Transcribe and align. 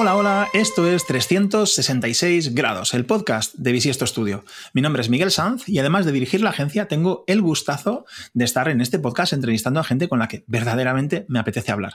Hola, 0.00 0.14
hola, 0.14 0.48
esto 0.54 0.86
es 0.88 1.06
366 1.06 2.54
grados, 2.54 2.94
el 2.94 3.04
podcast 3.04 3.56
de 3.56 3.72
Bisiesto 3.72 4.06
Studio. 4.06 4.44
Mi 4.72 4.80
nombre 4.80 5.02
es 5.02 5.08
Miguel 5.08 5.32
Sanz 5.32 5.68
y 5.68 5.80
además 5.80 6.06
de 6.06 6.12
dirigir 6.12 6.40
la 6.40 6.50
agencia, 6.50 6.86
tengo 6.86 7.24
el 7.26 7.42
gustazo 7.42 8.04
de 8.32 8.44
estar 8.44 8.68
en 8.68 8.80
este 8.80 9.00
podcast 9.00 9.32
entrevistando 9.32 9.80
a 9.80 9.82
gente 9.82 10.08
con 10.08 10.20
la 10.20 10.28
que 10.28 10.44
verdaderamente 10.46 11.26
me 11.26 11.40
apetece 11.40 11.72
hablar. 11.72 11.94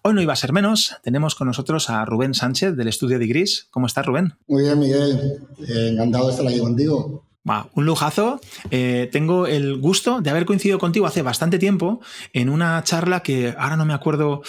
Hoy 0.00 0.14
no 0.14 0.22
iba 0.22 0.32
a 0.32 0.36
ser 0.36 0.54
menos, 0.54 0.96
tenemos 1.02 1.34
con 1.34 1.48
nosotros 1.48 1.90
a 1.90 2.02
Rubén 2.06 2.32
Sánchez 2.32 2.74
del 2.76 2.88
estudio 2.88 3.18
de 3.18 3.26
Gris. 3.26 3.68
¿Cómo 3.70 3.86
estás, 3.88 4.06
Rubén? 4.06 4.32
Muy 4.46 4.62
bien, 4.62 4.78
Miguel. 4.78 5.38
Eh, 5.68 5.90
encantado 5.92 6.28
de 6.28 6.30
estar 6.30 6.46
aquí 6.46 6.60
contigo 6.60 7.27
un 7.74 7.86
lujazo. 7.86 8.40
Eh, 8.70 9.08
tengo 9.10 9.46
el 9.46 9.78
gusto 9.80 10.20
de 10.20 10.30
haber 10.30 10.44
coincidido 10.44 10.78
contigo 10.78 11.06
hace 11.06 11.22
bastante 11.22 11.58
tiempo 11.58 12.00
en 12.32 12.48
una 12.48 12.82
charla 12.84 13.20
que 13.20 13.54
ahora 13.56 13.76
no 13.76 13.84
me 13.84 13.94
acuerdo 13.94 14.42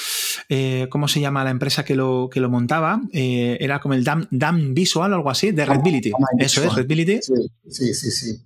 eh, 0.49 0.87
cómo 0.89 1.07
se 1.07 1.21
llama 1.21 1.43
la 1.43 1.51
empresa 1.51 1.85
que 1.85 1.95
lo, 1.95 2.29
que 2.31 2.39
lo 2.39 2.49
montaba. 2.49 3.01
Eh, 3.13 3.57
era 3.61 3.79
como 3.79 3.93
el 3.93 4.03
DAM, 4.03 4.27
DAM 4.31 4.73
Visual 4.73 5.11
o 5.13 5.15
algo 5.15 5.29
así, 5.29 5.51
de 5.51 5.65
Redbility. 5.65 6.11
Eso 6.37 6.63
es, 6.63 6.75
Redbility. 6.75 7.19
Sí, 7.21 7.33
sí, 7.69 7.93
sí. 7.93 8.11
sí. 8.11 8.45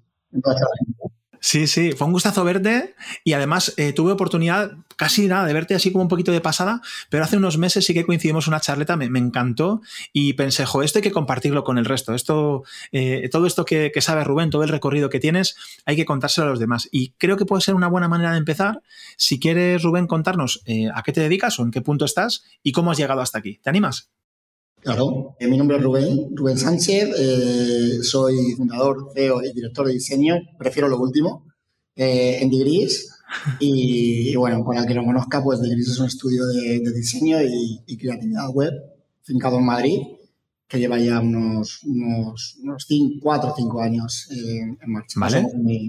Sí, 1.46 1.68
sí, 1.68 1.92
fue 1.92 2.08
un 2.08 2.14
gustazo 2.14 2.46
verte 2.46 2.96
y 3.26 3.34
además 3.34 3.74
eh, 3.76 3.92
tuve 3.92 4.14
oportunidad 4.14 4.78
casi 4.96 5.28
nada 5.28 5.46
de 5.46 5.52
verte 5.52 5.76
así 5.76 5.92
como 5.92 6.04
un 6.04 6.08
poquito 6.08 6.32
de 6.32 6.40
pasada, 6.40 6.82
pero 7.10 7.26
hace 7.26 7.36
unos 7.36 7.58
meses 7.58 7.84
sí 7.84 7.94
que 7.94 8.06
coincidimos 8.06 8.48
una 8.48 8.62
charleta, 8.62 8.96
me, 8.96 9.20
encantó 9.20 9.82
y 10.14 10.34
pensé, 10.34 10.66
jo, 10.66 10.84
esto 10.84 11.00
hay 11.00 11.04
que 11.04 11.12
compartirlo 11.12 11.66
con 11.66 11.78
el 11.78 11.84
resto. 11.84 12.14
Esto, 12.14 12.64
eh, 12.94 13.28
todo 13.30 13.46
esto 13.46 13.66
que, 13.66 13.92
que 13.94 14.00
sabe 14.00 14.24
Rubén, 14.24 14.52
todo 14.52 14.64
el 14.64 14.70
recorrido 14.70 15.10
que 15.10 15.20
tienes, 15.20 15.58
hay 15.86 15.98
que 15.98 16.06
contárselo 16.06 16.48
a 16.48 16.50
los 16.52 16.60
demás. 16.60 16.88
Y 16.94 17.10
creo 17.18 17.36
que 17.36 17.46
puede 17.46 17.62
ser 17.62 17.76
una 17.76 17.90
buena 17.90 18.08
manera 18.08 18.32
de 18.32 18.38
empezar. 18.38 18.82
Si 19.18 19.38
quieres, 19.38 19.84
Rubén, 19.84 20.08
contarnos 20.08 20.62
eh, 20.66 20.88
a 20.96 21.04
qué 21.04 21.12
te 21.12 21.20
dedicas 21.20 21.60
o 21.60 21.64
en 21.64 21.72
qué 21.72 21.82
punto 21.82 22.06
estás 22.06 22.46
y 22.64 22.72
cómo 22.72 22.90
has 22.90 22.98
llegado 22.98 23.20
hasta 23.20 23.40
aquí. 23.40 23.60
¿Te 23.62 23.70
animas? 23.70 24.14
Claro, 24.84 25.38
mi 25.40 25.58
nombre 25.58 25.78
es 25.78 25.84
Rubén, 25.84 26.36
Rubén 26.36 26.58
Sánchez, 26.58 27.16
eh, 27.18 28.04
soy 28.04 28.36
fundador, 28.58 29.12
CEO 29.16 29.42
y 29.42 29.54
director 29.54 29.88
de 29.88 29.94
diseño, 29.94 30.36
prefiero 30.60 30.90
lo 30.90 31.00
último, 31.00 31.46
eh, 31.96 32.40
en 32.42 32.50
Digris. 32.50 33.10
Y, 33.62 34.36
bueno, 34.36 34.66
para 34.66 34.82
el 34.82 34.86
que 34.86 34.94
no 34.94 35.06
conozca, 35.06 35.42
pues 35.42 35.62
Digris 35.62 35.88
es 35.88 36.00
un 36.00 36.08
estudio 36.08 36.46
de, 36.48 36.80
diseño 36.94 37.38
y, 37.42 37.98
creatividad 37.98 38.50
web, 38.50 38.74
fincado 39.22 39.58
en 39.58 39.66
Madrid, 39.66 40.00
que 40.68 40.80
lleva 40.80 41.00
ya 41.00 41.22
unos, 41.22 41.82
unos, 41.86 42.58
unos 42.62 42.86
cinco, 42.86 43.20
cuatro 43.22 43.52
o 43.54 43.56
cinco 43.56 43.82
años 43.82 44.28
en 44.32 44.78
marcha. 44.86 45.18
¿Vale? 45.18 45.48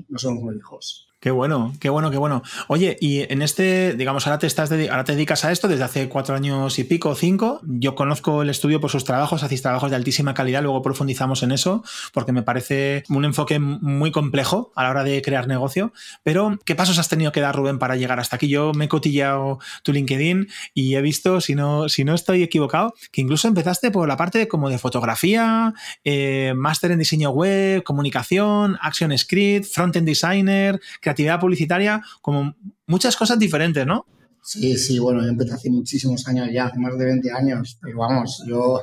no 0.09 0.19
somos 0.19 0.45
muy 0.45 0.57
hijos. 0.57 1.09
Qué 1.25 1.31
bueno, 1.31 1.73
qué 1.81 1.89
bueno, 1.89 2.11
qué 2.11 2.19
bueno. 2.19 2.43
Oye, 2.69 2.99
y 3.01 3.21
en 3.33 3.41
este, 3.41 3.95
digamos, 3.95 4.27
ahora 4.27 4.39
te 4.39 4.47
estás 4.47 4.71
ahora 4.71 5.05
te 5.05 5.13
dedicas 5.13 5.43
a 5.47 5.53
esto 5.53 5.69
desde 5.69 5.83
hace 5.83 6.09
cuatro 6.11 6.35
años 6.35 6.79
y 6.79 6.85
pico, 6.85 7.15
cinco. 7.15 7.63
Yo 7.63 7.95
conozco 7.95 8.43
el 8.43 8.51
estudio 8.51 8.79
por 8.79 8.91
sus 8.91 9.05
trabajos, 9.05 9.43
hacéis 9.43 9.63
trabajos 9.63 9.89
de 9.89 9.97
altísima 9.97 10.35
calidad, 10.35 10.63
luego 10.63 10.83
profundizamos 10.83 11.43
en 11.43 11.53
eso, 11.53 11.83
porque 12.13 12.33
me 12.33 12.43
parece 12.43 13.05
un 13.09 13.25
enfoque 13.25 13.59
muy 13.59 14.13
complejo 14.13 14.71
a 14.75 14.83
la 14.83 14.91
hora 14.91 15.03
de 15.03 15.23
crear 15.23 15.49
negocio. 15.49 15.95
Pero, 16.25 16.59
¿qué 16.67 16.75
pasos 16.75 16.99
has 16.99 17.09
tenido 17.09 17.33
que 17.33 17.41
dar, 17.41 17.57
Rubén, 17.57 17.79
para 17.79 17.97
llegar 17.97 18.21
hasta 18.21 18.37
aquí? 18.37 18.49
Yo 18.49 18.75
me 18.75 18.85
he 18.85 18.89
cotillado 18.89 19.61
tu 19.83 19.95
LinkedIn 19.95 20.49
y 20.75 20.95
he 20.95 21.01
visto, 21.01 21.41
si 21.41 21.55
no, 21.55 21.89
si 21.89 22.05
no 22.05 22.15
estoy 22.15 22.43
equivocado, 22.43 22.93
que 23.13 23.23
incluso 23.23 23.49
empezaste 23.49 23.91
por 23.91 24.07
la 24.07 24.19
parte 24.19 24.47
como 24.47 24.69
de 24.69 24.77
fotografía, 24.77 25.73
eh, 26.05 26.53
máster 26.55 26.91
en 26.91 26.99
diseño 26.99 27.31
web, 27.31 27.83
comunicación, 27.83 28.77
action 28.83 29.17
script, 29.17 29.65
front-end 29.73 30.07
designer, 30.07 30.79
actividad 31.15 31.41
publicitaria, 31.41 32.03
como 32.21 32.55
muchas 32.87 33.17
cosas 33.17 33.39
diferentes, 33.39 33.87
¿no? 33.87 34.07
Sí, 34.45 34.77
sí, 34.77 34.99
bueno, 34.99 35.23
yo 35.23 35.29
empecé 35.29 35.55
hace 35.55 35.71
muchísimos 35.71 36.29
años 36.29 36.49
ya, 36.53 36.67
hace 36.67 36.79
más 36.79 36.99
de 36.99 37.07
20 37.07 37.33
años, 37.33 37.79
pero 37.81 38.01
vamos, 38.01 38.45
yo 38.47 38.79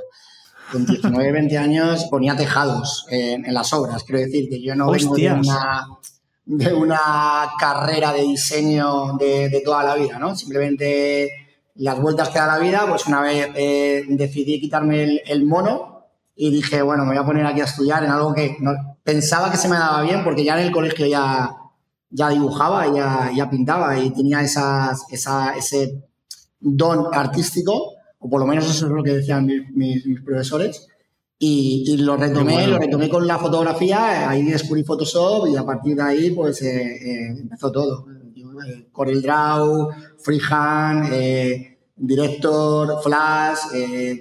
con 0.72 0.88
19, 0.88 1.32
20 1.32 1.58
años 1.60 2.08
ponía 2.10 2.36
tejados 2.36 3.06
en, 3.10 3.54
las 3.54 3.72
obras, 3.72 4.04
quiero 4.04 4.22
decir 4.22 4.50
que 4.50 4.60
yo 4.60 4.74
no 4.76 4.90
vengo 4.90 5.16
de 5.16 5.32
una, 5.32 5.88
de 6.46 6.74
una, 6.74 7.00
carrera 7.60 8.12
de 8.12 8.24
diseño 8.24 9.18
de, 9.20 9.62
toda 9.64 9.84
la 9.84 9.96
vida, 9.96 10.18
¿no? 10.18 10.36
Simplemente 10.36 11.30
las 11.76 12.00
vueltas 12.00 12.30
que 12.30 12.40
da 12.40 12.48
la 12.48 12.58
vida, 12.58 12.86
pues 12.90 13.06
una 13.06 13.22
vez 13.22 13.50
eh, 13.54 14.04
decidí 14.10 14.60
quitarme 14.60 15.04
el, 15.04 15.22
el, 15.28 15.46
mono 15.46 16.08
y 16.36 16.50
dije, 16.50 16.82
bueno, 16.82 17.04
me 17.04 17.12
voy 17.12 17.20
a 17.20 17.26
poner 17.26 17.46
aquí 17.46 17.62
a 17.62 17.66
estudiar 17.66 18.04
en 18.04 18.10
algo 18.10 18.34
que 18.34 18.58
no, 18.60 18.72
pensaba 19.04 19.52
que 19.52 19.58
se 19.58 19.70
me 19.70 19.76
daba 19.78 20.02
bien 20.02 20.24
porque 20.24 20.44
ya 20.44 20.60
en 20.60 20.66
el 20.66 20.72
colegio 20.72 21.06
ya 21.06 21.56
ya 22.12 22.30
dibujaba, 22.30 22.94
ya, 22.94 23.32
ya 23.36 23.50
pintaba 23.50 23.98
y 23.98 24.12
tenía 24.12 24.42
esas, 24.42 25.06
esa, 25.10 25.56
ese 25.56 26.04
don 26.60 27.08
artístico, 27.14 27.94
o 28.20 28.30
por 28.30 28.40
lo 28.40 28.46
menos 28.46 28.70
eso 28.70 28.86
es 28.86 28.92
lo 28.92 29.04
que 29.04 29.14
decían 29.14 29.46
mis, 29.46 30.06
mis, 30.06 30.22
profesores. 30.22 30.88
Y, 31.40 31.86
y, 31.88 31.98
lo 31.98 32.18
retomé, 32.18 32.68
lo 32.68 32.78
retomé 32.78 33.10
con 33.10 33.26
la 33.26 33.40
fotografía, 33.40 34.30
ahí 34.30 34.44
descubrí 34.44 34.84
Photoshop 34.84 35.48
y 35.48 35.56
a 35.56 35.66
partir 35.66 35.96
de 35.96 36.04
ahí 36.04 36.32
pues 36.32 36.62
eh, 36.62 36.82
eh, 36.82 37.28
empezó 37.42 37.72
todo. 37.72 38.06
Eh, 38.68 38.90
Corel 38.92 39.24
Draw, 39.24 39.90
Freehand, 40.20 41.10
eh, 41.12 41.80
Director, 41.96 43.02
Flash, 43.02 43.60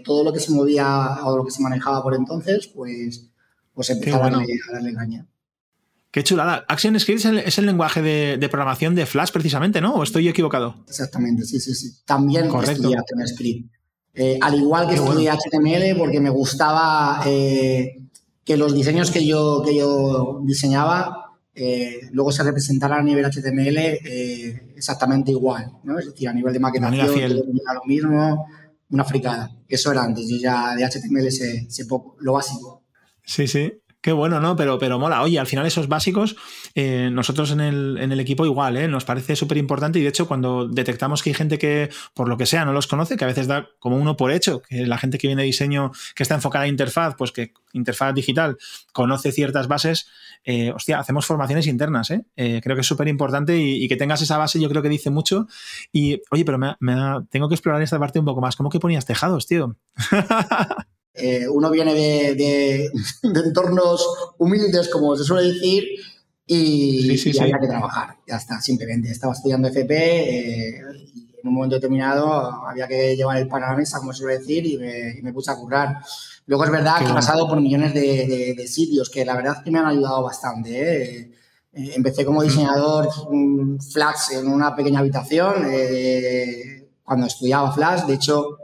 todo 0.03 0.25
lo 0.25 0.33
que 0.33 0.41
se 0.41 0.53
movía 0.53 1.19
o 1.25 1.37
lo 1.37 1.45
que 1.45 1.51
se 1.51 1.62
manejaba 1.62 2.03
por 2.03 2.15
entonces, 2.15 2.69
pues, 2.69 3.31
pues 3.75 3.91
empezaba 3.91 4.28
a, 4.28 4.31
darle, 4.31 4.55
a 4.71 4.72
darle 4.75 4.95
caña. 4.95 5.27
Qué 6.10 6.25
chulada. 6.25 6.65
ActionScript 6.66 7.25
es 7.25 7.59
el, 7.59 7.66
lenguaje 7.66 8.03
de, 8.03 8.48
programación 8.48 8.97
de 8.97 9.06
Flash 9.06 9.31
precisamente, 9.31 9.81
¿no? 9.81 9.94
¿O 9.94 10.03
estoy 10.03 10.28
equivocado? 10.28 10.84
Exactamente, 10.88 11.44
sí, 11.44 11.60
sí, 11.60 11.75
sí. 11.75 11.93
También 12.04 12.47
estudié 12.47 12.97
ActionScript. 12.97 13.71
Eh, 14.15 14.38
al 14.41 14.56
igual 14.56 14.88
que 14.88 14.97
estudié 14.97 15.31
HTML 15.31 15.97
porque 15.97 16.19
me 16.19 16.31
gustaba 16.31 17.22
eh, 17.26 18.09
que 18.44 18.56
los 18.56 18.75
diseños 18.75 19.12
que 19.12 19.25
yo, 19.25 19.62
que 19.65 19.76
yo 19.76 20.41
diseñaba 20.43 21.37
eh, 21.54 22.00
luego 22.10 22.32
se 22.32 22.42
representaran 22.42 22.98
a 22.98 23.03
nivel 23.03 23.25
HTML 23.25 23.78
exactamente 24.75 25.31
igual, 25.31 25.71
¿no? 25.84 25.98
Es 25.98 26.06
decir, 26.06 26.28
a 26.28 26.32
nivel 26.32 26.53
de 26.53 26.59
maquetación, 26.59 27.21
era 27.21 27.75
lo 27.75 27.84
mismo, 27.87 28.47
una 28.91 29.04
fricada. 29.04 29.56
Eso 29.69 29.92
era 29.92 30.03
antes, 30.03 30.28
yo 30.28 30.38
ya 30.38 30.75
de 30.75 30.84
HTML 30.84 31.31
sé, 31.31 31.66
sé 31.71 31.87
poco, 31.87 32.16
lo 32.19 32.32
básico. 32.32 32.82
Sí, 33.25 33.47
sí. 33.47 33.79
Qué 34.03 34.12
bueno, 34.12 34.41
¿no? 34.41 34.56
Pero, 34.56 34.78
pero 34.78 34.99
mola. 34.99 35.22
Oye, 35.22 35.38
al 35.38 35.47
final 35.47 35.66
esos 35.66 35.87
básicos, 35.87 36.37
eh, 36.75 37.11
nosotros 37.12 37.50
en 37.50 37.61
el, 37.61 37.99
en 38.00 38.12
el, 38.12 38.21
equipo 38.21 38.47
igual, 38.47 38.78
¿eh? 38.78 38.88
Nos 38.88 39.05
parece 39.05 39.37
súper 39.37 39.59
importante 39.59 39.99
y 39.99 40.03
de 40.03 40.09
hecho 40.09 40.27
cuando 40.27 40.66
detectamos 40.66 41.22
que 41.22 41.31
hay 41.31 41.34
gente 41.34 41.59
que, 41.59 41.91
por 42.15 42.27
lo 42.27 42.39
que 42.39 42.47
sea, 42.47 42.65
no 42.65 42.72
los 42.72 42.87
conoce, 42.87 43.19
que 43.19 43.25
a 43.25 43.27
veces 43.27 43.47
da 43.47 43.69
como 43.78 43.99
uno 43.99 44.16
por 44.16 44.33
hecho, 44.33 44.62
que 44.62 44.87
la 44.87 44.97
gente 44.97 45.19
que 45.19 45.27
viene 45.27 45.43
de 45.43 45.47
diseño, 45.47 45.93
que 46.15 46.22
está 46.22 46.34
enfocada 46.34 46.65
en 46.65 46.71
interfaz, 46.71 47.15
pues 47.19 47.31
que 47.31 47.53
interfaz 47.75 48.15
digital 48.15 48.56
conoce 48.93 49.33
ciertas 49.33 49.69
bases, 49.69 50.09
eh, 50.44 50.72
hostia, 50.72 50.99
hacemos 50.99 51.27
formaciones 51.27 51.66
internas, 51.66 52.10
¿eh? 52.10 52.25
eh 52.37 52.60
creo 52.62 52.77
que 52.77 52.81
es 52.81 52.87
súper 52.87 53.09
importante 53.09 53.59
y, 53.59 53.87
que 53.89 53.97
tengas 53.97 54.22
esa 54.22 54.39
base 54.39 54.60
yo 54.60 54.69
creo 54.71 54.83
que 54.83 54.89
dice 54.89 55.10
mucho. 55.10 55.47
Y, 55.93 56.22
oye, 56.31 56.44
pero 56.44 56.59
me, 56.59 56.77
tengo 57.31 57.49
que 57.49 57.55
explorar 57.55 57.83
esta 57.83 57.99
parte 57.99 58.19
un 58.19 58.25
poco 58.25 58.41
más. 58.41 58.56
¿Cómo 58.56 58.71
que 58.71 58.81
ponías 58.81 59.05
tejados, 59.05 59.47
tío? 59.47 59.77
Eh, 61.15 61.48
uno 61.48 61.71
viene 61.71 61.94
de, 62.34 62.91
entornos 63.22 64.06
humildes, 64.38 64.88
como 64.88 65.16
se 65.16 65.25
suele 65.25 65.53
decir, 65.53 65.84
y, 66.47 67.38
había 67.41 67.59
que 67.59 67.69
trabajar. 67.69 68.16
Ya 68.26 68.37
está, 68.37 68.60
simplemente. 68.60 69.10
Estaba 69.10 69.32
estudiando 69.32 69.69
FP 69.69 69.94
eh, 69.94 70.82
y 71.15 71.37
en 71.41 71.48
un 71.48 71.54
momento 71.54 71.76
determinado 71.76 72.28
había 72.66 72.88
que 72.88 73.16
llevar 73.16 73.37
el 73.38 73.48
pan 73.48 73.62
a 73.62 73.71
la 73.71 73.76
mesa, 73.76 73.98
como 73.98 74.12
se 74.12 74.19
suele 74.19 74.38
decir, 74.38 74.66
y 74.66 75.22
me, 75.22 75.32
puse 75.32 75.50
a 75.50 75.56
currar. 75.56 76.00
Luego 76.47 76.65
es 76.65 76.71
verdad 76.71 76.98
que 76.98 77.10
he 77.10 77.15
pasado 77.15 77.48
por 77.48 77.60
millones 77.60 77.94
de, 77.94 78.66
sitios 78.66 79.09
que 79.09 79.25
la 79.25 79.37
verdad 79.37 79.56
es 79.59 79.65
que 79.65 79.71
me 79.71 79.78
han 79.78 79.87
ayudado 79.87 80.22
bastante. 80.22 81.21
¿eh? 81.21 81.37
empecé 81.72 82.25
como 82.25 82.42
diseñador 82.42 83.09
Flash 83.92 84.32
en 84.32 84.48
una 84.48 84.74
pequeña 84.74 84.98
habitación 84.98 85.54
cuando 87.04 87.27
estudiaba 87.27 87.72
Flash. 87.72 88.07
De 88.07 88.15
hecho, 88.15 88.57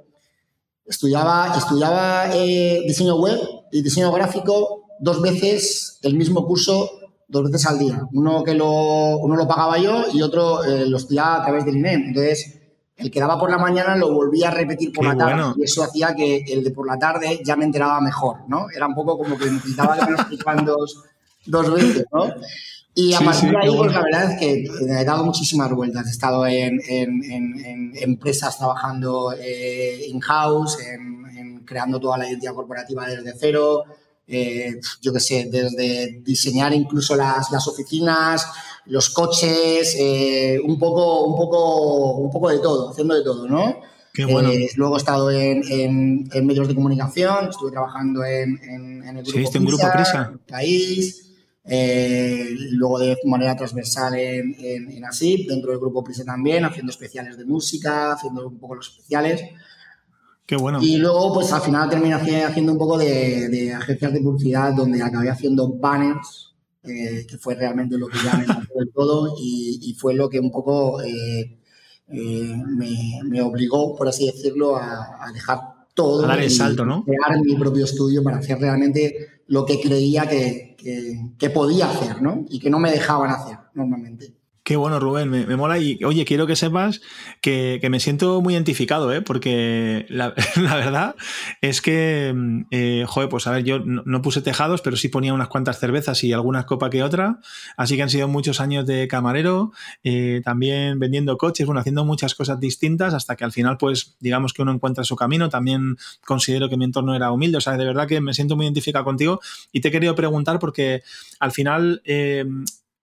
Estudiaba, 0.89 1.55
estudiaba 1.57 2.35
eh, 2.35 2.83
diseño 2.87 3.17
web 3.17 3.39
y 3.73 3.83
diseño 3.83 4.13
gráfico 4.13 4.85
dos 5.01 5.21
veces 5.21 5.99
el 6.03 6.15
mismo 6.15 6.47
curso, 6.47 6.91
dos 7.29 7.51
veces 7.51 7.67
al 7.67 7.79
día. 7.79 8.03
Uno 8.13 8.43
que 8.45 8.55
lo, 8.55 9.19
uno 9.19 9.37
lo 9.37 9.49
pagaba 9.49 9.79
yo 9.79 10.05
y 10.13 10.23
otro 10.23 10.65
eh, 10.65 10.87
lo 10.87 10.97
estudiaba 10.97 11.43
a 11.43 11.45
través 11.45 11.65
del 11.65 11.77
INEM. 11.77 12.05
Entonces, 12.09 12.61
el 12.97 13.11
que 13.11 13.21
daba 13.21 13.39
por 13.39 13.51
la 13.51 13.59
mañana 13.59 13.95
lo 13.97 14.13
volvía 14.13 14.49
a 14.49 14.53
repetir 14.53 14.93
por 14.93 15.05
la 15.05 15.17
tarde 15.17 15.55
y 15.59 15.65
eso 15.65 15.83
hacía 15.83 16.15
que 16.15 16.45
el 16.49 16.65
de 16.65 16.71
por 16.71 16.87
la 16.87 16.99
tarde 16.99 17.41
ya 17.45 17.57
me 17.57 17.65
enteraba 17.65 18.01
mejor, 18.01 18.49
¿no? 18.49 18.67
Era 18.75 18.87
un 18.87 18.95
poco 18.95 19.19
como 19.19 19.37
que 19.37 19.51
necesitaba 19.51 19.97
que 19.99 20.05
me 20.07 20.13
lo 20.13 20.17
explicaban 20.17 20.65
dos, 20.65 21.05
dos 21.45 21.73
veces, 21.73 22.07
¿no? 22.11 22.33
Y 22.99 23.13
a 23.13 23.21
partir 23.21 23.51
de 23.51 23.59
ahí, 23.59 23.77
pues 23.77 23.93
la 23.93 24.03
verdad 24.03 24.33
es 24.33 24.39
que 24.39 24.65
he 24.65 25.05
dado 25.05 25.23
muchísimas 25.23 25.71
vueltas. 25.71 26.07
He 26.07 26.11
estado 26.11 26.47
en, 26.47 26.81
empresas 27.95 28.57
trabajando 28.57 29.35
eh, 29.39 30.07
in-house, 30.09 30.79
en, 30.81 31.63
creando 31.67 32.01
toda 32.01 32.17
la 32.17 32.27
identidad 32.27 32.55
corporativa 32.55 33.07
desde 33.07 33.35
cero. 33.39 33.85
Eh, 34.27 34.81
yo 35.03 35.13
qué 35.13 35.21
sé, 35.21 35.47
desde 35.53 36.23
diseñar 36.23 36.73
incluso 36.73 37.15
las, 37.17 37.51
las 37.51 37.69
oficinas, 37.69 38.47
los 38.87 39.11
coches, 39.11 39.95
eh, 39.99 40.59
un, 40.65 40.79
poco, 40.79 41.25
un, 41.27 41.37
poco, 41.37 42.13
un 42.17 42.31
poco 42.31 42.49
de 42.49 42.61
todo, 42.61 42.91
haciendo 42.91 43.15
de 43.15 43.23
todo, 43.23 43.47
¿no? 43.47 43.77
Eh, 44.19 44.71
luego 44.77 44.95
he 44.95 44.99
estado 44.99 45.31
en, 45.31 46.29
medios 46.45 46.67
de 46.67 46.75
comunicación, 46.75 47.51
estuve 47.51 47.73
trabajando 47.73 48.25
en, 48.25 48.59
el 49.05 49.23
grupo, 49.23 49.53
sí, 49.53 49.59
grupo 49.59 49.87
Prisa. 49.93 50.33
País, 50.49 51.26
eh, 51.69 52.49
luego 52.71 52.99
de 53.01 53.17
manera 53.25 53.57
transversal 53.57 54.15
en, 54.15 54.55
en, 54.59 55.05
ASIP, 55.05 55.49
dentro 55.49 55.71
del 55.71 55.81
grupo 55.81 56.05
Prisa 56.05 56.25
también, 56.25 56.65
haciendo 56.65 56.91
especiales 56.91 57.37
de 57.37 57.45
música, 57.45 58.13
haciendo 58.13 58.47
un 58.47 58.59
poco 58.59 58.77
los 58.77 58.89
especiales. 58.89 59.43
Qué 60.47 60.57
bueno. 60.57 60.79
Y 60.81 60.97
luego, 60.99 61.35
pues 61.35 61.53
al 61.53 61.61
final 61.61 61.91
terminé 61.91 62.15
haciendo 62.15 62.73
un 62.73 62.79
poco 62.79 62.97
de, 62.97 63.75
agencias 63.75 64.13
de 64.13 64.21
publicidad 64.21 64.73
donde 64.75 65.03
acabé 65.03 65.29
haciendo 65.29 65.69
banners, 65.69 66.55
eh, 66.85 67.27
que 67.29 67.37
fue 67.37 67.57
realmente 67.57 67.99
lo 67.99 68.07
que 68.07 68.19
ya 68.25 68.37
me 68.37 68.47
del 68.47 68.93
todo 68.95 69.35
y, 69.41 69.97
fue 69.99 70.15
lo 70.15 70.29
que 70.29 70.39
un 70.39 70.53
poco 70.53 71.03
eh, 71.03 71.59
eh, 72.13 72.55
me, 73.25 73.43
obligó, 73.43 73.97
por 73.97 74.07
así 74.07 74.27
decirlo, 74.27 74.77
a, 74.77 75.33
dejar 75.35 75.59
todo. 75.95 76.25
A 76.25 76.29
dar 76.29 76.41
el 76.41 76.51
salto, 76.51 76.85
¿no? 76.85 77.05
Crear 77.05 77.41
mi 77.43 77.57
propio 77.57 77.85
estudio 77.85 78.23
para 78.23 78.37
hacer 78.37 78.61
realmente 78.61 79.36
lo 79.47 79.65
que 79.65 79.81
creía 79.81 80.29
que, 80.29 80.77
que 81.39 81.51
podía 81.51 81.91
hacer, 81.91 82.23
¿no? 82.23 82.45
Y 82.49 82.59
que 82.59 82.71
no 82.71 82.79
me 82.79 82.91
dejaban 82.91 83.31
hacer 83.31 83.59
normalmente. 83.75 84.36
Qué 84.67 84.75
bueno, 84.75 84.99
Rubén, 84.99 85.31
me, 85.31 85.57
mola. 85.57 85.79
Y 85.79 86.03
oye, 86.03 86.25
quiero 86.25 86.45
que 86.49 86.57
sepas 86.57 87.01
que, 87.41 87.79
me 87.89 88.01
siento 88.01 88.43
muy 88.43 88.55
identificado, 88.55 89.13
¿eh? 89.13 89.23
porque 89.23 90.07
la, 90.09 90.35
verdad 90.57 91.15
es 91.61 91.81
que, 91.81 92.35
eh, 92.73 93.05
joder, 93.07 93.29
pues 93.29 93.47
a 93.47 93.53
ver, 93.53 93.63
yo 93.63 93.79
no, 93.79 94.23
puse 94.23 94.43
tejados, 94.43 94.83
pero 94.83 94.97
sí 94.97 95.09
ponía 95.09 95.35
unas 95.35 95.47
cuantas 95.47 95.79
cervezas 95.79 96.25
y 96.25 96.33
algunas 96.33 96.65
copas 96.65 96.91
que 96.91 97.05
otra. 97.05 97.39
Así 97.77 97.95
que 97.95 98.03
han 98.03 98.11
sido 98.11 98.27
muchos 98.27 98.59
años 98.61 98.85
de 98.87 99.07
camarero, 99.07 99.71
eh, 100.03 100.43
también 100.45 100.99
vendiendo 100.99 101.39
coches, 101.39 101.65
bueno, 101.65 101.81
haciendo 101.81 102.05
muchas 102.05 102.35
cosas 102.35 102.59
distintas 102.59 103.15
hasta 103.15 103.37
que 103.37 103.45
al 103.45 103.53
final, 103.53 103.79
pues, 103.79 104.17
digamos 104.19 104.53
que 104.53 104.63
uno 104.63 104.73
encuentra 104.73 105.05
su 105.05 105.15
camino. 105.15 105.49
También 105.49 105.97
considero 106.25 106.69
que 106.69 106.77
mi 106.77 106.87
entorno 106.87 107.15
era 107.15 107.31
humilde. 107.31 107.59
O 107.59 107.61
sea, 107.61 107.77
de 107.77 107.85
verdad 107.85 108.09
que 108.09 108.21
me 108.21 108.35
siento 108.35 108.57
muy 108.57 108.67
identificado 108.67 109.05
contigo 109.05 109.39
y 109.71 109.81
te 109.81 109.89
he 109.89 109.93
querido 109.93 110.17
preguntar 110.17 110.59
porque 110.59 111.05
al 111.39 111.53
final 111.53 112.03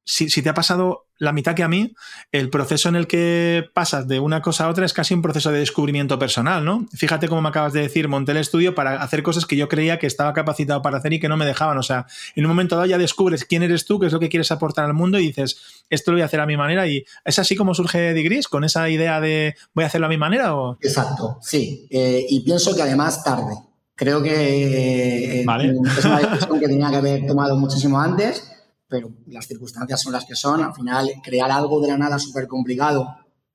si, 0.05 0.41
te 0.41 0.49
ha 0.49 0.53
pasado 0.53 1.05
la 1.17 1.31
mitad 1.31 1.55
que 1.55 1.63
a 1.63 1.69
mí, 1.69 1.93
el 2.33 2.49
proceso 2.49 2.89
en 2.89 2.95
el 2.95 3.07
que 3.07 3.63
pasas 3.73 4.07
de 4.07 4.19
una 4.19 4.41
cosa 4.41 4.65
a 4.65 4.69
otra 4.69 4.85
es 4.85 4.91
casi 4.91 5.13
un 5.13 5.21
proceso 5.21 5.51
de 5.51 5.59
descubrimiento 5.59 6.19
personal, 6.19 6.65
¿no? 6.65 6.85
Fíjate 6.93 7.29
cómo 7.29 7.41
me 7.41 7.49
acabas 7.49 7.71
de 7.71 7.81
decir, 7.81 8.09
monté 8.09 8.33
el 8.33 8.39
estudio 8.39 8.75
para 8.75 9.01
hacer 9.01 9.23
cosas 9.23 9.45
que 9.45 9.55
yo 9.55 9.69
creía 9.69 9.99
que 9.99 10.07
estaba 10.07 10.33
capacitado 10.33 10.81
para 10.81 10.97
hacer 10.97 11.13
y 11.13 11.19
que 11.21 11.29
no 11.29 11.37
me 11.37 11.45
dejaban. 11.45 11.77
O 11.77 11.83
sea, 11.83 12.05
en 12.35 12.43
un 12.43 12.49
momento 12.49 12.75
dado 12.75 12.87
ya 12.87 12.97
descubres 12.97 13.45
quién 13.45 13.63
eres 13.63 13.85
tú, 13.85 13.99
qué 13.99 14.07
es 14.07 14.13
lo 14.13 14.19
que 14.19 14.27
quieres 14.27 14.51
aportar 14.51 14.83
al 14.83 14.93
mundo 14.93 15.17
y 15.19 15.27
dices, 15.27 15.85
esto 15.89 16.11
lo 16.11 16.15
voy 16.15 16.23
a 16.23 16.25
hacer 16.25 16.41
a 16.41 16.45
mi 16.45 16.57
manera. 16.57 16.85
¿Y 16.87 17.05
es 17.23 17.39
así 17.39 17.55
como 17.55 17.73
surge 17.73 18.13
Digris? 18.13 18.49
¿Con 18.49 18.65
esa 18.65 18.89
idea 18.89 19.21
de 19.21 19.55
voy 19.73 19.85
a 19.85 19.87
hacerlo 19.87 20.07
a 20.07 20.09
mi 20.09 20.17
manera? 20.17 20.55
O? 20.55 20.77
Exacto, 20.81 21.37
sí. 21.41 21.87
Eh, 21.89 22.25
y 22.27 22.41
pienso 22.41 22.75
que 22.75 22.81
además 22.81 23.23
tarde. 23.23 23.55
Creo 23.95 24.21
que 24.23 25.39
eh, 25.39 25.41
es 25.41 26.05
una 26.05 26.19
decisión 26.19 26.59
que 26.59 26.67
tenía 26.67 26.89
que 26.89 26.95
haber 26.97 27.25
tomado 27.27 27.55
muchísimo 27.55 28.01
antes 28.01 28.49
pero 28.93 29.11
las 29.25 29.47
circunstancias 29.47 29.99
son 29.99 30.13
las 30.13 30.23
que 30.23 30.35
son. 30.35 30.61
Al 30.61 30.71
final, 30.71 31.09
crear 31.23 31.49
algo 31.49 31.81
de 31.81 31.87
la 31.87 31.97
nada 31.97 32.17
es 32.17 32.21
súper 32.21 32.47
complicado. 32.47 33.07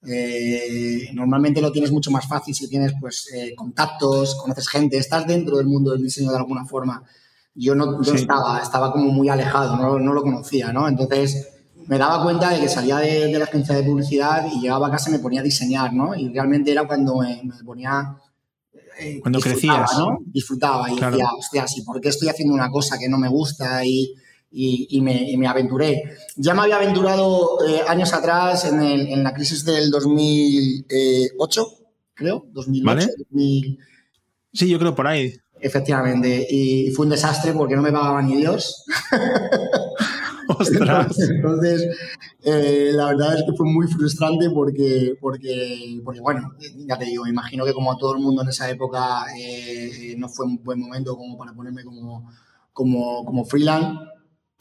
Eh, 0.05 1.11
normalmente 1.14 1.61
lo 1.61 1.70
tienes 1.70 1.93
mucho 1.93 2.11
más 2.11 2.26
fácil 2.26 2.56
si 2.56 2.69
tienes 2.69 2.94
pues 3.00 3.32
eh, 3.32 3.55
contactos, 3.55 4.35
conoces 4.35 4.67
gente, 4.69 4.96
estás 4.96 5.29
dentro 5.29 5.58
del 5.58 5.69
mundo 5.69 5.93
del 5.93 6.02
diseño 6.02 6.32
de 6.32 6.38
alguna 6.38 6.64
forma. 6.64 7.05
Yo 7.55 7.76
no 7.76 8.00
estaba, 8.02 8.58
estaba 8.58 8.90
como 8.90 9.12
muy 9.12 9.29
alejado, 9.29 9.76
no, 9.76 10.00
no, 10.00 10.12
lo 10.12 10.23
conocía, 10.23 10.73
¿no? 10.73 10.88
Entonces 10.88 11.49
me 11.87 11.99
daba 11.99 12.25
cuenta 12.25 12.50
de 12.50 12.61
que 12.61 12.69
salía 12.69 12.96
de, 12.96 13.38
la 13.38 13.44
agencia 13.44 13.76
de 13.76 13.85
publicidad 13.85 14.44
y 14.52 14.61
llegaba 14.61 14.88
a 14.88 14.90
casa 14.90 15.11
y 15.11 15.12
me 15.12 15.19
ponía 15.20 15.38
a 15.38 15.44
diseñar, 15.44 15.94
¿no? 15.94 16.17
Y 16.17 16.31
realmente 16.31 16.73
era 16.73 16.85
cuando 16.85 17.19
me, 17.19 17.44
ponía... 17.64 18.17
Eh, 18.99 19.20
cuando 19.20 19.38
crecías. 19.38 19.96
¿no? 19.99 20.19
Disfrutaba 20.26 20.90
y 20.90 20.99
decía, 20.99 21.31
hostia, 21.38 21.69
¿sí, 21.69 21.82
¿por 21.82 22.00
qué 22.00 22.08
estoy 22.08 22.29
haciendo 22.29 22.55
una 22.55 22.70
cosa 22.70 22.99
que 22.99 23.08
no 23.08 23.19
me 23.19 23.29
gusta? 23.29 23.85
Y, 23.85 24.17
y, 24.50 25.00
me, 25.00 25.47
aventuré. 25.47 26.03
Ya 26.37 26.55
me 26.55 26.62
había 26.62 26.77
aventurado 26.77 27.59
eh, 27.67 27.83
años 27.87 28.12
atrás 28.12 28.65
en, 28.65 29.23
la 29.23 29.35
crisis 29.35 29.65
del 29.65 29.91
2008, 29.91 31.67
creo, 32.15 32.47
2008, 32.53 33.09
Sí, 34.53 34.69
yo 34.69 34.79
creo 34.79 34.95
por 34.95 35.06
ahí. 35.06 35.35
Efectivamente, 35.61 36.47
y 36.49 36.91
fue 36.93 37.05
un 37.06 37.11
desastre 37.11 37.53
porque 37.53 37.77
no 37.77 37.83
me 37.83 37.93
pagaba 37.93 38.23
ni 38.23 38.37
Dios. 38.37 38.85
Entonces, 41.31 41.97
eh, 42.43 42.91
la 42.93 43.06
verdad 43.06 43.37
es 43.37 43.45
que 43.45 43.53
fue 43.56 43.67
muy 43.67 43.87
frustrante 43.87 44.49
porque, 44.50 45.15
porque, 45.21 46.00
porque, 46.03 46.21
bueno, 46.21 46.55
ya 46.87 46.99
te 46.99 47.05
digo, 47.05 47.27
imagino 47.27 47.65
que 47.65 47.75
como 47.75 47.93
a 47.93 47.99
todo 47.99 48.15
el 48.15 48.23
mundo 48.23 48.43
en 48.43 48.49
esa 48.49 48.69
época 48.71 49.27
eh, 49.39 50.15
no 50.17 50.29
fue 50.29 50.47
un 50.47 50.62
buen 50.62 50.81
momento 50.81 51.17
como 51.17 51.37
para 51.37 51.53
ponerme 51.53 51.85
como, 51.85 52.31
como, 52.73 53.25
como 53.25 53.45
freelance 53.45 54.07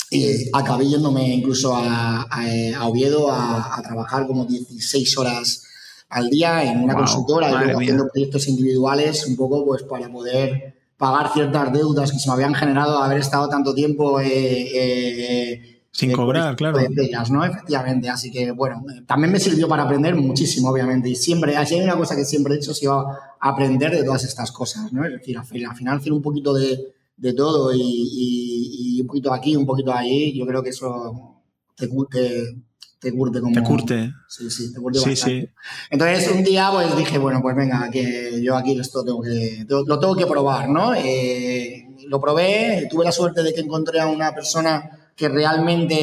y 0.09 0.49
acabé 0.53 0.87
yéndome 0.87 1.27
incluso 1.33 1.75
a, 1.75 2.23
a, 2.23 2.87
Oviedo 2.87 3.31
a, 3.31 3.81
trabajar 3.83 4.25
como 4.27 4.45
16 4.45 5.17
horas 5.17 5.63
al 6.09 6.29
día 6.29 6.63
en 6.63 6.83
una 6.83 6.95
consultora 6.95 7.49
y 7.49 7.71
haciendo 7.71 8.07
proyectos 8.07 8.47
individuales 8.47 9.25
un 9.27 9.35
poco 9.35 9.65
pues 9.65 9.83
para 9.83 10.09
poder 10.09 10.75
pagar 10.97 11.31
ciertas 11.33 11.73
deudas 11.73 12.11
que 12.11 12.19
se 12.19 12.29
me 12.29 12.33
habían 12.33 12.55
generado 12.55 12.99
haber 12.99 13.19
estado 13.19 13.49
tanto 13.49 13.73
tiempo 13.73 14.19
eh, 14.19 14.69
eh, 14.73 15.77
sin 15.97 16.11
cobrar, 16.11 16.55
claro. 16.55 16.77
Ellas, 16.79 17.31
¿no? 17.31 17.43
Efectivamente. 17.43 18.07
Así 18.07 18.29
que, 18.29 18.51
bueno, 18.51 18.85
también 19.07 19.31
me 19.31 19.39
sirvió 19.39 19.67
para 19.67 19.81
aprender 19.81 20.15
muchísimo, 20.15 20.69
obviamente. 20.69 21.09
Y 21.09 21.15
siempre, 21.15 21.57
hay 21.57 21.81
una 21.81 21.97
cosa 21.97 22.15
que 22.15 22.23
siempre 22.23 22.53
he 22.53 22.57
hecho, 22.57 22.71
si 22.71 22.85
iba 22.85 23.01
a 23.39 23.49
aprender 23.49 23.89
de 23.89 24.03
todas 24.03 24.23
estas 24.23 24.51
cosas, 24.51 24.93
¿no? 24.93 25.03
Es 25.03 25.11
decir, 25.11 25.35
al 25.35 25.45
final 25.45 25.97
hacer 25.97 26.13
un 26.13 26.21
poquito 26.21 26.53
de, 26.53 26.93
de 27.17 27.33
todo 27.33 27.71
y, 27.73 28.99
un 29.01 29.07
poquito 29.07 29.33
aquí, 29.33 29.55
un 29.55 29.65
poquito 29.65 29.91
allí, 29.93 30.37
yo 30.37 30.45
creo 30.45 30.63
que 30.63 30.69
eso 30.69 31.43
te, 31.75 31.89
curte, 31.89 32.63
te 32.99 33.11
curte 33.11 33.41
como... 33.41 33.53
Te 33.53 33.63
curte. 33.63 34.11
Sí, 34.27 34.49
sí, 34.49 34.73
te 34.73 34.79
curte 34.79 34.99
sí, 34.99 35.15
Sí. 35.15 35.49
Entonces 35.89 36.31
un 36.31 36.43
día 36.43 36.69
pues 36.71 36.95
dije, 36.95 37.17
bueno, 37.17 37.41
pues 37.41 37.55
venga, 37.55 37.89
que 37.91 38.41
yo 38.41 38.55
aquí 38.55 38.79
esto 38.79 39.03
tengo 39.03 39.21
que, 39.21 39.65
lo 39.67 39.99
tengo 39.99 40.15
que 40.15 40.25
probar, 40.25 40.69
¿no? 40.69 40.93
Eh, 40.95 41.87
lo 42.07 42.21
probé, 42.21 42.87
tuve 42.89 43.03
la 43.03 43.11
suerte 43.11 43.43
de 43.43 43.53
que 43.53 43.61
encontré 43.61 43.99
a 43.99 44.07
una 44.07 44.33
persona 44.33 45.07
que 45.15 45.29
realmente, 45.29 45.95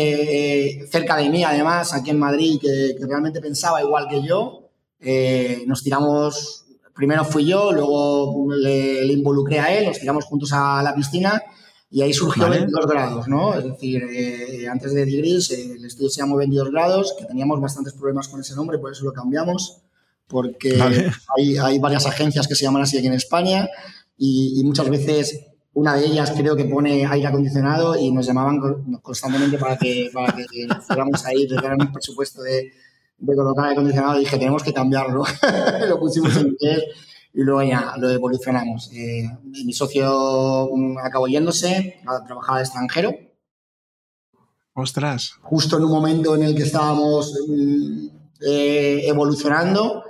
eh, 0.80 0.86
cerca 0.90 1.16
de 1.16 1.30
mí 1.30 1.44
además, 1.44 1.94
aquí 1.94 2.10
en 2.10 2.18
Madrid, 2.18 2.58
que, 2.60 2.96
realmente 3.06 3.40
pensaba 3.40 3.80
igual 3.80 4.08
que 4.08 4.22
yo, 4.22 4.68
eh, 5.00 5.62
nos 5.66 5.84
tiramos 5.84 6.63
primero 6.94 7.24
fui 7.24 7.46
yo, 7.46 7.72
luego 7.72 8.46
le, 8.54 9.04
involucré 9.12 9.60
a 9.60 9.76
él, 9.76 9.86
nos 9.86 9.98
tiramos 9.98 10.24
juntos 10.24 10.52
a 10.52 10.82
la 10.82 10.94
piscina 10.94 11.42
y 11.90 12.02
ahí 12.02 12.12
surgió 12.12 12.48
22 12.48 12.86
grados, 12.86 13.28
¿no? 13.28 13.54
Es 13.54 13.64
decir, 13.64 14.02
eh, 14.10 14.68
antes 14.68 14.94
de 14.94 15.04
Digris 15.04 15.50
el 15.50 15.84
estudio 15.84 16.08
se 16.08 16.20
llamó 16.20 16.36
22 16.36 16.70
grados, 16.70 17.14
que 17.18 17.24
teníamos 17.24 17.60
bastantes 17.60 17.94
problemas 17.94 18.28
con 18.28 18.40
ese 18.40 18.54
nombre, 18.54 18.78
por 18.78 18.92
eso 18.92 19.04
lo 19.04 19.12
cambiamos, 19.12 19.82
porque 20.26 20.80
hay, 21.36 21.56
hay, 21.56 21.78
varias 21.78 22.06
agencias 22.06 22.48
que 22.48 22.54
se 22.54 22.64
llaman 22.64 22.82
así 22.82 22.98
aquí 22.98 23.06
en 23.06 23.12
España 23.12 23.68
y, 24.16 24.62
muchas 24.64 24.88
veces 24.88 25.46
una 25.72 25.96
de 25.96 26.06
ellas 26.06 26.32
creo 26.36 26.54
que 26.54 26.64
pone 26.64 27.04
aire 27.04 27.26
acondicionado 27.26 27.98
y 27.98 28.12
nos 28.12 28.26
llamaban 28.26 28.60
constantemente 29.02 29.58
para 29.58 29.76
que, 29.76 30.08
para 30.12 30.32
que 30.32 30.44
fuéramos 30.86 31.24
ahí, 31.26 31.48
un 31.80 31.92
presupuesto 31.92 32.42
de 32.42 32.72
de 33.26 33.36
colocar 33.36 33.64
aire 33.64 33.74
acondicionado, 33.74 34.18
dije, 34.18 34.38
tenemos 34.38 34.62
que 34.62 34.72
cambiarlo. 34.72 35.24
lo 35.88 35.98
pusimos 35.98 36.36
en 36.36 36.48
inglés 36.48 36.84
y 37.32 37.42
luego 37.42 37.62
ya 37.62 37.94
lo 37.98 38.10
evolucionamos. 38.10 38.90
Eh, 38.92 39.28
mi 39.64 39.72
socio 39.72 40.70
mm, 40.72 40.98
acabó 40.98 41.26
yéndose 41.26 42.00
a 42.06 42.24
trabajar 42.24 42.56
al 42.56 42.62
extranjero. 42.62 43.12
Ostras. 44.74 45.34
Justo 45.42 45.76
en 45.76 45.84
un 45.84 45.90
momento 45.90 46.34
en 46.34 46.42
el 46.42 46.54
que 46.54 46.62
estábamos 46.62 47.32
mm, 47.48 48.06
eh, 48.46 49.02
evolucionando 49.06 50.04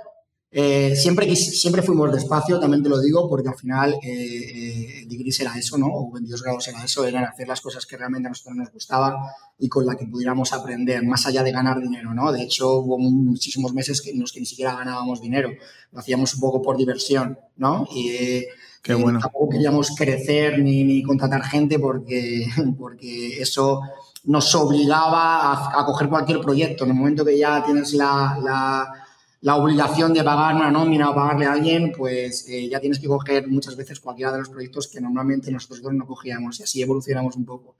eh, 0.57 0.95
siempre, 0.95 1.35
siempre 1.35 1.81
fuimos 1.81 2.13
despacio, 2.13 2.57
también 2.61 2.81
te 2.81 2.87
lo 2.87 3.01
digo, 3.01 3.27
porque 3.27 3.49
al 3.49 3.57
final 3.57 3.95
eh, 4.01 5.01
eh 5.01 5.05
Digris 5.05 5.41
era 5.41 5.53
eso, 5.57 5.77
¿no? 5.77 5.87
O 5.87 6.09
22 6.13 6.43
grados 6.43 6.65
era 6.69 6.81
eso, 6.81 7.03
eran 7.03 7.25
hacer 7.25 7.45
las 7.45 7.59
cosas 7.59 7.85
que 7.85 7.97
realmente 7.97 8.27
a 8.27 8.29
nosotros 8.29 8.55
nos 8.55 8.71
gustaba 8.71 9.17
y 9.59 9.67
con 9.67 9.85
la 9.85 9.97
que 9.97 10.05
pudiéramos 10.05 10.53
aprender, 10.53 11.03
más 11.03 11.25
allá 11.25 11.43
de 11.43 11.51
ganar 11.51 11.81
dinero, 11.81 12.13
¿no? 12.13 12.31
De 12.31 12.41
hecho, 12.41 12.75
hubo 12.77 12.97
muchísimos 12.97 13.73
meses 13.73 14.01
en 14.07 14.21
los 14.21 14.31
que 14.31 14.39
ni 14.39 14.45
siquiera 14.45 14.73
ganábamos 14.77 15.19
dinero, 15.19 15.49
lo 15.91 15.99
hacíamos 15.99 16.33
un 16.35 16.39
poco 16.39 16.61
por 16.61 16.77
diversión, 16.77 17.37
¿no? 17.57 17.85
Y 17.93 18.11
eh, 18.11 18.47
Qué 18.81 18.93
bueno. 18.93 19.19
tampoco 19.19 19.49
queríamos 19.49 19.89
crecer 19.93 20.59
ni, 20.59 20.85
ni, 20.85 21.03
contratar 21.03 21.43
gente 21.43 21.79
porque, 21.79 22.47
porque 22.79 23.41
eso 23.41 23.81
nos 24.23 24.55
obligaba 24.55 25.51
a, 25.51 25.81
a, 25.81 25.85
coger 25.85 26.07
cualquier 26.07 26.39
proyecto. 26.39 26.85
En 26.85 26.91
el 26.91 26.95
momento 26.95 27.25
que 27.25 27.37
ya 27.37 27.61
tienes 27.61 27.93
la, 27.93 28.39
la 28.41 29.04
la 29.45 29.57
obligación 29.57 30.11
de 30.11 30.23
pagar 30.23 30.55
una 30.55 30.71
nómina 30.71 31.11
o 31.11 31.13
pagarle 31.13 31.45
a 31.45 31.51
alguien, 31.51 31.91
pues 31.95 32.49
eh, 32.49 32.67
ya 32.67 32.79
tienes 32.79 32.97
que 32.97 33.05
coger 33.05 33.47
muchas 33.47 33.75
veces 33.75 33.99
cualquiera 33.99 34.31
de 34.31 34.39
los 34.39 34.49
proyectos 34.49 34.87
que 34.87 34.99
normalmente 34.99 35.51
nosotros 35.51 35.81
no 35.93 36.07
cogíamos 36.07 36.59
y 36.59 36.63
así 36.63 36.81
evolucionamos 36.81 37.35
un 37.35 37.45
poco. 37.45 37.75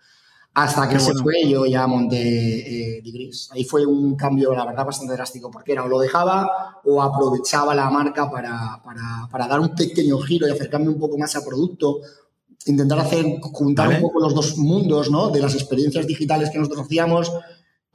Hasta 0.54 0.88
que 0.88 1.00
se 1.00 1.16
fue, 1.16 1.50
yo 1.50 1.66
ya 1.66 1.88
monté 1.88 2.20
eh, 2.20 3.02
Digris. 3.02 3.50
Ahí 3.52 3.64
fue 3.64 3.84
un 3.84 4.16
cambio, 4.16 4.54
la 4.54 4.64
verdad, 4.64 4.86
bastante 4.86 5.16
drástico, 5.16 5.50
porque 5.50 5.72
era 5.72 5.84
o 5.84 5.88
lo 5.88 6.00
dejaba 6.00 6.82
o 6.84 7.02
aprovechaba 7.02 7.74
la 7.74 7.90
marca 7.90 8.30
para, 8.30 8.80
para, 8.84 9.28
para 9.32 9.48
dar 9.48 9.60
un 9.60 9.74
pequeño 9.74 10.20
giro 10.20 10.48
y 10.48 10.52
acercarme 10.52 10.90
un 10.90 11.00
poco 11.00 11.18
más 11.18 11.36
al 11.36 11.46
producto, 11.46 12.02
intentar 12.68 13.00
hacer, 13.00 13.26
juntar 13.42 13.90
un 13.90 14.02
poco 14.02 14.20
los 14.20 14.36
dos 14.36 14.56
mundos, 14.60 15.10
¿no? 15.10 15.32
De 15.32 15.42
las 15.42 15.56
experiencias 15.56 16.06
digitales 16.06 16.52
que 16.52 16.60
nosotros 16.60 16.86
hacíamos 16.86 17.32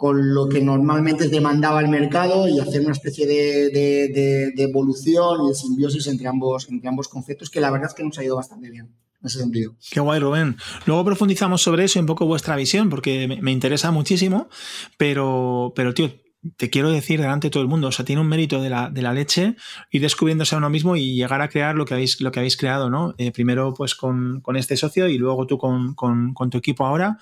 con 0.00 0.32
lo 0.32 0.48
que 0.48 0.62
normalmente 0.62 1.28
demandaba 1.28 1.82
el 1.82 1.88
mercado 1.88 2.48
y 2.48 2.58
hacer 2.58 2.80
una 2.80 2.92
especie 2.92 3.26
de, 3.26 3.68
de, 3.68 4.50
de 4.56 4.62
evolución 4.62 5.44
y 5.44 5.48
de 5.50 5.54
simbiosis 5.54 6.06
entre 6.06 6.26
ambos, 6.26 6.66
entre 6.70 6.88
ambos 6.88 7.06
conceptos, 7.06 7.50
que 7.50 7.60
la 7.60 7.70
verdad 7.70 7.88
es 7.90 7.94
que 7.94 8.02
nos 8.02 8.18
ha 8.18 8.24
ido 8.24 8.34
bastante 8.34 8.70
bien 8.70 8.86
en 8.86 9.26
ese 9.26 9.40
sentido. 9.40 9.74
Qué 9.90 10.00
guay, 10.00 10.18
Rubén. 10.18 10.56
Luego 10.86 11.04
profundizamos 11.04 11.60
sobre 11.60 11.84
eso 11.84 11.98
y 11.98 12.00
un 12.00 12.06
poco 12.06 12.24
vuestra 12.24 12.56
visión, 12.56 12.88
porque 12.88 13.28
me, 13.42 13.52
interesa 13.52 13.90
muchísimo, 13.90 14.48
pero, 14.96 15.74
pero 15.76 15.92
tío, 15.92 16.10
te 16.56 16.70
quiero 16.70 16.88
decir 16.88 17.20
delante 17.20 17.48
de 17.48 17.50
todo 17.50 17.62
el 17.62 17.68
mundo, 17.68 17.88
o 17.88 17.92
sea, 17.92 18.06
tiene 18.06 18.22
un 18.22 18.28
mérito 18.28 18.62
de 18.62 18.70
la, 18.70 18.88
de 18.88 19.02
la 19.02 19.12
leche 19.12 19.56
ir 19.90 20.00
descubriéndose 20.00 20.54
a 20.54 20.58
uno 20.58 20.70
mismo 20.70 20.96
y 20.96 21.14
llegar 21.14 21.42
a 21.42 21.50
crear 21.50 21.74
lo 21.74 21.84
que 21.84 21.92
habéis, 21.92 22.22
lo 22.22 22.32
que 22.32 22.38
habéis 22.38 22.56
creado, 22.56 22.88
¿no? 22.88 23.14
Eh, 23.18 23.32
primero, 23.32 23.74
pues 23.74 23.94
con, 23.94 24.40
con, 24.40 24.56
este 24.56 24.78
socio 24.78 25.10
y 25.10 25.18
luego 25.18 25.46
tú 25.46 25.58
con, 25.58 25.94
con, 25.94 26.32
con 26.32 26.48
tu 26.48 26.56
equipo 26.56 26.86
ahora. 26.86 27.18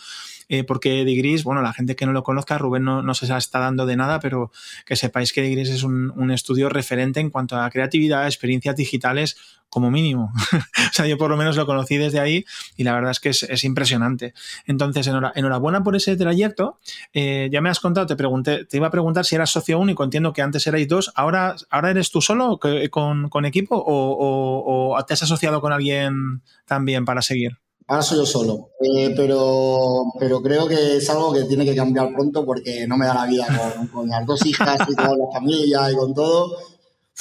Eh, 0.48 0.64
porque 0.64 1.04
Digris, 1.04 1.44
bueno, 1.44 1.62
la 1.62 1.72
gente 1.72 1.94
que 1.94 2.06
no 2.06 2.12
lo 2.12 2.22
conozca, 2.22 2.58
Rubén 2.58 2.84
no, 2.84 3.02
no, 3.02 3.14
se 3.14 3.26
está 3.36 3.58
dando 3.58 3.84
de 3.86 3.96
nada, 3.96 4.18
pero 4.20 4.50
que 4.86 4.96
sepáis 4.96 5.32
que 5.32 5.42
Digris 5.42 5.68
es 5.68 5.82
un, 5.82 6.30
estudio 6.30 6.68
referente 6.68 7.20
en 7.20 7.30
cuanto 7.30 7.56
a 7.56 7.70
creatividad, 7.70 8.26
experiencias 8.26 8.76
digitales, 8.76 9.36
como 9.70 9.90
mínimo. 9.90 10.32
o 10.52 10.92
sea, 10.92 11.06
yo 11.06 11.18
por 11.18 11.30
lo 11.30 11.36
menos 11.36 11.56
lo 11.56 11.66
conocí 11.66 11.96
desde 11.98 12.20
ahí 12.20 12.44
y 12.76 12.84
la 12.84 12.94
verdad 12.94 13.10
es 13.10 13.20
que 13.20 13.28
es, 13.30 13.64
impresionante. 13.64 14.32
Entonces, 14.66 15.06
enhorabuena 15.06 15.82
por 15.82 15.96
ese 15.96 16.16
trayecto. 16.16 16.78
Eh, 17.12 17.48
ya 17.52 17.60
me 17.60 17.68
has 17.68 17.80
contado, 17.80 18.06
te 18.06 18.16
pregunté, 18.16 18.64
te 18.64 18.78
iba 18.78 18.86
a 18.86 18.90
preguntar 18.90 19.26
si 19.26 19.34
eras 19.34 19.50
socio 19.50 19.78
único, 19.78 20.04
entiendo 20.04 20.32
que 20.32 20.42
antes 20.42 20.66
erais 20.66 20.88
dos, 20.88 21.12
ahora, 21.14 21.56
ahora 21.70 21.90
eres 21.90 22.10
tú 22.10 22.22
solo 22.22 22.58
con, 22.58 23.44
equipo 23.44 23.82
o 23.86 25.04
te 25.06 25.14
has 25.14 25.22
asociado 25.22 25.60
con 25.60 25.72
alguien 25.72 26.42
también 26.66 27.04
para 27.04 27.20
seguir. 27.20 27.58
Ahora 27.90 28.02
soy 28.02 28.18
yo 28.18 28.26
solo, 28.26 28.71
eh, 28.80 29.14
pero, 29.16 30.12
pero 30.18 30.42
creo 30.42 30.68
que 30.68 30.99
es 30.99 31.09
algo 31.09 31.33
que 31.33 31.45
tiene 31.45 31.64
que 31.64 31.75
cambiar 31.75 32.12
pronto 32.12 32.45
porque 32.45 32.87
no 32.87 32.99
me 32.99 33.07
da 33.07 33.14
la 33.14 33.26
vida 33.26 33.47
con, 33.92 34.09
las 34.09 34.26
dos 34.26 34.45
hijas 34.45 34.78
y 34.90 34.95
toda 34.95 35.16
la 35.16 35.33
familia 35.33 35.90
y 35.90 35.97
con 35.97 36.12
todo. 36.12 36.54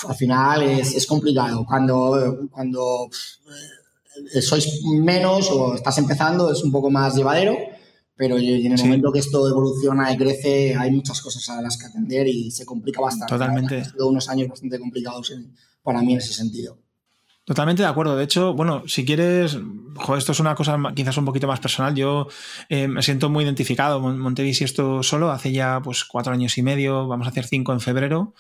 Al 0.10 0.16
final 0.16 0.64
es, 0.64 0.94
es 0.94 1.08
complicado. 1.08 1.66
Cuando, 1.66 2.50
cuando 2.52 3.10
eh, 4.34 4.42
sois 4.42 4.84
menos 4.84 5.50
o 5.52 5.76
estás 5.76 5.98
empezando 6.00 6.52
es 6.52 6.62
un 6.62 6.72
poco 6.72 6.92
más 6.92 7.16
llevadero, 7.16 7.56
pero 8.18 8.38
en 8.38 8.72
el 8.74 8.80
momento 8.84 9.12
que 9.12 9.20
esto 9.20 9.48
evoluciona 9.48 10.12
y 10.12 10.18
crece 10.18 10.76
hay 10.76 10.92
muchas 10.92 11.22
cosas 11.22 11.48
a 11.50 11.62
las 11.62 11.78
que 11.78 11.86
atender 11.86 12.28
y 12.28 12.52
se 12.52 12.66
complica 12.66 13.00
bastante. 13.00 13.34
Totalmente. 13.34 13.78
Ha 13.78 13.86
sido 13.86 14.10
unos 14.10 14.28
años 14.28 14.50
bastante 14.50 14.78
complicados 14.80 15.34
para 15.82 16.02
mí 16.02 16.12
en 16.12 16.20
ese 16.20 16.34
sentido. 16.34 16.78
Totalmente 17.48 17.82
de 17.82 17.88
acuerdo. 17.88 18.18
De 18.18 18.26
hecho, 18.26 18.54
bueno, 18.54 18.84
si 18.88 19.06
quieres, 19.06 19.58
esto 20.18 20.32
es 20.34 20.40
una 20.42 20.54
cosa 20.54 20.78
quizás 20.94 21.16
un 21.16 21.24
poquito 21.24 21.48
más 21.48 21.62
personal. 21.62 21.96
Yo 21.96 22.28
eh, 22.68 22.90
me 22.90 23.02
siento 23.02 23.30
muy 23.30 23.46
identificado. 23.46 24.02
Y 24.60 24.66
esto 24.66 25.02
solo 25.02 25.32
hace 25.32 25.54
ya 25.54 25.80
pues 25.82 26.04
cuatro 26.04 26.34
años 26.34 26.58
y 26.58 26.62
medio. 26.62 27.08
Vamos 27.08 27.26
a 27.26 27.30
hacer 27.30 27.46
cinco 27.46 27.72
en 27.72 27.80
febrero. 27.80 28.34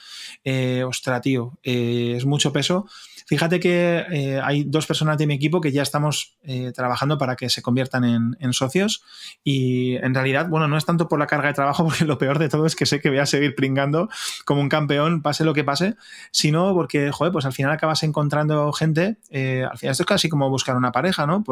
Eh, 0.44 0.84
tío, 1.22 1.58
eh, 1.64 2.16
es 2.18 2.26
mucho 2.26 2.52
peso. 2.52 2.86
Fíjate 3.28 3.60
que 3.60 4.06
eh, 4.10 4.40
hay 4.42 4.64
dos 4.64 4.88
personas 4.88 5.18
de 5.18 5.28
mi 5.28 5.34
equipo 5.34 5.60
que 5.60 5.74
ya 5.74 5.82
estamos 5.82 6.38
eh, 6.44 6.72
trabajando 6.74 7.18
para 7.18 7.36
que 7.36 7.50
se 7.50 7.62
conviertan 7.62 8.06
en, 8.06 8.54
socios 8.54 9.04
y 9.44 9.98
en 9.98 10.16
realidad, 10.16 10.48
bueno, 10.48 10.70
no 10.70 10.78
es 10.78 10.86
tanto 10.86 11.10
por 11.10 11.20
la 11.20 11.28
carga 11.28 11.50
de 11.50 11.54
trabajo, 11.54 11.84
porque 11.86 12.06
lo 12.06 12.18
peor 12.18 12.40
de 12.40 12.48
todo 12.48 12.66
es 12.66 12.78
que 12.78 12.86
sé 12.86 13.02
que 13.02 13.10
voy 13.10 13.18
a 13.18 13.26
seguir 13.26 13.54
pringando 13.54 14.08
como 14.46 14.62
un 14.62 14.70
campeón, 14.70 15.22
pase 15.22 15.44
lo 15.44 15.54
que 15.54 15.66
pase, 15.66 15.96
sino 16.32 16.74
porque, 16.74 17.12
joder, 17.12 17.34
pues 17.34 17.46
al 17.46 17.52
final 17.52 17.74
acabas 17.74 18.02
encontrando 18.04 18.72
gente, 18.72 19.18
eh, 19.30 19.66
al 19.70 19.78
final 19.78 19.92
esto 19.92 20.04
es 20.04 20.08
casi 20.08 20.30
como 20.30 20.50
buscar 20.50 20.78
una 20.78 20.94
pareja, 20.94 21.28
¿no? 21.28 21.44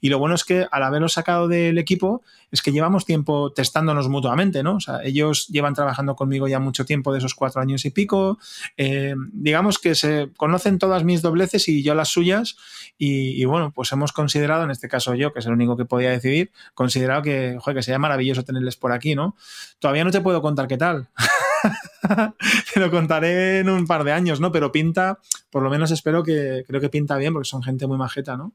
y 0.00 0.08
lo 0.08 0.18
bueno 0.18 0.34
es 0.34 0.42
que 0.42 0.66
al 0.68 0.82
haberlo 0.82 1.08
sacado 1.08 1.46
del 1.46 1.78
equipo, 1.78 2.22
es 2.50 2.60
que 2.60 2.72
llevamos 2.72 3.04
tiempo 3.04 3.52
testándonos 3.52 4.08
mutuamente, 4.08 4.62
¿no? 4.62 4.76
O 4.76 4.80
sea, 4.80 5.00
ellos 5.02 5.48
llevan 5.48 5.74
trabajando 5.74 6.14
conmigo 6.14 6.46
ya 6.46 6.60
mucho 6.60 6.84
tiempo 6.84 7.12
de 7.12 7.18
esos 7.18 7.34
cuatro 7.34 7.60
años 7.60 7.84
y 7.84 7.90
pico, 7.90 8.38
digamos 9.32 9.78
que 9.78 9.94
se 9.94 10.30
conocen 10.36 10.78
todas 10.78 11.03
mis 11.04 11.22
dobleces 11.22 11.68
y 11.68 11.82
yo 11.82 11.94
las 11.94 12.08
suyas. 12.08 12.56
Y, 12.96 13.44
bueno, 13.44 13.72
pues 13.74 13.90
hemos 13.92 14.12
considerado, 14.12 14.64
en 14.64 14.70
este 14.70 14.88
caso 14.88 15.14
yo, 15.14 15.32
que 15.32 15.40
es 15.40 15.46
el 15.46 15.52
único 15.52 15.76
que 15.76 15.84
podía 15.84 16.10
decidir, 16.10 16.52
considerado 16.74 17.22
que, 17.22 17.56
joder, 17.60 17.76
que 17.76 17.82
sería 17.82 17.98
maravilloso 17.98 18.44
tenerles 18.44 18.76
por 18.76 18.92
aquí, 18.92 19.14
¿no? 19.14 19.36
Todavía 19.80 20.04
no 20.04 20.10
te 20.10 20.20
puedo 20.20 20.40
contar 20.40 20.68
qué 20.68 20.76
tal. 20.76 21.08
te 22.74 22.80
lo 22.80 22.90
contaré 22.90 23.60
en 23.60 23.68
un 23.68 23.86
par 23.86 24.04
de 24.04 24.12
años, 24.12 24.40
¿no? 24.40 24.52
Pero 24.52 24.70
pinta, 24.70 25.18
por 25.50 25.62
lo 25.62 25.70
menos 25.70 25.90
espero 25.90 26.22
que, 26.22 26.64
creo 26.66 26.80
que 26.80 26.88
pinta 26.88 27.16
bien, 27.16 27.32
porque 27.32 27.48
son 27.48 27.62
gente 27.62 27.86
muy 27.86 27.98
majeta, 27.98 28.36
¿no? 28.36 28.54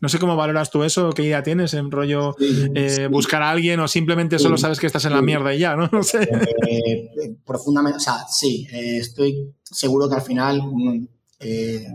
No 0.00 0.08
sé 0.08 0.18
cómo 0.20 0.36
valoras 0.36 0.70
tú 0.70 0.84
eso, 0.84 1.10
qué 1.10 1.24
idea 1.24 1.42
tienes 1.42 1.74
en 1.74 1.90
rollo 1.90 2.36
eh, 2.38 3.08
buscar 3.10 3.42
a 3.42 3.50
alguien 3.50 3.80
o 3.80 3.88
simplemente 3.88 4.38
solo 4.38 4.56
sabes 4.56 4.78
que 4.78 4.86
estás 4.86 5.04
en 5.06 5.12
la 5.12 5.22
mierda 5.22 5.52
y 5.52 5.58
ya, 5.58 5.74
¿no? 5.74 5.88
No 5.92 6.04
sé. 6.04 6.22
Eh, 6.22 7.36
profundamente, 7.44 7.96
o 7.96 8.00
sea, 8.00 8.24
sí, 8.30 8.66
eh, 8.70 8.98
estoy 8.98 9.52
seguro 9.64 10.08
que 10.08 10.14
al 10.14 10.22
final 10.22 10.62
mm, 10.62 11.08
eh, 11.40 11.86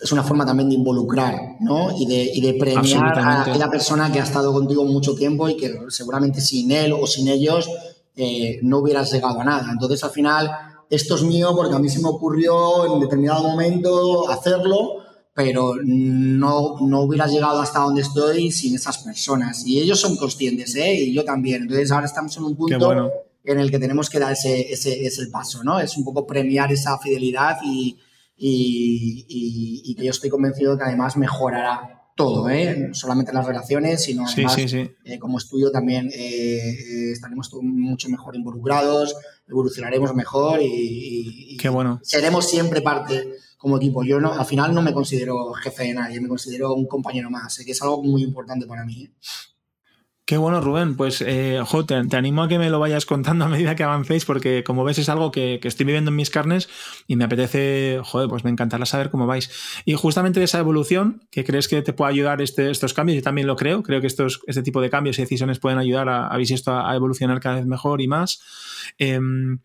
es 0.00 0.12
una 0.12 0.22
forma 0.22 0.46
también 0.46 0.68
de 0.68 0.76
involucrar, 0.76 1.56
¿no? 1.60 1.90
Y 1.98 2.06
de, 2.06 2.30
y 2.34 2.40
de 2.40 2.54
premiar 2.54 3.18
a 3.18 3.42
aquella 3.42 3.68
persona 3.68 4.12
que 4.12 4.20
ha 4.20 4.24
estado 4.24 4.52
contigo 4.52 4.84
mucho 4.84 5.14
tiempo 5.14 5.48
y 5.48 5.56
que 5.56 5.74
seguramente 5.88 6.40
sin 6.40 6.70
él 6.70 6.92
o 6.92 7.06
sin 7.06 7.28
ellos 7.28 7.68
eh, 8.14 8.60
no 8.62 8.78
hubieras 8.78 9.12
llegado 9.12 9.40
a 9.40 9.44
nada. 9.44 9.68
Entonces, 9.72 10.02
al 10.04 10.10
final, 10.10 10.50
esto 10.88 11.16
es 11.16 11.22
mío 11.22 11.52
porque 11.56 11.74
a 11.74 11.78
mí 11.80 11.88
se 11.88 12.00
me 12.00 12.08
ocurrió 12.08 12.94
en 12.94 13.00
determinado 13.00 13.42
momento 13.42 14.30
hacerlo, 14.30 15.02
pero 15.34 15.74
no, 15.84 16.76
no 16.80 17.00
hubieras 17.02 17.32
llegado 17.32 17.60
hasta 17.60 17.80
donde 17.80 18.02
estoy 18.02 18.52
sin 18.52 18.76
esas 18.76 18.98
personas. 18.98 19.66
Y 19.66 19.80
ellos 19.80 20.00
son 20.00 20.16
conscientes, 20.16 20.76
¿eh? 20.76 20.94
Y 20.94 21.12
yo 21.12 21.24
también. 21.24 21.62
Entonces, 21.62 21.90
ahora 21.90 22.06
estamos 22.06 22.36
en 22.36 22.44
un 22.44 22.56
punto 22.56 23.10
en 23.44 23.58
el 23.58 23.70
que 23.70 23.78
tenemos 23.78 24.10
que 24.10 24.18
dar 24.20 24.32
ese, 24.32 24.72
ese, 24.72 25.06
ese 25.06 25.26
paso, 25.26 25.64
¿no? 25.64 25.80
Es 25.80 25.96
un 25.96 26.04
poco 26.04 26.26
premiar 26.26 26.70
esa 26.70 26.98
fidelidad 26.98 27.56
y 27.64 27.96
y, 28.38 29.94
que 29.96 30.04
yo 30.04 30.10
estoy 30.10 30.30
convencido 30.30 30.78
que 30.78 30.84
además 30.84 31.16
mejorará 31.16 32.04
todo, 32.14 32.48
¿eh? 32.48 32.76
no 32.88 32.94
solamente 32.94 33.32
las 33.32 33.46
relaciones, 33.46 34.02
sino 34.02 34.26
además 34.26 34.56
eh, 34.58 35.18
como 35.20 35.38
estudio 35.38 35.70
también 35.70 36.10
eh, 36.12 37.12
estaremos 37.12 37.48
mucho 37.62 38.08
mejor 38.08 38.34
involucrados, 38.34 39.14
evolucionaremos 39.48 40.14
mejor 40.14 40.60
y, 40.60 41.56
Qué 41.60 41.68
bueno. 41.68 42.00
seremos 42.02 42.48
siempre 42.48 42.80
parte 42.80 43.34
como 43.56 43.76
equipo. 43.76 44.02
Yo 44.04 44.20
no, 44.20 44.32
al 44.32 44.46
final 44.46 44.74
no 44.74 44.82
me 44.82 44.92
considero 44.92 45.52
jefe 45.52 45.84
de 45.84 45.94
nadie, 45.94 46.20
me 46.20 46.28
considero 46.28 46.74
un 46.74 46.86
compañero 46.86 47.30
más, 47.30 47.58
que 47.64 47.72
es 47.72 47.82
algo 47.82 48.02
muy 48.02 48.22
importante 48.22 48.66
para 48.66 48.84
mí. 48.84 49.08
Qué 50.28 50.36
bueno, 50.36 50.60
Rubén. 50.60 50.94
Pues 50.94 51.24
eh, 51.26 51.58
te, 51.86 52.16
animo 52.18 52.42
a 52.42 52.48
que 52.48 52.58
me 52.58 52.68
lo 52.68 52.78
vayas 52.78 53.06
contando 53.06 53.46
a 53.46 53.48
medida 53.48 53.74
que 53.74 53.82
avancéis, 53.82 54.26
porque 54.26 54.62
como 54.62 54.84
ves 54.84 54.98
es 54.98 55.08
algo 55.08 55.30
que, 55.30 55.58
estoy 55.62 55.86
viviendo 55.86 56.10
en 56.10 56.16
mis 56.16 56.28
carnes 56.28 56.68
y 57.06 57.16
me 57.16 57.24
apetece, 57.24 58.02
joder, 58.04 58.28
pues 58.28 58.44
me 58.44 58.50
encantará 58.50 58.84
saber 58.84 59.08
cómo 59.08 59.26
vais. 59.26 59.50
Y 59.86 59.94
justamente 59.94 60.38
de 60.38 60.44
esa 60.44 60.58
evolución, 60.58 61.22
que 61.30 61.44
crees 61.44 61.66
que 61.66 61.80
te 61.80 61.94
puede 61.94 62.12
ayudar 62.12 62.42
este, 62.42 62.70
estos 62.70 62.92
cambios, 62.92 63.16
yo 63.16 63.22
también 63.22 63.46
lo 63.46 63.56
creo, 63.56 63.82
creo 63.82 64.02
que 64.02 64.06
estos, 64.06 64.42
este 64.46 64.62
tipo 64.62 64.82
de 64.82 64.90
cambios 64.90 65.18
y 65.18 65.22
decisiones 65.22 65.60
pueden 65.60 65.78
ayudar 65.78 66.10
a, 66.10 66.30
a 66.30 66.38
esto 66.38 66.78
a, 66.78 66.94
evolucionar 66.94 67.40
cada 67.40 67.56
vez 67.56 67.64
mejor 67.64 68.02
y 68.02 68.08
más. 68.08 68.42
Em, 68.98 69.60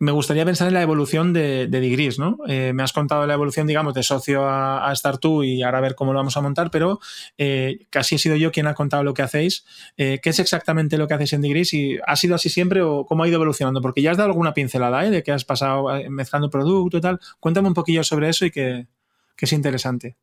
me 0.00 0.12
gustaría 0.12 0.44
pensar 0.44 0.68
en 0.68 0.74
la 0.74 0.82
evolución 0.82 1.32
de, 1.32 1.66
de 1.66 1.80
Digris, 1.80 2.18
¿no? 2.18 2.38
Eh, 2.46 2.72
me 2.72 2.82
has 2.82 2.92
contado 2.92 3.26
la 3.26 3.34
evolución, 3.34 3.66
digamos, 3.66 3.94
de 3.94 4.02
socio 4.02 4.48
a, 4.48 4.90
estar 4.92 5.18
tú 5.18 5.42
y 5.42 5.62
ahora 5.62 5.78
a 5.78 5.80
ver 5.80 5.94
cómo 5.94 6.12
lo 6.12 6.18
vamos 6.18 6.36
a 6.36 6.40
montar, 6.40 6.70
pero 6.70 7.00
eh, 7.36 7.86
casi 7.90 8.14
he 8.14 8.18
sido 8.18 8.36
yo 8.36 8.52
quien 8.52 8.66
ha 8.66 8.74
contado 8.74 9.02
lo 9.02 9.14
que 9.14 9.22
hacéis. 9.22 9.64
Eh, 9.96 10.20
¿Qué 10.22 10.30
es 10.30 10.38
exactamente 10.38 10.98
lo 10.98 11.08
que 11.08 11.14
hacéis 11.14 11.32
en 11.32 11.42
Digris? 11.42 11.74
¿Y 11.74 11.98
ha 12.06 12.16
sido 12.16 12.36
así 12.36 12.48
siempre 12.48 12.82
o 12.82 13.06
cómo 13.06 13.24
ha 13.24 13.28
ido 13.28 13.36
evolucionando? 13.36 13.82
Porque 13.82 14.02
ya 14.02 14.12
has 14.12 14.16
dado 14.16 14.30
alguna 14.30 14.54
pincelada, 14.54 15.04
¿eh? 15.04 15.10
De 15.10 15.22
que 15.22 15.32
has 15.32 15.44
pasado 15.44 15.88
mezclando 16.08 16.48
producto 16.48 16.98
y 16.98 17.00
tal. 17.00 17.18
Cuéntame 17.40 17.68
un 17.68 17.74
poquillo 17.74 18.04
sobre 18.04 18.28
eso 18.28 18.46
y 18.46 18.50
que 18.50 18.86
es 19.36 19.52
interesante. 19.52 20.16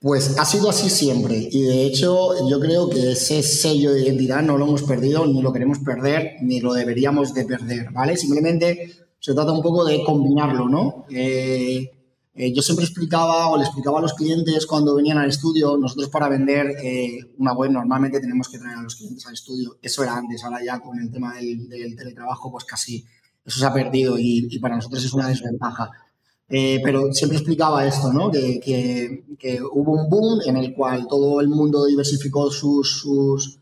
Pues 0.00 0.38
ha 0.38 0.46
sido 0.46 0.70
así 0.70 0.88
siempre 0.88 1.36
y 1.50 1.60
de 1.60 1.84
hecho 1.84 2.48
yo 2.48 2.58
creo 2.58 2.88
que 2.88 3.12
ese 3.12 3.42
sello 3.42 3.92
de 3.92 4.00
identidad 4.00 4.40
no 4.40 4.56
lo 4.56 4.64
hemos 4.64 4.82
perdido, 4.84 5.26
ni 5.26 5.42
lo 5.42 5.52
queremos 5.52 5.80
perder, 5.80 6.36
ni 6.40 6.58
lo 6.58 6.72
deberíamos 6.72 7.34
de 7.34 7.44
perder, 7.44 7.90
¿vale? 7.92 8.16
Simplemente 8.16 8.94
se 9.20 9.34
trata 9.34 9.52
un 9.52 9.62
poco 9.62 9.84
de 9.84 10.02
combinarlo, 10.02 10.68
¿no? 10.68 11.04
Eh, 11.10 11.90
eh, 12.34 12.52
yo 12.54 12.62
siempre 12.62 12.86
explicaba 12.86 13.48
o 13.48 13.58
le 13.58 13.64
explicaba 13.64 13.98
a 13.98 14.02
los 14.02 14.14
clientes 14.14 14.64
cuando 14.64 14.94
venían 14.94 15.18
al 15.18 15.28
estudio, 15.28 15.76
nosotros 15.76 16.08
para 16.08 16.28
vender 16.28 16.74
eh, 16.82 17.18
una 17.38 17.52
web 17.52 17.70
normalmente 17.70 18.18
tenemos 18.18 18.48
que 18.48 18.58
traer 18.58 18.78
a 18.78 18.82
los 18.82 18.96
clientes 18.96 19.26
al 19.26 19.34
estudio. 19.34 19.76
Eso 19.82 20.02
era 20.02 20.16
antes, 20.16 20.42
ahora 20.42 20.64
ya 20.64 20.80
con 20.80 20.98
el 20.98 21.12
tema 21.12 21.34
del, 21.34 21.68
teletrabajo, 21.96 22.50
pues 22.50 22.64
casi 22.64 23.04
eso 23.44 23.60
se 23.60 23.66
ha 23.66 23.72
perdido 23.72 24.16
y, 24.18 24.58
para 24.58 24.76
nosotros 24.76 25.04
es 25.04 25.12
una 25.12 25.28
desventaja. 25.28 25.90
pero 26.48 27.12
siempre 27.12 27.36
explicaba 27.36 27.86
esto, 27.86 28.12
¿no? 28.12 28.30
Que, 28.30 29.20
hubo 29.72 29.92
un 29.92 30.08
boom 30.08 30.40
en 30.46 30.56
el 30.56 30.72
cual 30.74 31.06
todo 31.08 31.40
el 31.42 31.48
mundo 31.48 31.84
diversificó 31.84 32.50
sus, 32.50 33.00
sus 33.00 33.60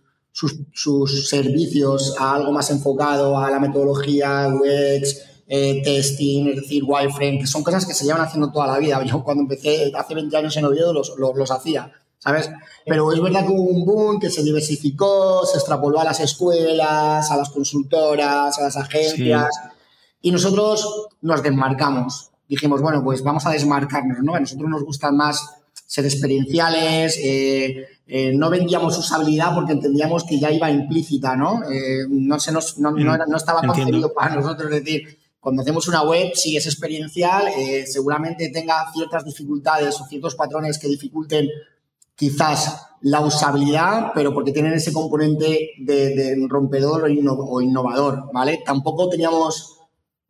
sus, 0.73 1.29
servicios 1.29 2.15
a 2.19 2.37
algo 2.37 2.53
más 2.53 2.71
enfocado 2.71 3.39
a 3.39 3.51
la 3.51 3.59
metodología, 3.59 4.49
UX, 4.49 5.28
eh, 5.49 5.81
testing, 5.83 6.49
es 6.49 6.57
decir, 6.57 6.83
wireframe, 6.85 7.39
que 7.39 7.47
son 7.47 7.63
cosas 7.63 7.87
que 7.87 7.95
se 7.95 8.05
llevan 8.05 8.21
haciendo 8.21 8.53
toda 8.53 8.67
la 8.67 8.79
vida. 8.79 9.03
Yo 9.05 9.25
cuando 9.25 9.43
empecé 9.43 9.91
hace 9.95 10.15
20 10.15 10.37
años 10.37 10.57
en 10.57 10.67
Oviedo 10.67 10.93
los, 10.93 11.15
los, 11.17 11.51
hacía, 11.51 11.91
¿sabes? 12.19 12.51
Pero 12.85 13.11
es 13.13 13.21
verdad 13.21 13.47
que 13.47 13.53
hubo 13.53 13.63
un 13.63 13.85
boom 13.85 14.21
que 14.21 14.29
se 14.29 14.43
diversificó, 14.43 15.47
se 15.47 15.57
extrapoló 15.57 16.01
a 16.01 16.05
las 16.05 16.21
escuelas, 16.21 17.31
a 17.31 17.37
las 17.37 17.49
consultoras, 17.49 18.59
a 18.59 18.63
las 18.63 18.77
agencias, 18.77 19.49
y 20.21 20.31
nosotros 20.31 21.09
nos 21.23 21.43
desmarcamos. 21.43 22.31
Dijimos, 22.47 22.81
bueno, 22.83 23.03
pues 23.03 23.23
vamos 23.23 23.47
a 23.47 23.51
desmarcarnos, 23.51 24.19
¿no? 24.23 24.35
A 24.35 24.41
nosotros 24.41 24.69
nos 24.69 24.85
gustan 24.85 25.17
más 25.17 25.59
ser 25.87 26.05
experienciales, 26.05 27.19
eh, 27.23 27.87
eh, 28.07 28.33
no 28.35 28.51
vendíamos 28.51 28.99
usabilidad 28.99 29.55
porque 29.55 29.73
entendíamos 29.73 30.25
que 30.25 30.39
ya 30.39 30.51
iba 30.51 30.71
implícita, 30.71 31.35
¿no? 31.35 31.63
Eh, 31.71 32.05
no, 32.09 32.39
se 32.39 32.53
nos, 32.53 32.79
no, 32.79 32.91
no, 32.91 33.37
estaba 33.37 33.63
concebido 33.63 34.13
para 34.13 34.35
nosotros, 34.35 34.71
decir, 34.71 35.18
cuando 35.41 35.63
hacemos 35.63 35.89
una 35.89 36.03
web, 36.03 36.33
si 36.35 36.57
es 36.57 36.67
experiencial, 36.67 37.47
seguramente 37.87 38.51
tenga 38.51 38.91
ciertas 38.93 39.25
dificultades 39.25 40.01
o 40.01 40.07
ciertos 40.07 40.35
patrones 40.35 40.79
que 40.79 40.89
dificulten 40.89 41.49
quizás 42.19 42.89
la 43.03 43.21
usabilidad, 43.21 44.11
pero 44.15 44.35
porque 44.35 44.53
tienen 44.53 44.73
ese 44.73 44.93
componente 44.93 45.71
de, 45.79 46.37
rompedor 46.49 47.05
o 47.05 47.61
innovador, 47.61 48.25
¿vale? 48.33 48.61
Tampoco 48.65 49.09
teníamos 49.09 49.79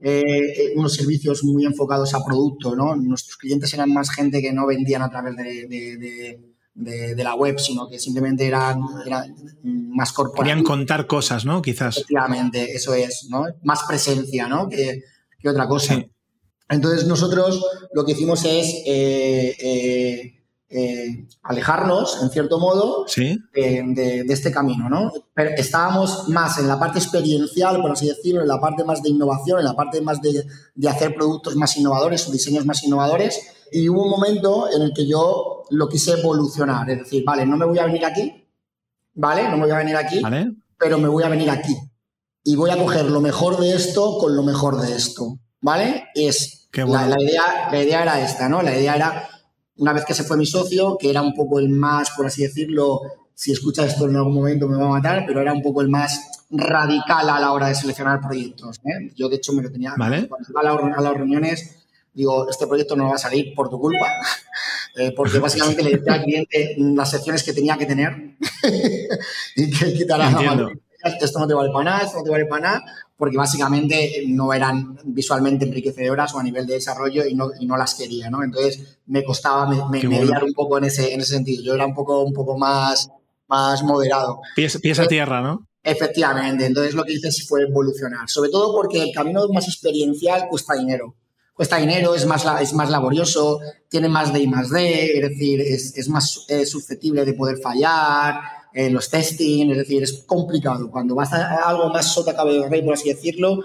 eh, 0.00 0.22
eh, 0.22 0.72
unos 0.76 0.94
servicios 0.94 1.42
muy 1.44 1.64
enfocados 1.64 2.14
a 2.14 2.24
producto, 2.24 2.76
¿no? 2.76 2.94
Nuestros 2.94 3.36
clientes 3.36 3.72
eran 3.72 3.92
más 3.92 4.10
gente 4.10 4.42
que 4.42 4.52
no 4.52 4.66
vendían 4.66 5.02
a 5.02 5.10
través 5.10 5.34
de, 5.36 6.47
la 6.78 7.34
web, 7.34 7.58
sino 7.58 7.88
que 7.88 7.98
simplemente 7.98 8.46
eran, 8.46 8.80
más 9.62 10.12
corporativos. 10.12 10.48
Querían 10.48 10.64
contar 10.64 11.06
cosas, 11.06 11.44
¿no? 11.44 11.60
Quizás. 11.60 11.96
Efectivamente, 11.96 12.72
eso 12.72 12.94
es, 12.94 13.26
¿no? 13.30 13.44
Más 13.62 13.82
presencia, 13.86 14.46
¿no? 14.46 14.68
Que, 14.68 15.02
otra 15.48 15.66
cosa. 15.66 16.02
Entonces 16.68 17.06
nosotros 17.06 17.64
lo 17.94 18.04
que 18.04 18.12
hicimos 18.12 18.44
es 18.44 18.82
eh, 18.84 20.38
eh, 20.70 21.26
alejarnos, 21.44 22.22
en 22.22 22.28
cierto 22.28 22.58
modo, 22.58 23.06
de, 23.54 24.26
este 24.28 24.52
camino, 24.52 24.90
¿no? 24.90 25.10
Pero 25.32 25.50
estábamos 25.56 26.28
más 26.28 26.58
en 26.58 26.68
la 26.68 26.78
parte 26.78 26.98
experiencial, 26.98 27.80
por 27.80 27.92
así 27.92 28.06
decirlo, 28.06 28.42
en 28.42 28.48
la 28.48 28.60
parte 28.60 28.84
más 28.84 29.02
de 29.02 29.08
innovación, 29.08 29.60
en 29.60 29.64
la 29.64 29.74
parte 29.74 30.02
más 30.02 30.20
de, 30.20 30.44
hacer 30.86 31.14
productos 31.14 31.56
más 31.56 31.74
innovadores 31.78 32.28
o 32.28 32.32
diseños 32.32 32.66
más 32.66 32.84
innovadores. 32.84 33.40
Y 33.72 33.88
hubo 33.88 34.04
un 34.04 34.10
momento 34.10 34.68
en 34.70 34.82
el 34.82 34.92
que 34.92 35.06
yo 35.06 35.57
lo 35.70 35.88
quise 35.88 36.12
evolucionar, 36.12 36.88
es 36.90 36.98
decir, 36.98 37.24
vale, 37.24 37.46
no 37.46 37.56
me 37.56 37.66
voy 37.66 37.78
a 37.78 37.86
venir 37.86 38.04
aquí, 38.04 38.44
¿vale? 39.14 39.44
No 39.48 39.56
me 39.56 39.64
voy 39.64 39.72
a 39.72 39.78
venir 39.78 39.96
aquí, 39.96 40.20
pero 40.78 40.98
me 40.98 41.08
voy 41.08 41.24
a 41.24 41.28
venir 41.28 41.50
aquí. 41.50 41.76
Y 42.44 42.56
voy 42.56 42.70
a 42.70 42.78
coger 42.78 43.10
lo 43.10 43.20
mejor 43.20 43.58
de 43.58 43.74
esto 43.74 44.18
con 44.18 44.34
lo 44.34 44.42
mejor 44.42 44.80
de 44.80 44.94
esto, 44.94 45.38
¿vale? 45.60 46.06
Es 46.14 46.68
la, 46.72 47.20
idea, 47.20 47.68
la 47.70 47.82
idea 47.82 48.02
era 48.02 48.20
esta, 48.20 48.48
¿no? 48.48 48.62
La 48.62 48.76
idea 48.76 48.96
era 48.96 49.28
una 49.76 49.92
vez 49.92 50.04
que 50.04 50.14
se 50.14 50.24
fue 50.24 50.36
mi 50.36 50.46
socio, 50.46 50.96
que 50.98 51.10
era 51.10 51.22
un 51.22 51.34
poco 51.34 51.58
el 51.58 51.68
más, 51.68 52.10
por 52.10 52.26
así 52.26 52.42
decirlo, 52.42 53.00
si 53.34 53.52
escucha 53.52 53.84
esto 53.84 54.08
en 54.08 54.16
algún 54.16 54.34
momento 54.34 54.68
me 54.68 54.76
va 54.76 54.86
a 54.86 54.90
matar, 54.90 55.24
pero 55.26 55.40
era 55.40 55.52
un 55.52 55.62
poco 55.62 55.80
el 55.80 55.88
más 55.88 56.46
radical 56.50 57.30
a 57.30 57.38
la 57.38 57.52
hora 57.52 57.68
de 57.68 57.74
seleccionar 57.74 58.20
proyectos. 58.20 58.78
¿eh? 58.78 59.12
Yo, 59.14 59.28
de 59.28 59.36
hecho, 59.36 59.52
me 59.52 59.62
lo 59.62 59.70
tenía. 59.70 59.94
Cuando 59.96 60.16
iba 60.50 60.60
a, 60.60 61.00
las 61.02 61.14
reuniones, 61.14 61.86
digo, 62.12 62.48
este 62.50 62.66
proyecto 62.66 62.96
no 62.96 63.08
va 63.08 63.14
a 63.14 63.18
salir 63.18 63.54
por 63.54 63.68
tu 63.68 63.78
culpa, 63.78 64.06
eh, 64.96 65.12
porque 65.16 65.38
básicamente 65.40 65.82
le 65.82 65.96
decía 65.96 66.14
al 66.14 66.22
cliente 66.22 66.74
las 66.78 67.10
secciones 67.10 67.42
que 67.42 67.52
tenía 67.52 67.76
que 67.76 67.86
tener 67.86 68.36
y 69.56 69.70
que 69.70 69.92
quitara 69.94 70.30
esto 71.20 71.38
no 71.38 71.46
te 71.46 71.54
vale 71.54 71.70
para 71.72 71.84
nada, 71.84 72.04
esto 72.04 72.18
no 72.18 72.24
te 72.24 72.30
vale 72.30 72.46
para 72.46 72.62
nada, 72.62 72.84
porque 73.16 73.36
básicamente 73.36 74.24
no 74.28 74.52
eran 74.52 74.98
visualmente 75.04 75.64
enriquecedoras 75.64 76.34
o 76.34 76.38
a 76.38 76.42
nivel 76.42 76.66
de 76.66 76.74
desarrollo 76.74 77.24
y 77.26 77.34
no, 77.34 77.50
y 77.58 77.66
no 77.66 77.76
las 77.76 77.94
quería, 77.94 78.30
¿no? 78.30 78.42
Entonces 78.42 78.98
me 79.06 79.24
costaba 79.24 79.66
me, 79.88 80.02
mediar 80.02 80.44
un 80.44 80.52
poco 80.52 80.78
en 80.78 80.84
ese, 80.84 81.12
en 81.14 81.20
ese 81.20 81.34
sentido. 81.34 81.62
Yo 81.62 81.74
era 81.74 81.86
un 81.86 81.94
poco, 81.94 82.22
un 82.22 82.32
poco 82.32 82.58
más, 82.58 83.10
más 83.48 83.82
moderado. 83.82 84.40
Pies, 84.54 84.78
pies 84.80 84.98
a 84.98 85.06
tierra, 85.06 85.40
¿no? 85.40 85.66
Efectivamente, 85.82 86.66
entonces 86.66 86.94
lo 86.94 87.04
que 87.04 87.14
hice 87.14 87.30
fue 87.46 87.62
evolucionar, 87.62 88.28
sobre 88.28 88.50
todo 88.50 88.74
porque 88.74 89.02
el 89.02 89.12
camino 89.14 89.48
más 89.48 89.68
experiencial 89.68 90.46
cuesta 90.50 90.74
dinero. 90.74 91.14
Cuesta 91.58 91.76
dinero, 91.76 92.14
es 92.14 92.24
más, 92.24 92.46
es 92.62 92.72
más 92.72 92.88
laborioso, 92.88 93.58
tiene 93.88 94.08
más 94.08 94.32
de 94.32 94.38
y 94.38 94.46
más 94.46 94.70
de, 94.70 95.18
es 95.18 95.28
decir, 95.28 95.60
es, 95.60 95.98
es 95.98 96.08
más 96.08 96.46
eh, 96.48 96.64
susceptible 96.64 97.24
de 97.24 97.34
poder 97.34 97.58
fallar, 97.58 98.36
en 98.72 98.94
los 98.94 99.10
testing, 99.10 99.70
es 99.72 99.78
decir, 99.78 100.04
es 100.04 100.24
complicado. 100.24 100.88
Cuando 100.88 101.16
vas 101.16 101.32
a 101.32 101.68
algo 101.68 101.88
más 101.88 102.12
sota 102.12 102.36
cabello 102.36 102.68
rey, 102.68 102.82
por 102.82 102.94
así 102.94 103.08
decirlo, 103.08 103.60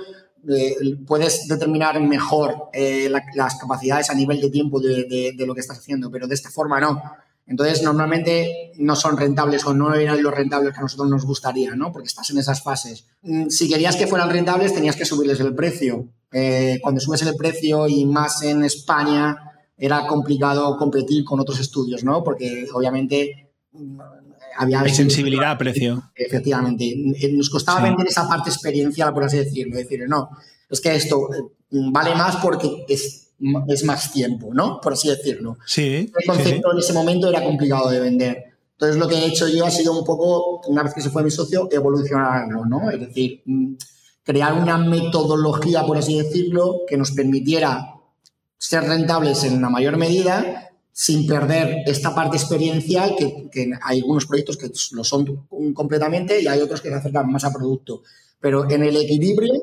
eh, 0.50 0.76
puedes 1.06 1.48
determinar 1.48 2.02
mejor 2.02 2.70
eh, 2.74 3.12
las 3.36 3.56
capacidades 3.56 4.10
a 4.10 4.16
nivel 4.16 4.42
de 4.42 4.50
tiempo 4.50 4.80
de, 4.80 5.36
lo 5.38 5.54
que 5.54 5.62
estás 5.62 5.78
haciendo, 5.78 6.10
pero 6.10 6.28
de 6.28 6.34
esta 6.34 6.50
forma 6.50 6.80
no. 6.80 7.00
Entonces, 7.46 7.84
normalmente 7.84 8.72
no 8.78 8.96
son 8.96 9.18
rentables 9.18 9.66
o 9.66 9.74
no 9.74 9.94
eran 9.94 10.24
los 10.24 10.34
rentables 10.34 10.74
que 10.74 10.80
a 10.80 10.82
nosotros 10.82 11.10
nos 11.10 11.26
gustaría, 11.26 11.76
¿no? 11.76 11.92
Porque 11.92 12.08
estás 12.08 12.30
en 12.30 12.38
esas 12.38 12.64
fases. 12.64 13.06
Mm, 13.22 13.50
si 13.50 13.70
querías 13.70 13.98
que 13.98 14.08
fueran 14.08 14.30
rentables, 14.30 14.74
tenías 14.74 14.96
que 14.96 15.06
subirles 15.06 15.42
el 15.42 15.54
precio. 15.54 16.08
Eh, 16.34 16.80
cuando 16.82 17.00
subes 17.00 17.22
el 17.22 17.36
precio 17.36 17.88
y 17.88 18.06
más 18.06 18.42
en 18.44 18.64
España, 18.64 19.38
era 19.78 20.08
complicado 20.08 20.76
competir 20.78 21.24
con 21.24 21.40
otros 21.40 21.60
estudios, 21.60 22.04
¿no? 22.04 22.24
Porque 22.24 22.68
obviamente 22.74 23.52
hay 24.58 24.90
sensibilidad 24.94 25.52
a 25.52 25.58
precio. 25.58 26.12
Efectivamente. 26.16 26.86
Eh, 26.86 27.32
nos 27.34 27.50
costaba 27.50 27.82
vender 27.82 28.08
esa 28.08 28.28
parte 28.28 28.50
experiencial, 28.50 29.14
por 29.14 29.24
así 29.24 29.38
decirlo. 29.38 29.78
Decir, 29.78 30.02
no, 30.08 30.30
es 30.70 30.82
que 30.82 30.96
esto 30.96 31.30
eh, 31.34 31.42
vale 31.70 32.16
más 32.16 32.38
porque 32.38 32.86
es, 32.88 33.32
es 33.68 33.84
más 33.84 34.12
tiempo, 34.12 34.54
¿no? 34.54 34.80
Por 34.82 34.94
así 34.94 35.10
decirlo. 35.10 35.58
Sí. 35.66 36.12
El 36.18 36.26
concepto 36.26 36.72
en 36.72 36.80
ese 36.80 36.94
momento 36.94 37.30
era 37.30 37.44
complicado 37.44 37.90
de 37.90 38.00
vender. 38.00 38.44
Entonces, 38.74 38.98
lo 38.98 39.08
que 39.08 39.16
he 39.16 39.28
hecho 39.28 39.48
yo 39.48 39.66
ha 39.66 39.72
sido 39.72 39.98
un 39.98 40.04
poco, 40.04 40.62
una 40.68 40.84
vez 40.84 40.94
que 40.94 41.02
se 41.02 41.10
fue 41.10 41.24
mi 41.24 41.32
socio, 41.32 41.70
evolucionarlo, 41.72 42.66
¿no? 42.66 42.90
Es 42.90 43.00
decir, 43.00 43.42
mm, 43.46 43.76
crear 44.24 44.54
una 44.54 44.78
metodología, 44.78 45.86
por 45.86 45.98
así 45.98 46.18
decirlo, 46.18 46.82
que 46.88 46.98
nos 46.98 47.12
permitiera 47.12 47.96
ser 48.58 48.84
rentables 48.84 49.44
en 49.44 49.58
una 49.58 49.70
mayor 49.70 49.98
medida 49.98 50.72
sin 50.94 51.26
perder 51.26 51.84
esta 51.88 52.14
parte 52.14 52.38
experiencial, 52.38 53.16
que, 53.18 53.72
hay 53.82 54.00
algunos 54.00 54.26
proyectos 54.26 54.58
que 54.58 54.72
lo 54.92 55.04
son 55.04 55.48
completamente 55.74 56.40
y 56.40 56.48
hay 56.48 56.62
otros 56.62 56.82
que 56.82 56.90
se 56.90 56.96
acercan 56.96 57.32
más 57.32 57.44
a 57.44 57.52
producto. 57.52 58.04
Pero 58.40 58.70
en 58.70 58.84
el 58.84 58.96
equilibrio 58.96 59.54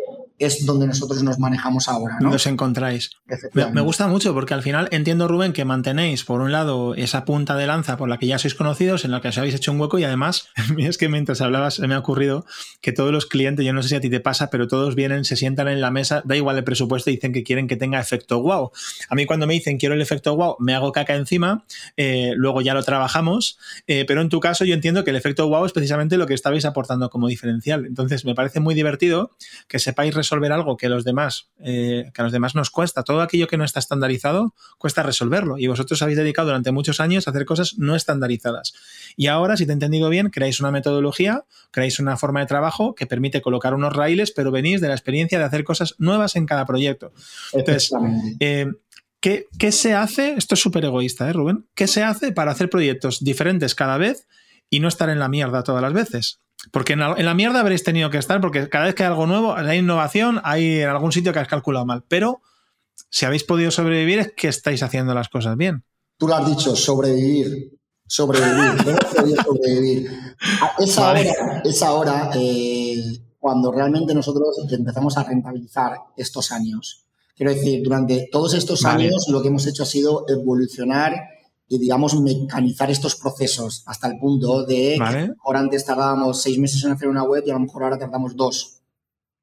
es 0.40 0.64
donde 0.64 0.87
nosotros 0.87 1.22
nos 1.22 1.38
manejamos 1.38 1.87
ahora. 1.87 2.16
¿no? 2.18 2.31
Os 2.31 2.46
encontráis. 2.46 3.11
Me, 3.53 3.81
gusta 3.83 4.09
mucho 4.09 4.33
porque 4.33 4.55
al 4.55 4.62
final 4.62 4.88
entiendo, 4.90 5.29
Rubén, 5.29 5.53
que 5.53 5.66
mantenéis, 5.66 6.24
por 6.24 6.40
un 6.40 6.50
lado, 6.50 6.94
esa 6.94 7.26
punta 7.26 7.57
de 7.57 7.66
lanza 7.66 7.98
por 7.98 8.09
la 8.09 8.16
que 8.16 8.26
ya 8.26 8.38
sois 8.38 8.55
conocidos, 8.55 9.05
en 9.05 9.11
la 9.11 9.20
que 9.20 9.29
os 9.29 9.37
habéis 9.37 9.55
hecho 9.55 9.70
un 9.70 9.79
hueco 9.79 9.98
y 9.98 10.05
además, 10.05 10.48
es 10.79 10.96
que 10.96 11.11
mientras 11.11 11.42
hablabas 11.42 11.79
me 11.81 11.94
ha 11.94 11.98
ocurrido 11.98 12.46
que 12.81 12.92
todos 12.92 13.12
los 13.12 13.26
clientes, 13.26 13.66
yo 13.66 13.74
no 13.74 13.83
sé 13.83 13.90
si 13.90 13.94
a 13.96 14.00
ti 14.00 14.09
te 14.09 14.20
pasa, 14.20 14.48
pero 14.48 14.66
todos 14.66 14.94
vienen, 14.94 15.26
se 15.26 15.37
sientan 15.37 15.68
en 15.68 15.83
la 15.83 15.90
mesa, 15.90 16.22
da 16.24 16.37
igual 16.37 16.57
el 16.57 16.64
presupuesto 16.64 17.11
y 17.11 17.16
dicen 17.16 17.35
que 17.35 17.42
quieren 17.42 17.68
que 17.68 17.76
tenga 17.76 18.00
efecto 18.00 18.40
wow. 18.40 18.70
A 19.11 19.14
mí 19.14 19.26
cuando 19.26 19.46
me 19.46 19.53
dicen 19.53 19.76
quiero 19.76 19.94
el 19.94 20.00
efecto 20.00 20.35
wow, 20.37 20.57
me 20.59 20.74
hago 20.74 20.90
caca 20.92 21.16
encima, 21.16 21.64
eh, 21.98 22.33
luego 22.35 22.62
ya 22.62 22.72
lo 22.72 22.83
trabajamos, 22.83 23.59
eh, 23.87 24.07
pero 24.09 24.22
en 24.22 24.31
tu 24.31 24.40
caso 24.40 24.64
yo 24.64 24.72
entiendo 24.72 25.05
que 25.05 25.11
el 25.11 25.16
efecto 25.16 25.48
wow 25.48 25.66
es 25.66 25.72
precisamente 25.72 26.16
lo 26.16 26.26
que 26.26 26.33
estabais 26.33 26.64
aportando 26.64 27.11
como 27.11 27.29
diferencial. 27.29 27.85
Entonces 27.85 28.24
me 28.24 28.35
parece 28.35 28.61
muy 28.61 28.74
divertido 28.74 29.33
que 29.68 29.79
sepáis 29.79 30.14
resolver 30.14 30.30
resolver 30.31 30.53
algo 30.53 30.77
que, 30.77 30.88
los 30.88 31.05
demás, 31.05 31.49
eh, 31.59 32.11
que 32.14 32.21
a 32.21 32.25
los 32.25 32.33
demás 32.33 32.55
nos 32.55 32.71
cuesta, 32.71 33.03
todo 33.03 33.21
aquello 33.21 33.49
que 33.49 33.57
no 33.57 33.64
está 33.64 33.81
estandarizado, 33.81 34.55
cuesta 34.79 35.03
resolverlo. 35.03 35.59
Y 35.59 35.66
vosotros 35.66 36.01
habéis 36.03 36.19
dedicado 36.19 36.49
durante 36.49 36.71
muchos 36.71 37.01
años 37.01 37.27
a 37.27 37.33
hacer 37.33 37.45
cosas 37.45 37.79
no 37.79 37.97
estandarizadas. 37.97 38.73
Y 39.16 39.27
ahora, 39.27 39.57
si 39.57 39.66
te 39.66 39.73
he 39.73 39.75
entendido 39.75 40.09
bien, 40.09 40.31
creáis 40.31 40.61
una 40.61 40.71
metodología, 40.71 41.45
creáis 41.73 41.99
una 41.99 42.16
forma 42.16 42.40
de 42.40 42.47
trabajo 42.47 42.95
que 42.95 43.07
permite 43.07 43.43
colocar 43.43 43.75
unos 43.75 43.93
raíles, 43.93 44.31
pero 44.31 44.53
venís 44.53 44.81
de 44.81 44.88
la 44.88 44.95
experiencia 44.95 45.38
de 45.38 45.45
hacer 45.45 45.64
cosas 45.64 45.97
nuevas 45.99 46.37
en 46.37 46.47
cada 46.47 46.64
proyecto. 46.64 47.12
Entonces, 47.53 47.90
eh, 48.38 48.66
¿qué, 49.21 49.47
¿qué, 49.59 49.73
se 49.73 49.95
hace? 49.95 50.35
Esto 50.35 50.55
es 50.55 50.61
súper 50.61 50.85
egoísta, 50.85 51.29
¿eh, 51.29 51.33
Rubén? 51.33 51.66
¿Qué 51.75 51.88
se 51.88 52.05
hace 52.05 52.31
para 52.31 52.53
hacer 52.53 52.71
proyectos 52.71 53.25
diferentes 53.25 53.75
cada 53.75 53.99
vez 53.99 54.29
y 54.70 54.80
no 54.80 54.88
estar 54.88 55.11
en 55.11 55.18
la 55.18 55.28
mierda 55.28 55.62
todas 55.62 55.83
las 55.83 55.92
veces? 55.92 56.40
Porque 56.72 56.92
en 56.92 57.00
la, 57.00 57.35
mierda 57.35 57.61
habréis 57.61 57.85
tenido 57.85 58.11
que 58.11 58.18
estar, 58.18 58.40
porque 58.40 58.68
cada 58.68 58.85
vez 58.85 58.94
que 58.94 59.02
hay 59.02 59.09
algo 59.09 59.26
nuevo, 59.26 59.54
hay 59.54 59.78
innovación, 59.78 60.40
hay 60.44 60.80
en 60.80 60.88
algún 60.88 61.11
sitio 61.11 61.33
que 61.33 61.38
has 61.38 61.48
calculado 61.48 61.87
mal. 61.87 62.04
Pero 62.06 62.42
si 63.09 63.24
habéis 63.24 63.44
podido 63.44 63.70
sobrevivir, 63.70 64.18
es 64.18 64.33
que 64.37 64.48
estáis 64.48 64.83
haciendo 64.83 65.14
las 65.14 65.28
cosas 65.28 65.56
bien. 65.56 65.85
Tú 66.18 66.28
lo 66.28 66.37
has 66.37 66.46
dicho, 66.46 66.76
sobrevivir. 66.76 67.78
Sobrevivir. 68.06 68.96
sobrevivir. 69.42 70.11
Es 71.64 71.83
ahora, 71.83 72.30
eh, 72.35 72.96
cuando 73.38 73.72
realmente 73.72 74.14
nosotros 74.14 74.48
empezamos 74.70 75.16
a 75.16 75.24
rentabilizar 75.24 75.96
estos 76.16 76.52
años. 76.52 77.06
Quiero 77.35 77.54
decir, 77.54 77.83
durante 77.83 78.28
todos 78.30 78.52
estos 78.52 78.85
años 78.85 79.26
lo 79.30 79.40
que 79.40 79.48
hemos 79.48 79.66
hecho 79.66 79.85
ha 79.85 79.87
sido 79.87 80.26
evolucionar 80.28 81.14
y, 81.72 81.78
digamos, 81.78 82.20
mecanizar 82.20 82.90
estos 82.90 83.14
procesos 83.14 83.85
hasta 83.87 84.09
el 84.09 84.18
punto 84.18 84.66
de 84.66 84.98
que 84.98 85.30
ahora 85.44 85.61
antes 85.61 85.85
tardábamos 85.85 86.42
seis 86.42 86.59
meses 86.59 86.85
en 86.85 86.90
hacer 86.90 87.06
una 87.06 87.22
web 87.22 87.44
y 87.46 87.50
a 87.50 87.54
lo 87.54 87.61
mejor 87.61 87.85
ahora 87.85 87.96
tardamos 87.96 88.35
dos. 88.35 88.80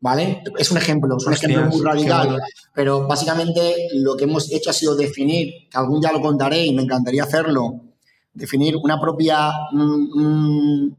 ¿Vale? 0.02 0.44
Es 0.60 0.70
un 0.70 0.78
ejemplo, 0.78 1.16
es 1.18 1.26
un 1.26 1.34
ejemplo 1.34 1.66
muy 1.68 1.82
radical, 1.82 2.38
pero 2.76 3.08
básicamente 3.08 3.88
lo 3.94 4.18
que 4.18 4.26
hemos 4.26 4.52
hecho 4.52 4.70
ha 4.70 4.74
sido 4.74 4.96
definir, 4.96 5.70
que 5.72 5.78
algún 5.78 6.02
día 6.02 6.12
lo 6.12 6.22
contaré 6.22 6.66
y 6.66 6.76
me 6.76 6.84
encantaría 6.84 7.24
hacerlo, 7.24 7.80
definir 8.34 8.76
una 8.76 9.00
propia... 9.00 9.54
no 9.72 10.96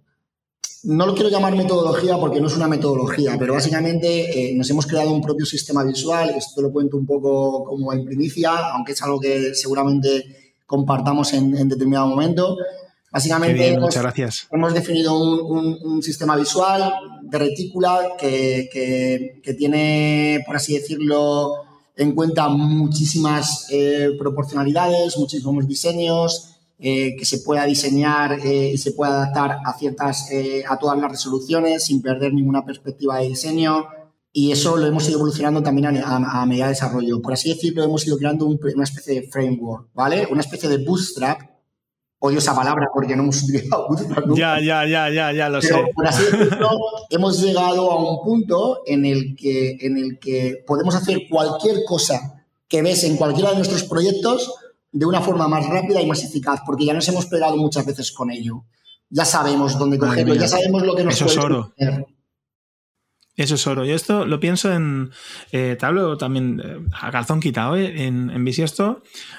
lo 1.06 1.14
quiero 1.14 1.28
llamar 1.28 1.54
metodología 1.54 2.16
porque 2.16 2.40
no 2.40 2.46
es 2.46 2.56
una 2.56 2.68
metodología, 2.68 3.36
pero 3.38 3.52
básicamente 3.52 4.50
eh, 4.50 4.54
nos 4.54 4.70
hemos 4.70 4.86
creado 4.86 5.12
un 5.12 5.20
propio 5.20 5.44
sistema 5.44 5.84
visual, 5.84 6.30
esto 6.30 6.62
lo 6.62 6.72
cuento 6.72 6.96
un 6.96 7.04
poco 7.04 7.64
como 7.64 7.92
en 7.92 8.06
primicia, 8.06 8.70
aunque 8.72 8.92
es 8.92 9.02
algo 9.02 9.20
que 9.20 9.54
seguramente 9.54 10.47
compartamos 10.68 11.32
en, 11.32 11.56
en 11.56 11.68
determinado 11.68 12.06
momento, 12.06 12.56
Básicamente 13.10 13.68
hemos, 13.68 14.74
definido 14.74 15.18
un, 15.18 16.02
sistema 16.02 16.36
visual 16.36 16.92
de 17.22 17.38
retícula 17.38 18.16
que, 18.18 19.54
tiene, 19.56 20.42
por 20.46 20.56
así 20.56 20.74
decirlo, 20.74 21.54
en 21.96 22.14
cuenta 22.14 22.48
muchísimas 22.48 23.66
eh, 23.70 24.10
proporcionalidades, 24.18 25.16
muchísimos 25.16 25.66
diseños, 25.66 26.54
eh, 26.78 27.16
que 27.16 27.24
se 27.24 27.38
pueda 27.38 27.64
diseñar 27.64 28.38
eh, 28.44 28.72
y 28.74 28.78
se 28.78 28.92
pueda 28.92 29.22
adaptar 29.22 29.58
a 29.64 29.72
ciertas, 29.72 30.28
a 30.68 30.78
todas 30.78 30.98
las 30.98 31.10
resoluciones 31.10 31.84
sin 31.84 32.02
perder 32.02 32.34
ninguna 32.34 32.64
perspectiva 32.64 33.18
de 33.18 33.28
diseño. 33.28 33.86
Y 34.32 34.52
eso 34.52 34.76
lo 34.76 34.86
hemos 34.86 35.08
ido 35.08 35.18
evolucionando 35.18 35.62
también 35.62 35.86
a, 36.04 36.46
medida 36.46 36.66
de 36.66 36.70
desarrollo. 36.70 37.20
Por 37.22 37.32
así 37.32 37.48
decirlo, 37.48 37.82
hemos 37.82 38.06
ido 38.06 38.18
creando 38.18 38.46
una 38.46 38.84
especie 38.84 39.20
de 39.20 39.28
framework, 39.28 39.88
¿vale? 39.94 40.28
Una 40.30 40.42
especie 40.42 40.68
de 40.68 40.84
bootstrap 40.84 41.40
odio 42.20 42.38
esa 42.38 42.54
palabra 42.54 42.88
porque 42.92 43.16
no 43.16 43.22
hemos 43.22 43.42
utilizado 43.42 43.88
Ya, 44.34 44.60
ya, 44.60 44.86
ya, 44.86 45.08
ya, 45.10 45.32
ya 45.32 45.48
lo 45.48 45.62
sé. 45.62 45.74
Por 45.94 46.06
así 46.06 46.24
decirlo, 46.24 46.70
hemos 47.10 47.40
llegado 47.40 47.90
a 47.90 48.10
un 48.10 48.22
punto 48.24 48.82
en 48.86 49.06
el, 49.06 49.36
que, 49.36 49.76
en 49.80 49.96
el 49.96 50.18
que 50.18 50.62
podemos 50.66 50.94
hacer 50.94 51.22
cualquier 51.30 51.84
cosa 51.84 52.44
que 52.68 52.82
ves 52.82 53.04
en 53.04 53.16
cualquiera 53.16 53.50
de 53.50 53.56
nuestros 53.56 53.84
proyectos 53.84 54.52
de 54.92 55.06
una 55.06 55.20
forma 55.20 55.48
más 55.48 55.66
rápida 55.66 56.00
y 56.00 56.06
más 56.06 56.22
eficaz, 56.24 56.60
porque 56.66 56.84
ya 56.84 56.92
nos 56.92 57.08
hemos 57.08 57.26
pegado 57.26 57.56
muchas 57.56 57.86
veces 57.86 58.12
con 58.12 58.30
ello. 58.30 58.64
Ya 59.10 59.24
sabemos 59.24 59.78
dónde 59.78 59.98
cogerlo, 59.98 60.34
ya 60.34 60.48
sabemos 60.48 60.82
lo 60.82 60.94
que 60.94 61.04
nos 61.04 61.14
Eso 61.14 61.26
puede 61.26 62.17
eso 63.38 63.54
es 63.54 63.66
oro. 63.68 63.84
Yo 63.84 63.94
esto 63.94 64.26
lo 64.26 64.40
pienso 64.40 64.72
en. 64.72 65.10
Eh, 65.52 65.76
te 65.78 65.86
hablo 65.86 66.18
también 66.18 66.60
eh, 66.62 66.80
a 66.92 67.12
calzón 67.12 67.38
quitado, 67.38 67.76
¿eh? 67.76 68.04
En, 68.04 68.30
en. 68.30 68.44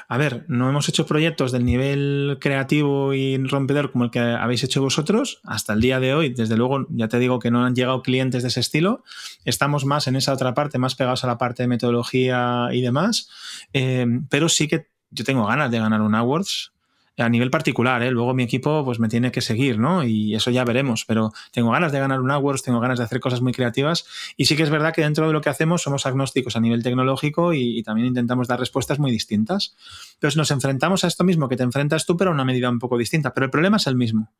A 0.08 0.18
ver, 0.18 0.46
no 0.48 0.70
hemos 0.70 0.88
hecho 0.88 1.06
proyectos 1.06 1.52
del 1.52 1.66
nivel 1.66 2.38
creativo 2.40 3.14
y 3.14 3.38
rompedor 3.38 3.92
como 3.92 4.06
el 4.06 4.12
que 4.12 4.20
habéis 4.20 4.64
hecho 4.64 4.82
vosotros 4.82 5.42
hasta 5.44 5.74
el 5.74 5.82
día 5.82 6.00
de 6.00 6.14
hoy. 6.14 6.30
Desde 6.30 6.56
luego, 6.56 6.88
ya 6.90 7.10
te 7.10 7.20
digo 7.20 7.40
que 7.40 7.52
no 7.52 7.66
han 7.66 7.76
llegado 7.76 8.02
clientes 8.02 8.42
de 8.42 8.48
ese 8.48 8.62
estilo. 8.62 9.04
Estamos 9.44 9.84
más 9.84 10.08
en 10.08 10.16
esa 10.16 10.32
otra 10.32 10.54
parte, 10.54 10.78
más 10.78 10.96
pegados 10.96 11.26
a 11.26 11.28
la 11.28 11.38
parte 11.38 11.64
de 11.64 11.68
metodología 11.68 12.70
y 12.72 12.80
demás. 12.80 13.30
Eh, 13.74 14.08
pero 14.30 14.48
sí 14.48 14.70
que 14.70 14.88
yo 15.12 15.26
tengo 15.26 15.46
ganas 15.46 15.72
de 15.72 15.80
ganar 15.80 16.00
un 16.02 16.16
Awards 16.16 16.72
a 17.20 17.30
nivel 17.30 17.50
particular, 17.50 18.02
¿eh? 18.02 18.12
luego 18.12 18.34
mi 18.34 18.44
equipo 18.44 18.84
pues 18.86 19.00
me 19.00 19.10
tiene 19.10 19.32
que 19.32 19.42
seguir, 19.42 19.78
¿no? 19.78 20.04
Y 20.04 20.36
eso 20.36 20.52
ya 20.52 20.64
veremos, 20.64 21.06
pero 21.06 21.32
tengo 21.52 21.72
ganas 21.72 21.92
de 21.92 22.00
ganar 22.00 22.22
un 22.22 22.32
Awards, 22.32 22.64
tengo 22.64 22.80
ganas 22.80 22.98
de 23.00 23.06
hacer 23.06 23.20
cosas 23.20 23.42
muy 23.42 23.52
creativas 23.52 24.06
y 24.38 24.46
sí 24.46 24.56
que 24.56 24.64
es 24.64 24.70
verdad 24.70 24.94
que 24.94 25.02
dentro 25.02 25.28
de 25.28 25.34
lo 25.34 25.42
que 25.42 25.50
hacemos 25.50 25.82
somos 25.82 26.06
agnósticos 26.06 26.56
a 26.56 26.60
nivel 26.60 26.84
tecnológico 26.84 27.54
y, 27.54 27.84
también 27.84 28.08
intentamos 28.08 28.48
dar 28.48 28.60
respuestas 28.60 29.00
muy 29.00 29.12
distintas. 29.12 29.76
Entonces 30.16 30.38
nos 30.38 30.52
enfrentamos 30.52 31.04
a 31.04 31.08
esto 31.08 31.24
mismo 31.24 31.50
que 31.50 31.58
te 31.58 31.64
enfrentas 31.64 32.06
tú, 32.06 32.18
pero 32.18 32.32
a 32.32 32.34
una 32.34 32.46
medida 32.46 32.70
un 32.70 32.80
poco 32.80 32.98
distinta, 32.98 33.34
pero 33.34 33.46
el 33.46 33.52
problema 33.52 33.78
es 33.78 33.88
el 33.88 33.96
mismo. 33.96 34.32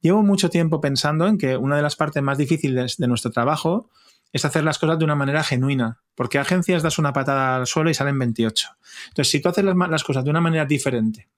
Llevo 0.00 0.22
mucho 0.22 0.50
tiempo 0.50 0.80
pensando 0.80 1.26
en 1.26 1.38
que 1.38 1.56
una 1.56 1.76
de 1.76 1.82
las 1.82 1.96
partes 1.96 2.22
más 2.22 2.38
difíciles 2.38 2.96
de 2.96 3.08
nuestro 3.08 3.30
trabajo 3.30 3.90
es 4.32 4.44
hacer 4.44 4.64
las 4.64 4.78
cosas 4.78 4.98
de 4.98 5.04
una 5.04 5.14
manera 5.14 5.42
genuina, 5.42 6.00
porque 6.14 6.38
agencias 6.38 6.82
das 6.82 6.98
una 6.98 7.12
patada 7.12 7.56
al 7.56 7.66
suelo 7.66 7.90
y 7.90 7.94
salen 7.94 8.18
28. 8.18 8.68
Entonces, 9.08 9.30
si 9.30 9.40
tú 9.40 9.48
haces 9.48 9.64
las, 9.64 10.04
cosas 10.04 10.24
de 10.24 10.30
una 10.30 10.40
manera 10.40 10.64
diferente 10.64 11.28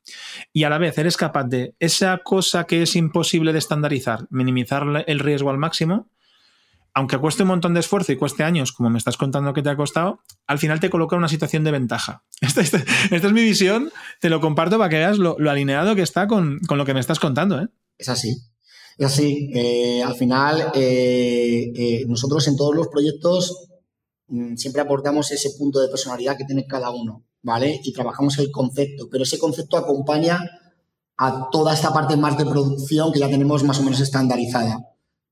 y 0.52 0.64
a 0.64 0.70
la 0.70 0.78
vez 0.78 0.98
eres 0.98 1.16
capaz 1.16 1.44
de 1.44 1.74
esa 1.78 2.18
cosa 2.18 2.64
que 2.64 2.82
es 2.82 2.96
imposible 2.96 3.52
de 3.52 3.58
estandarizar, 3.58 4.26
minimizar 4.30 5.04
el 5.06 5.18
riesgo 5.20 5.50
al 5.50 5.58
máximo, 5.58 6.08
aunque 6.94 7.18
cueste 7.18 7.42
un 7.42 7.48
montón 7.48 7.74
de 7.74 7.80
esfuerzo 7.80 8.10
y 8.10 8.16
cueste 8.16 8.42
años, 8.42 8.72
como 8.72 8.90
me 8.90 8.98
estás 8.98 9.16
contando 9.16 9.52
que 9.52 9.62
te 9.62 9.70
ha 9.70 9.76
costado, 9.76 10.20
al 10.46 10.58
final 10.58 10.80
te 10.80 10.90
coloca 10.90 11.14
una 11.14 11.28
situación 11.28 11.62
de 11.62 11.70
ventaja. 11.70 12.24
Esta, 12.40 12.60
es 12.60 13.32
mi 13.32 13.42
visión, 13.42 13.92
te 14.20 14.30
lo 14.30 14.40
comparto 14.40 14.78
para 14.78 14.90
que 14.90 14.96
veas 14.96 15.18
lo, 15.18 15.36
alineado 15.48 15.94
que 15.94 16.02
está 16.02 16.26
con, 16.26 16.58
con, 16.66 16.78
lo 16.78 16.84
que 16.84 16.94
me 16.94 17.00
estás 17.00 17.20
contando. 17.20 17.60
¿eh? 17.60 17.68
Es 17.98 18.08
así. 18.08 18.36
Es 18.98 19.06
así, 19.06 19.48
eh, 19.54 20.02
al 20.02 20.16
final 20.16 20.72
eh, 20.74 21.72
eh, 21.74 22.04
nosotros 22.08 22.48
en 22.48 22.56
todos 22.56 22.74
los 22.74 22.88
proyectos 22.88 23.68
mm, 24.26 24.56
siempre 24.56 24.82
aportamos 24.82 25.30
ese 25.30 25.50
punto 25.56 25.78
de 25.78 25.86
personalidad 25.86 26.36
que 26.36 26.44
tiene 26.44 26.66
cada 26.66 26.90
uno, 26.90 27.24
¿vale? 27.42 27.80
Y 27.84 27.92
trabajamos 27.92 28.36
el 28.38 28.50
concepto, 28.50 29.08
pero 29.08 29.22
ese 29.22 29.38
concepto 29.38 29.76
acompaña 29.76 30.40
a 31.16 31.48
toda 31.52 31.74
esta 31.74 31.92
parte 31.92 32.16
más 32.16 32.36
de 32.38 32.44
producción 32.44 33.12
que 33.12 33.20
ya 33.20 33.30
tenemos 33.30 33.62
más 33.62 33.78
o 33.78 33.84
menos 33.84 34.00
estandarizada. 34.00 34.78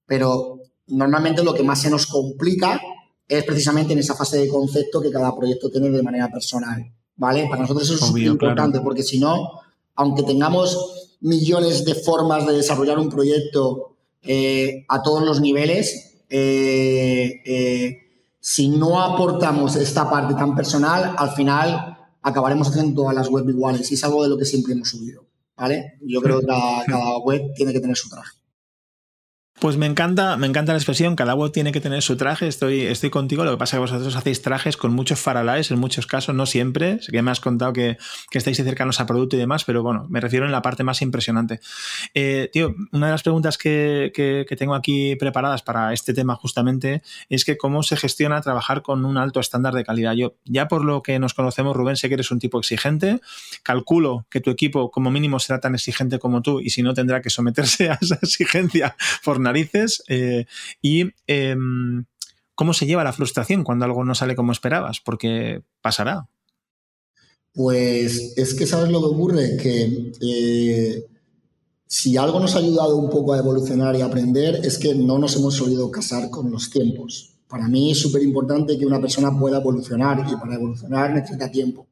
Pero 0.06 0.60
normalmente 0.86 1.42
lo 1.42 1.52
que 1.52 1.64
más 1.64 1.80
se 1.82 1.90
nos 1.90 2.06
complica 2.06 2.80
es 3.26 3.42
precisamente 3.42 3.94
en 3.94 3.98
esa 3.98 4.14
fase 4.14 4.38
de 4.38 4.48
concepto 4.48 5.00
que 5.00 5.10
cada 5.10 5.34
proyecto 5.34 5.70
tiene 5.70 5.90
de 5.90 6.04
manera 6.04 6.28
personal, 6.28 6.92
¿vale? 7.16 7.48
Para 7.50 7.62
nosotros 7.62 7.90
eso 7.90 8.04
es 8.04 8.12
muy 8.12 8.26
importante 8.26 8.80
porque 8.80 9.02
si 9.02 9.18
no, 9.18 9.60
aunque 9.96 10.22
tengamos 10.22 10.95
millones 11.20 11.84
de 11.84 11.94
formas 11.94 12.46
de 12.46 12.54
desarrollar 12.54 12.98
un 12.98 13.08
proyecto 13.08 13.96
eh, 14.22 14.84
a 14.88 15.02
todos 15.02 15.22
los 15.22 15.40
niveles, 15.40 16.22
eh, 16.28 17.42
eh, 17.44 17.98
si 18.40 18.68
no 18.68 19.00
aportamos 19.00 19.76
esta 19.76 20.10
parte 20.10 20.34
tan 20.34 20.54
personal, 20.54 21.14
al 21.16 21.30
final 21.30 21.96
acabaremos 22.22 22.68
haciendo 22.68 23.02
todas 23.02 23.14
las 23.14 23.28
web 23.28 23.48
iguales 23.48 23.90
y 23.90 23.94
es 23.94 24.04
algo 24.04 24.22
de 24.22 24.28
lo 24.28 24.36
que 24.36 24.44
siempre 24.44 24.72
hemos 24.72 24.88
subido. 24.88 25.24
¿vale? 25.56 25.94
Yo 26.02 26.20
creo 26.20 26.40
que 26.40 26.46
cada 26.86 27.18
web 27.18 27.52
tiene 27.54 27.72
que 27.72 27.80
tener 27.80 27.96
su 27.96 28.08
traje. 28.08 28.32
Pues 29.58 29.78
me 29.78 29.86
encanta, 29.86 30.36
me 30.36 30.46
encanta 30.46 30.72
la 30.72 30.78
expresión, 30.78 31.16
cada 31.16 31.34
web 31.34 31.50
tiene 31.50 31.72
que 31.72 31.80
tener 31.80 32.02
su 32.02 32.18
traje, 32.18 32.46
estoy, 32.46 32.82
estoy 32.82 33.08
contigo, 33.08 33.42
lo 33.42 33.52
que 33.52 33.56
pasa 33.56 33.76
es 33.76 33.78
que 33.78 33.92
vosotros 33.92 34.14
hacéis 34.14 34.42
trajes 34.42 34.76
con 34.76 34.92
muchos 34.92 35.18
faralaes 35.18 35.70
en 35.70 35.78
muchos 35.78 36.06
casos, 36.06 36.34
no 36.34 36.44
siempre, 36.44 37.00
sé 37.00 37.10
que 37.10 37.22
me 37.22 37.30
has 37.30 37.40
contado 37.40 37.72
que, 37.72 37.96
estáis 38.32 38.58
cercanos 38.58 39.00
a 39.00 39.06
producto 39.06 39.34
y 39.36 39.38
demás, 39.38 39.64
pero 39.64 39.82
bueno, 39.82 40.06
me 40.10 40.20
refiero 40.20 40.44
en 40.44 40.52
la 40.52 40.60
parte 40.60 40.84
más 40.84 41.00
impresionante. 41.00 41.60
Eh, 42.12 42.50
tío, 42.52 42.74
una 42.92 43.06
de 43.06 43.12
las 43.12 43.22
preguntas 43.22 43.56
que, 43.56 44.12
que, 44.14 44.56
tengo 44.56 44.74
aquí 44.74 45.16
preparadas 45.16 45.62
para 45.62 45.94
este 45.94 46.12
tema 46.12 46.36
justamente 46.36 47.02
es 47.30 47.46
que 47.46 47.56
cómo 47.56 47.82
se 47.82 47.96
gestiona 47.96 48.42
trabajar 48.42 48.82
con 48.82 49.06
un 49.06 49.16
alto 49.16 49.40
estándar 49.40 49.72
de 49.72 49.84
calidad. 49.84 50.12
Yo, 50.12 50.34
ya 50.44 50.68
por 50.68 50.84
lo 50.84 51.02
que 51.02 51.18
nos 51.18 51.32
conocemos, 51.32 51.74
Rubén, 51.74 51.96
sé 51.96 52.08
que 52.08 52.14
eres 52.14 52.30
un 52.30 52.38
tipo 52.38 52.58
exigente, 52.58 53.20
calculo 53.62 54.26
que 54.28 54.42
tu 54.42 54.50
equipo 54.50 54.90
como 54.90 55.10
mínimo 55.10 55.40
será 55.40 55.60
tan 55.60 55.74
exigente 55.74 56.18
como 56.18 56.42
tú 56.42 56.60
y 56.60 56.68
si 56.68 56.82
no 56.82 56.92
tendrá 56.92 57.22
que 57.22 57.30
someterse 57.30 57.88
a 57.90 57.98
esa 58.00 58.18
exigencia 58.22 58.96
por 59.24 59.40
narices 59.46 60.02
eh, 60.08 60.44
y 60.82 61.10
em, 61.26 62.04
cómo 62.54 62.74
se 62.74 62.86
lleva 62.86 63.04
la 63.04 63.12
frustración 63.12 63.64
cuando 63.64 63.84
algo 63.84 64.04
no 64.04 64.14
sale 64.14 64.36
como 64.36 64.52
esperabas, 64.52 65.00
porque 65.00 65.62
pasará. 65.80 66.28
Pues 67.52 68.34
es 68.36 68.54
que 68.54 68.66
sabes 68.66 68.90
lo 68.90 69.00
que 69.00 69.06
ocurre, 69.06 69.56
que 69.56 70.12
eh, 70.20 71.06
si 71.86 72.16
algo 72.16 72.40
nos 72.40 72.54
ha 72.54 72.58
ayudado 72.58 72.96
un 72.96 73.08
poco 73.08 73.32
a 73.32 73.38
evolucionar 73.38 73.96
y 73.96 74.02
aprender 74.02 74.60
es 74.64 74.76
que 74.76 74.94
no 74.94 75.18
nos 75.18 75.36
hemos 75.36 75.54
solido 75.54 75.90
casar 75.90 76.28
con 76.30 76.50
los 76.50 76.68
tiempos. 76.68 77.32
Para 77.48 77.68
mí 77.68 77.92
es 77.92 77.98
súper 77.98 78.22
importante 78.22 78.76
que 78.76 78.84
una 78.84 79.00
persona 79.00 79.30
pueda 79.38 79.58
evolucionar 79.58 80.26
y 80.28 80.36
para 80.36 80.56
evolucionar 80.56 81.14
necesita 81.14 81.50
tiempo. 81.50 81.86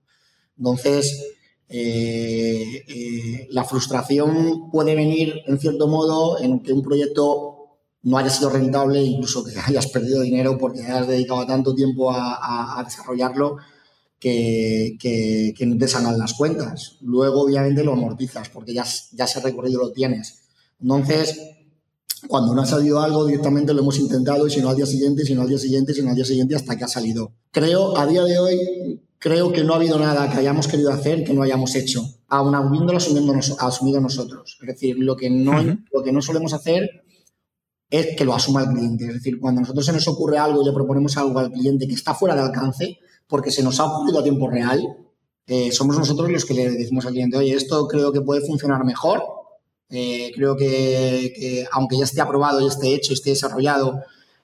Entonces, 0.59 1.35
eh, 1.77 3.49
la 3.51 3.65
frustración 3.65 4.71
puede 4.71 4.95
venir, 4.95 5.43
en 5.47 5.59
cierto 5.59 5.89
modo, 5.89 6.39
en 6.39 6.61
que 6.61 6.73
un 6.73 6.83
proyecto 6.83 7.79
no 8.03 8.17
haya 8.17 8.31
sido 8.31 8.51
rentable, 8.51 9.03
incluso 9.03 9.43
que 9.45 9.59
hayas 9.67 9.89
perdido 9.89 10.23
dinero 10.23 10.57
porque 10.57 10.83
hayas 10.83 11.09
dedicado 11.09 11.45
tanto 11.47 11.75
tiempo 11.75 12.13
a, 12.13 12.81
desarrollarlo 12.85 13.57
que, 14.21 14.97
que, 15.01 15.67
no 15.67 15.77
te 15.77 15.89
salgan 15.89 16.17
las 16.17 16.35
cuentas. 16.35 16.99
Luego, 17.01 17.43
obviamente, 17.43 17.83
lo 17.83 17.95
amortizas 17.95 18.49
porque 18.51 18.73
ya, 18.73 18.85
ya 19.13 19.25
ese 19.25 19.41
recorrido 19.41 19.81
lo 19.81 19.91
tienes. 19.91 20.43
Entonces, 20.81 21.54
cuando 22.29 22.55
no 22.55 22.63
ha 22.63 22.67
salido 22.67 23.01
algo, 23.01 23.27
directamente 23.27 23.75
lo 23.75 23.81
hemos 23.81 23.99
intentado 23.99 24.47
y 24.47 24.51
si 24.51 24.61
no 24.61 24.71
al 24.71 24.77
día 24.77 24.87
siguiente, 24.87 25.25
si 25.25 25.35
no 25.35 25.43
al 25.43 25.49
día 25.49 25.59
siguiente, 25.59 25.95
si 25.95 26.03
no 26.03 26.11
al 26.11 26.17
día 26.17 26.25
siguiente, 26.25 26.55
hasta 26.55 26.77
que 26.77 26.85
ha 26.85 26.89
salido. 26.89 27.33
Creo, 27.51 27.97
a 27.97 28.07
día 28.07 28.25
de 28.25 28.39
hoy, 28.39 29.03
creo 29.19 29.53
que 29.53 29.65
no 29.65 29.73
ha 29.73 29.77
habido 29.77 29.99
nada 29.99 30.31
que 30.31 30.39
hayamos 30.39 30.69
querido 30.69 30.91
hacer 30.91 31.25
que 31.25 31.35
no 31.35 31.43
hayamos 31.43 31.75
hecho, 31.75 32.03
aún 32.29 32.55
habiéndolo 32.55 32.99
asumido 32.99 34.01
nosotros. 34.01 34.59
Es 34.61 34.67
decir, 34.67 34.97
lo 34.99 35.17
que 35.17 35.31
no, 35.31 35.63
lo 35.93 36.03
que 36.03 36.13
no 36.13 36.21
solemos 36.23 36.53
hacer 36.53 37.05
es 37.91 38.17
que 38.17 38.25
lo 38.25 38.35
asuma 38.35 38.63
el 38.63 38.69
cliente. 38.71 39.07
Es 39.07 39.15
decir, 39.15 39.39
cuando 39.39 39.61
a 39.61 39.63
nosotros 39.63 39.87
se 39.87 39.93
nos 39.93 40.07
ocurre 40.09 40.39
algo 40.39 40.63
y 40.63 40.65
le 40.65 40.73
proponemos 40.73 41.17
algo 41.17 41.39
al 41.39 41.53
cliente 41.53 41.87
que 41.87 41.95
está 41.95 42.15
fuera 42.15 42.35
de 42.35 42.43
alcance, 42.43 42.99
porque 43.27 43.51
se 43.51 43.63
nos 43.63 43.79
ha 43.81 43.85
ocurrido 43.85 44.19
a 44.19 44.23
tiempo 44.23 44.51
real, 44.51 44.83
eh, 45.47 45.71
somos 45.73 45.99
nosotros 45.99 46.31
los 46.31 46.45
que 46.45 46.55
le 46.55 46.71
decimos 46.71 47.05
al 47.07 47.13
cliente, 47.13 47.37
oye, 47.37 47.55
esto 47.55 47.87
creo 47.87 48.13
que 48.13 48.21
puede 48.21 48.47
funcionar 48.47 48.85
mejor, 48.85 49.23
eh, 49.95 50.33
creo 50.35 50.57
que, 50.57 51.67
aunque 51.73 51.99
ya 51.99 52.05
esté 52.05 52.21
aprobado 52.21 52.61
y 52.61 52.67
esté 52.67 52.95
hecho, 52.95 53.13
esté 53.13 53.31
desarrollado, 53.31 54.01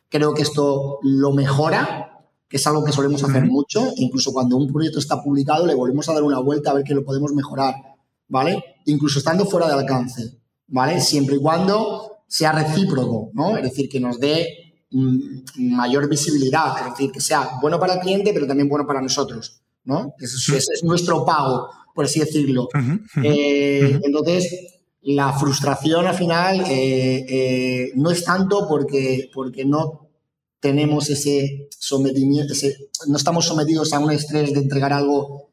creo 0.08 0.34
que 0.34 0.42
esto 0.42 0.98
lo 1.02 1.32
mejora, 1.32 2.10
que 2.48 2.56
es 2.56 2.66
algo 2.66 2.84
que 2.84 2.92
solemos 2.92 3.22
hacer 3.22 3.46
mucho. 3.46 3.92
Incluso 3.96 4.32
cuando 4.32 4.56
un 4.56 4.72
proyecto 4.72 4.98
está 4.98 5.22
publicado, 5.22 5.66
le 5.66 5.74
volvemos 5.74 6.08
a 6.08 6.14
dar 6.14 6.22
una 6.22 6.40
vuelta 6.40 6.70
a 6.70 6.74
ver 6.74 6.84
qué 6.84 6.94
lo 6.94 7.04
podemos 7.04 7.32
mejorar, 7.32 7.74
¿vale? 8.28 8.62
Incluso 8.86 9.18
estando 9.18 9.46
fuera 9.46 9.68
de 9.68 9.74
alcance, 9.74 10.38
¿vale? 10.66 11.00
Siempre 11.00 11.36
y 11.36 11.40
cuando 11.40 12.24
sea 12.26 12.52
recíproco, 12.52 13.30
¿no? 13.34 13.56
Es 13.56 13.62
decir, 13.62 13.88
que 13.88 14.00
nos 14.00 14.18
dé 14.18 14.46
mm, 14.90 15.74
mayor 15.74 16.08
visibilidad, 16.08 16.74
es 16.78 16.90
decir, 16.92 17.10
que 17.10 17.20
sea 17.20 17.58
bueno 17.60 17.78
para 17.78 17.94
el 17.94 18.00
cliente, 18.00 18.32
pero 18.32 18.46
también 18.46 18.68
bueno 18.68 18.86
para 18.86 19.00
nosotros, 19.00 19.62
¿no? 19.84 20.14
Ese 20.18 20.56
es, 20.56 20.84
nuestro 20.84 21.24
pago, 21.24 21.68
por 21.94 22.04
así 22.04 22.20
decirlo. 22.20 22.68
Eh, 23.22 23.98
entonces, 24.02 24.79
la 25.02 25.32
frustración 25.32 26.06
al 26.06 26.14
final 26.14 26.60
eh, 26.60 27.24
eh, 27.28 27.92
no 27.94 28.10
es 28.10 28.24
tanto 28.24 28.66
porque, 28.68 29.30
porque 29.32 29.64
no 29.64 30.08
tenemos 30.60 31.08
ese 31.08 31.68
sometimiento, 31.78 32.52
no 33.08 33.16
estamos 33.16 33.46
sometidos 33.46 33.92
a 33.92 33.98
un 33.98 34.10
estrés 34.10 34.52
de 34.52 34.60
entregar 34.60 34.92
algo 34.92 35.50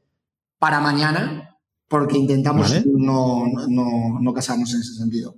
para 0.59 0.81
mañana, 0.81 1.57
porque 1.87 2.17
intentamos 2.17 2.85
no, 2.85 3.45
no, 3.69 4.19
no 4.19 4.33
casarnos 4.33 4.73
en 4.73 4.81
ese 4.81 4.95
sentido. 4.95 5.35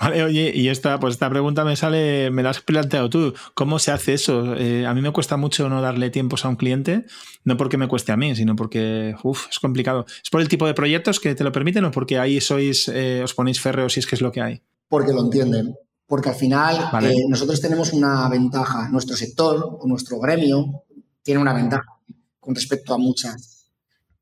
Vale, 0.00 0.22
oye, 0.22 0.50
y 0.54 0.68
esta, 0.68 0.98
pues 0.98 1.12
esta 1.12 1.28
pregunta 1.28 1.62
me 1.62 1.76
sale, 1.76 2.30
me 2.30 2.42
la 2.42 2.50
has 2.50 2.60
planteado 2.62 3.10
tú. 3.10 3.34
¿Cómo 3.52 3.78
se 3.78 3.90
hace 3.90 4.14
eso? 4.14 4.56
Eh, 4.56 4.86
a 4.86 4.94
mí 4.94 5.02
me 5.02 5.12
cuesta 5.12 5.36
mucho 5.36 5.68
no 5.68 5.82
darle 5.82 6.08
tiempos 6.08 6.46
a 6.46 6.48
un 6.48 6.56
cliente, 6.56 7.04
no 7.44 7.58
porque 7.58 7.76
me 7.76 7.86
cueste 7.86 8.10
a 8.10 8.16
mí, 8.16 8.34
sino 8.34 8.56
porque 8.56 9.14
es 9.50 9.58
complicado. 9.58 10.06
¿Es 10.24 10.30
por 10.30 10.40
el 10.40 10.48
tipo 10.48 10.66
de 10.66 10.72
proyectos 10.72 11.20
que 11.20 11.34
te 11.34 11.44
lo 11.44 11.52
permiten 11.52 11.84
o 11.84 11.90
porque 11.90 12.18
ahí 12.18 12.40
sois, 12.40 12.88
eh, 12.88 13.20
os 13.22 13.34
ponéis 13.34 13.60
férreos 13.60 13.92
si 13.92 14.00
es 14.00 14.06
que 14.06 14.14
es 14.14 14.22
lo 14.22 14.32
que 14.32 14.40
hay? 14.40 14.62
Porque 14.88 15.12
lo 15.12 15.20
entienden. 15.20 15.76
Porque 16.06 16.30
al 16.30 16.34
final 16.34 16.76
eh, 17.02 17.12
nosotros 17.28 17.60
tenemos 17.60 17.92
una 17.92 18.26
ventaja. 18.30 18.88
Nuestro 18.88 19.16
sector 19.16 19.78
o 19.80 19.86
nuestro 19.86 20.18
gremio 20.18 20.82
tiene 21.22 21.42
una 21.42 21.52
ventaja 21.52 22.00
con 22.40 22.54
respecto 22.54 22.94
a 22.94 22.98
muchas. 22.98 23.66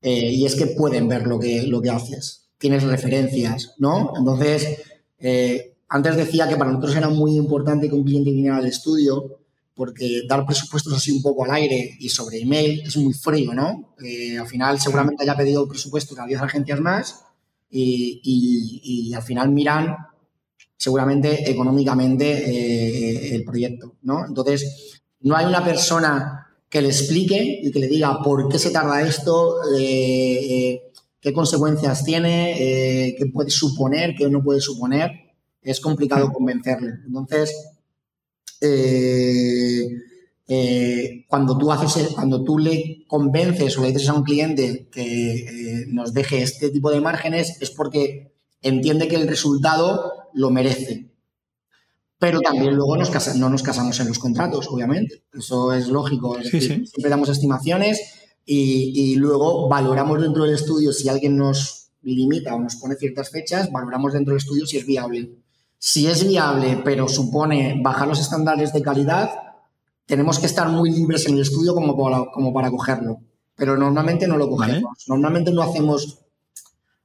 y 0.01 0.45
es 0.45 0.55
que 0.55 0.67
pueden 0.67 1.07
ver 1.07 1.25
lo 1.25 1.39
que, 1.39 1.63
lo 1.63 1.81
que 1.81 1.89
haces. 1.89 2.49
Tienes 2.57 2.83
referencias, 2.83 3.75
¿no? 3.77 4.11
Entonces 4.17 4.77
eh, 5.19 5.68
antes 5.89 6.15
decía 6.15 6.47
que 6.47 6.55
para 6.55 6.71
nosotros 6.71 6.95
era 6.95 7.09
muy 7.09 7.35
importante 7.35 7.89
que 7.89 7.95
un 7.95 8.03
cliente 8.03 8.31
viniera 8.31 8.57
al 8.57 8.67
estudio 8.67 9.39
porque 9.73 10.23
dar 10.27 10.45
presupuestos 10.45 10.93
así 10.93 11.11
un 11.11 11.21
poco 11.21 11.45
al 11.45 11.51
aire 11.51 11.95
y 11.99 12.09
sobre 12.09 12.41
email 12.41 12.81
es 12.85 12.97
muy 12.97 13.13
frío, 13.13 13.53
¿no? 13.53 13.95
Eh, 14.03 14.37
al 14.37 14.45
final 14.45 14.79
seguramente 14.79 15.23
haya 15.23 15.37
pedido 15.37 15.67
presupuestos 15.67 16.19
a 16.19 16.25
10 16.25 16.41
agencias 16.41 16.79
más 16.81 17.23
y, 17.71 19.13
al 19.15 19.23
final 19.23 19.49
miran 19.49 19.95
seguramente 20.75 21.49
económicamente 21.49 22.25
eh, 22.29 23.35
el 23.35 23.43
proyecto, 23.43 23.95
¿no? 24.03 24.25
Entonces, 24.25 25.01
no 25.21 25.35
hay 25.35 25.45
una 25.45 25.63
persona 25.63 26.47
que 26.69 26.81
le 26.81 26.89
explique 26.89 27.61
y 27.63 27.71
que 27.71 27.79
le 27.79 27.87
diga 27.87 28.21
por 28.21 28.47
qué 28.49 28.59
se 28.59 28.71
tarda 28.71 29.01
esto, 29.01 29.55
qué 31.21 31.33
consecuencias 31.33 32.03
tiene, 32.03 33.07
eh, 33.07 33.15
qué 33.17 33.25
puede 33.27 33.49
suponer, 33.49 34.15
qué 34.15 34.29
no 34.29 34.43
puede 34.43 34.61
suponer, 34.61 35.28
es 35.71 35.79
complicado 35.79 36.31
convencerle. 36.31 36.93
Entonces, 37.05 37.53
eh, 38.61 39.87
eh, 40.47 41.25
cuando, 41.27 41.57
tú 41.57 41.71
haces, 41.71 42.09
cuando 42.09 42.43
tú 42.43 42.57
le 42.57 43.05
convences 43.07 43.77
o 43.77 43.81
le 43.81 43.91
dices 43.91 44.09
a 44.09 44.13
un 44.13 44.23
cliente 44.23 44.87
que 44.91 45.85
nos 45.89 46.13
deje 46.13 46.41
este 46.41 46.69
tipo 46.69 46.91
de 46.91 47.01
márgenes, 47.01 47.61
es 47.61 47.71
porque 47.71 48.33
entiende 48.61 49.07
que 49.07 49.15
el 49.15 49.27
resultado 49.27 50.29
lo 50.33 50.49
merece. 50.49 51.09
Pero 52.19 52.41
también 52.41 52.75
luego 52.75 52.97
nos 52.97 53.35
no 53.37 53.49
nos 53.49 53.63
casamos 53.63 53.99
en 54.01 54.09
los 54.09 54.19
contratos, 54.19 54.67
obviamente. 54.69 55.23
Eso 55.33 55.71
es 55.73 55.87
lógico. 55.87 56.37
Siempre 56.41 57.09
damos 57.09 57.29
estimaciones 57.29 58.01
y, 58.45 59.15
luego 59.15 59.69
valoramos 59.69 60.21
dentro 60.21 60.43
del 60.43 60.55
estudio 60.55 60.91
si 60.91 61.07
alguien 61.07 61.37
nos 61.37 61.91
limita 62.01 62.55
o 62.55 62.59
nos 62.59 62.75
pone 62.75 62.95
ciertas 62.95 63.29
fechas, 63.29 63.71
valoramos 63.71 64.13
dentro 64.13 64.33
del 64.33 64.39
estudio 64.39 64.65
si 64.65 64.77
es 64.77 64.85
viable. 64.85 65.31
Si 65.79 66.07
es 66.07 66.27
viable, 66.27 66.81
pero 66.83 67.07
supone 67.07 67.79
bajar 67.81 68.07
los 68.07 68.19
estándares 68.19 68.71
de 68.73 68.83
calidad, 68.83 69.31
tenemos 70.05 70.37
que 70.37 70.45
estar 70.45 70.69
muy 70.69 70.91
libres 70.91 71.25
en 71.27 71.33
el 71.35 71.41
estudio 71.41 71.73
como 71.73 71.97
para, 71.97 72.25
como 72.31 72.53
para 72.53 72.69
cogerlo. 72.69 73.21
Pero 73.55 73.75
normalmente 73.77 74.27
no 74.27 74.37
lo 74.37 74.49
cogemos. 74.49 75.05
Normalmente 75.07 75.51
no 75.51 75.63
hacemos, 75.63 76.19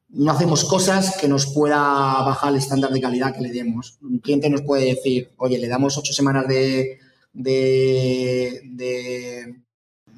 no 0.08 0.30
hacemos 0.30 0.64
cosas 0.64 1.16
que 1.16 1.28
nos 1.28 1.46
pueda 1.46 1.78
bajar 1.78 2.50
el 2.50 2.58
estándar 2.58 2.90
de 2.90 3.00
calidad 3.00 3.34
que 3.34 3.40
le 3.42 3.52
demos. 3.52 3.96
Un 4.02 4.18
cliente 4.18 4.50
nos 4.50 4.62
puede 4.62 4.84
decir, 4.86 5.30
oye, 5.38 5.58
le 5.58 5.68
damos 5.68 5.96
ocho 5.96 6.12
semanas 6.12 6.46
de, 6.46 6.98
de 7.32 8.62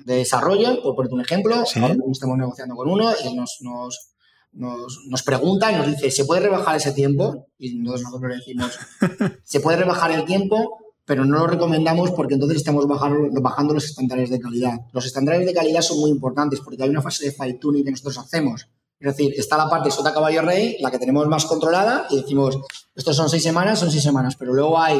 de 0.06 0.14
desarrollo, 0.14 0.82
por 0.82 0.94
ponerte 0.94 1.14
un 1.14 1.20
ejemplo, 1.20 1.64
estamos 1.64 2.38
negociando 2.38 2.76
con 2.76 2.88
uno 2.88 3.12
y 3.24 3.34
nos, 3.34 3.58
nos, 3.60 4.12
nos, 4.56 5.22
pregunta 5.22 5.70
y 5.70 5.76
nos 5.76 5.86
dice, 5.86 6.10
¿se 6.10 6.24
puede 6.24 6.40
rebajar 6.42 6.76
ese 6.76 6.92
tiempo? 6.92 7.46
Y 7.58 7.78
entonces 7.78 8.04
nosotros 8.04 8.30
le 8.30 8.36
decimos, 8.36 8.78
se 9.44 9.60
puede 9.60 9.76
rebajar 9.76 10.10
el 10.12 10.24
tiempo, 10.24 10.78
pero 11.04 11.24
no 11.24 11.38
lo 11.38 11.46
recomendamos 11.46 12.10
porque 12.12 12.34
entonces 12.34 12.58
estamos 12.58 12.86
bajando, 12.86 13.40
bajando 13.40 13.74
los 13.74 13.84
estándares 13.84 14.30
de 14.30 14.40
calidad. 14.40 14.78
Los 14.92 15.06
estándares 15.06 15.46
de 15.46 15.52
calidad 15.52 15.82
son 15.82 16.00
muy 16.00 16.10
importantes 16.10 16.60
porque 16.60 16.82
hay 16.82 16.88
una 16.88 17.02
fase 17.02 17.26
de 17.26 17.32
fine 17.32 17.54
tuning 17.54 17.84
que 17.84 17.90
nosotros 17.90 18.18
hacemos. 18.18 18.66
Es 18.98 19.14
decir, 19.14 19.34
está 19.36 19.58
la 19.58 19.68
parte 19.68 19.90
sota 19.90 20.12
caballo 20.12 20.40
rey, 20.42 20.78
la 20.80 20.90
que 20.90 20.98
tenemos 20.98 21.26
más 21.28 21.44
controlada, 21.44 22.06
y 22.08 22.16
decimos, 22.16 22.58
estos 22.94 23.14
son 23.14 23.28
seis 23.28 23.42
semanas, 23.42 23.78
son 23.78 23.90
seis 23.90 24.02
semanas, 24.02 24.36
pero 24.36 24.54
luego 24.54 24.80
hay, 24.80 24.98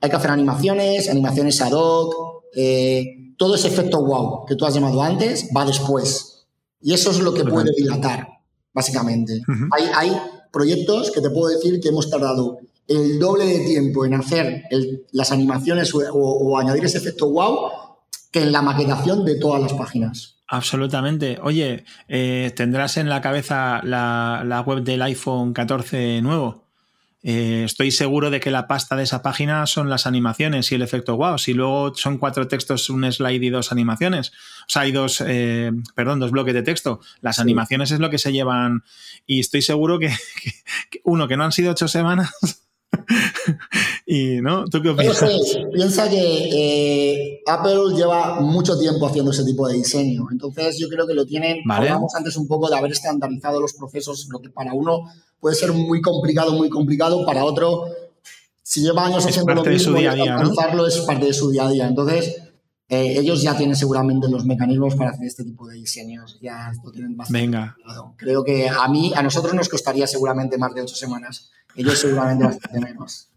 hay 0.00 0.10
que 0.10 0.16
hacer 0.16 0.30
animaciones, 0.30 1.10
animaciones 1.10 1.60
ad 1.60 1.72
hoc, 1.72 2.14
eh, 2.54 3.34
todo 3.36 3.56
ese 3.56 3.68
efecto 3.68 4.02
wow 4.02 4.46
que 4.46 4.56
tú 4.56 4.64
has 4.64 4.74
llamado 4.74 5.02
antes 5.02 5.48
va 5.54 5.66
después. 5.66 6.31
Y 6.82 6.92
eso 6.92 7.10
es 7.10 7.20
lo 7.20 7.32
que 7.32 7.44
puede 7.44 7.72
dilatar, 7.76 8.28
básicamente. 8.72 9.40
hay, 9.70 10.12
proyectos 10.50 11.10
que 11.10 11.22
te 11.22 11.30
puedo 11.30 11.48
decir 11.48 11.80
que 11.80 11.88
hemos 11.88 12.10
tardado 12.10 12.58
el 12.86 13.18
doble 13.18 13.46
de 13.46 13.60
tiempo 13.60 14.04
en 14.04 14.12
hacer 14.12 14.64
las 15.12 15.32
animaciones 15.32 15.92
o, 15.94 16.58
añadir 16.58 16.84
ese 16.84 16.98
efecto 16.98 17.30
wow 17.30 17.70
que 18.30 18.42
en 18.42 18.52
la 18.52 18.60
maquetación 18.60 19.24
de 19.24 19.36
todas 19.36 19.62
las 19.62 19.72
páginas. 19.72 20.36
Absolutamente. 20.48 21.38
Oye, 21.42 21.84
eh, 22.08 22.52
¿tendrás 22.54 22.98
en 22.98 23.08
la 23.08 23.22
cabeza 23.22 23.80
la, 23.82 24.42
la 24.44 24.60
web 24.60 24.82
del 24.82 25.00
iPhone 25.00 25.54
14 25.54 26.20
nuevo? 26.20 26.61
Eh, 27.24 27.62
estoy 27.64 27.92
seguro 27.92 28.30
de 28.30 28.40
que 28.40 28.50
la 28.50 28.66
pasta 28.66 28.96
de 28.96 29.04
esa 29.04 29.22
página 29.22 29.66
son 29.66 29.88
las 29.88 30.06
animaciones 30.06 30.72
y 30.72 30.74
el 30.74 30.82
efecto 30.82 31.16
wow. 31.16 31.38
Si 31.38 31.54
luego 31.54 31.94
son 31.94 32.18
cuatro 32.18 32.48
textos, 32.48 32.90
un 32.90 33.10
slide 33.10 33.42
y 33.42 33.50
dos 33.50 33.70
animaciones, 33.70 34.30
o 34.30 34.68
sea, 34.68 34.82
hay 34.82 34.92
dos, 34.92 35.22
eh, 35.24 35.70
perdón, 35.94 36.18
dos 36.18 36.32
bloques 36.32 36.54
de 36.54 36.62
texto. 36.62 37.00
Las 37.20 37.38
animaciones 37.38 37.90
es 37.92 38.00
lo 38.00 38.10
que 38.10 38.18
se 38.18 38.32
llevan 38.32 38.82
y 39.26 39.40
estoy 39.40 39.62
seguro 39.62 39.98
que, 39.98 40.10
uno, 41.04 41.28
que 41.28 41.36
no 41.36 41.44
han 41.44 41.52
sido 41.52 41.72
ocho 41.72 41.88
semanas. 41.88 42.32
Y, 44.06 44.40
¿no? 44.40 44.64
¿Tú 44.66 44.82
qué 44.82 44.90
opinas? 44.90 45.24
piensa 45.72 46.08
que 46.08 46.16
eh, 46.18 47.40
Apple 47.46 47.94
lleva 47.94 48.40
mucho 48.40 48.78
tiempo 48.78 49.06
haciendo 49.06 49.30
ese 49.30 49.44
tipo 49.44 49.68
de 49.68 49.74
diseño. 49.74 50.26
Entonces, 50.30 50.78
yo 50.78 50.88
creo 50.88 51.06
que 51.06 51.14
lo 51.14 51.24
tienen. 51.24 51.58
Hablamos 51.70 52.14
antes 52.14 52.36
un 52.36 52.48
poco 52.48 52.68
de 52.68 52.76
haber 52.76 52.92
estandarizado 52.92 53.60
los 53.60 53.74
procesos, 53.74 54.28
lo 54.30 54.40
que 54.40 54.50
para 54.50 54.72
uno 54.74 55.08
puede 55.40 55.54
ser 55.56 55.72
muy 55.72 56.00
complicado, 56.00 56.52
muy 56.52 56.68
complicado. 56.68 57.24
Para 57.24 57.44
otro, 57.44 57.86
si 58.62 58.82
lleva 58.82 59.06
años 59.06 59.26
haciendo 59.26 59.54
lo 59.54 59.64
mismo, 59.64 59.98
día 59.98 60.14
día, 60.14 60.42
es 60.88 61.00
parte 61.00 61.26
de 61.26 61.32
su 61.32 61.50
día 61.50 61.66
a 61.66 61.70
día. 61.70 61.86
Entonces, 61.86 62.42
eh, 62.88 63.18
ellos 63.18 63.42
ya 63.42 63.56
tienen 63.56 63.74
seguramente 63.74 64.28
los 64.28 64.44
mecanismos 64.44 64.96
para 64.96 65.10
hacer 65.10 65.26
este 65.26 65.44
tipo 65.44 65.66
de 65.66 65.76
diseños. 65.76 66.38
Ya 66.42 66.72
lo 66.84 66.90
tienen 66.92 67.16
bastante. 67.16 67.40
Venga. 67.40 67.76
Creo 68.16 68.44
que 68.44 68.68
a 68.68 68.86
mí, 68.88 69.12
a 69.16 69.22
nosotros 69.22 69.54
nos 69.54 69.68
costaría 69.68 70.06
seguramente 70.06 70.58
más 70.58 70.74
de 70.74 70.82
ocho 70.82 70.94
semanas. 70.94 71.50
Ellos 71.74 71.98
seguramente 71.98 72.44
bastante 72.44 72.80
menos. 72.80 73.31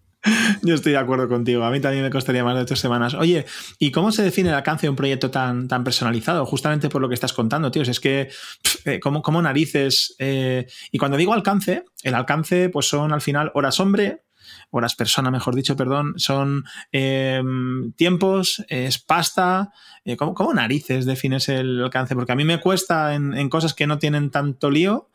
Yo 0.63 0.75
estoy 0.75 0.93
de 0.93 0.97
acuerdo 0.97 1.27
contigo. 1.27 1.63
A 1.63 1.71
mí 1.71 1.79
también 1.79 2.03
me 2.03 2.09
costaría 2.09 2.43
más 2.43 2.55
de 2.55 2.61
ocho 2.61 2.75
semanas. 2.75 3.13
Oye, 3.13 3.45
¿y 3.79 3.91
cómo 3.91 4.11
se 4.11 4.23
define 4.23 4.49
el 4.49 4.55
alcance 4.55 4.87
de 4.87 4.89
un 4.89 4.95
proyecto 4.95 5.29
tan, 5.31 5.67
tan 5.67 5.83
personalizado? 5.83 6.45
Justamente 6.45 6.89
por 6.89 7.01
lo 7.01 7.07
que 7.07 7.13
estás 7.13 7.33
contando, 7.33 7.71
tíos. 7.71 7.87
Es 7.87 7.99
que, 7.99 8.29
eh, 8.85 8.99
¿cómo, 8.99 9.41
narices? 9.41 10.15
Eh, 10.19 10.67
y 10.91 10.97
cuando 10.97 11.17
digo 11.17 11.33
alcance, 11.33 11.85
el 12.03 12.15
alcance, 12.15 12.69
pues 12.69 12.87
son 12.87 13.13
al 13.13 13.21
final 13.21 13.51
horas 13.53 13.79
hombre, 13.79 14.23
horas 14.71 14.95
persona, 14.95 15.31
mejor 15.31 15.55
dicho, 15.55 15.75
perdón, 15.75 16.13
son 16.17 16.65
em, 16.91 17.91
tiempos, 17.93 18.63
es 18.67 18.97
pasta. 18.97 19.71
Eh, 20.03 20.17
¿cómo, 20.17 20.53
narices 20.53 21.05
defines 21.05 21.49
el 21.49 21.83
alcance? 21.83 22.15
Porque 22.15 22.31
a 22.31 22.35
mí 22.35 22.45
me 22.45 22.59
cuesta 22.59 23.13
en 23.13 23.49
cosas 23.49 23.73
que 23.73 23.87
no 23.87 23.99
tienen 23.99 24.31
tanto 24.31 24.69
lío 24.69 25.09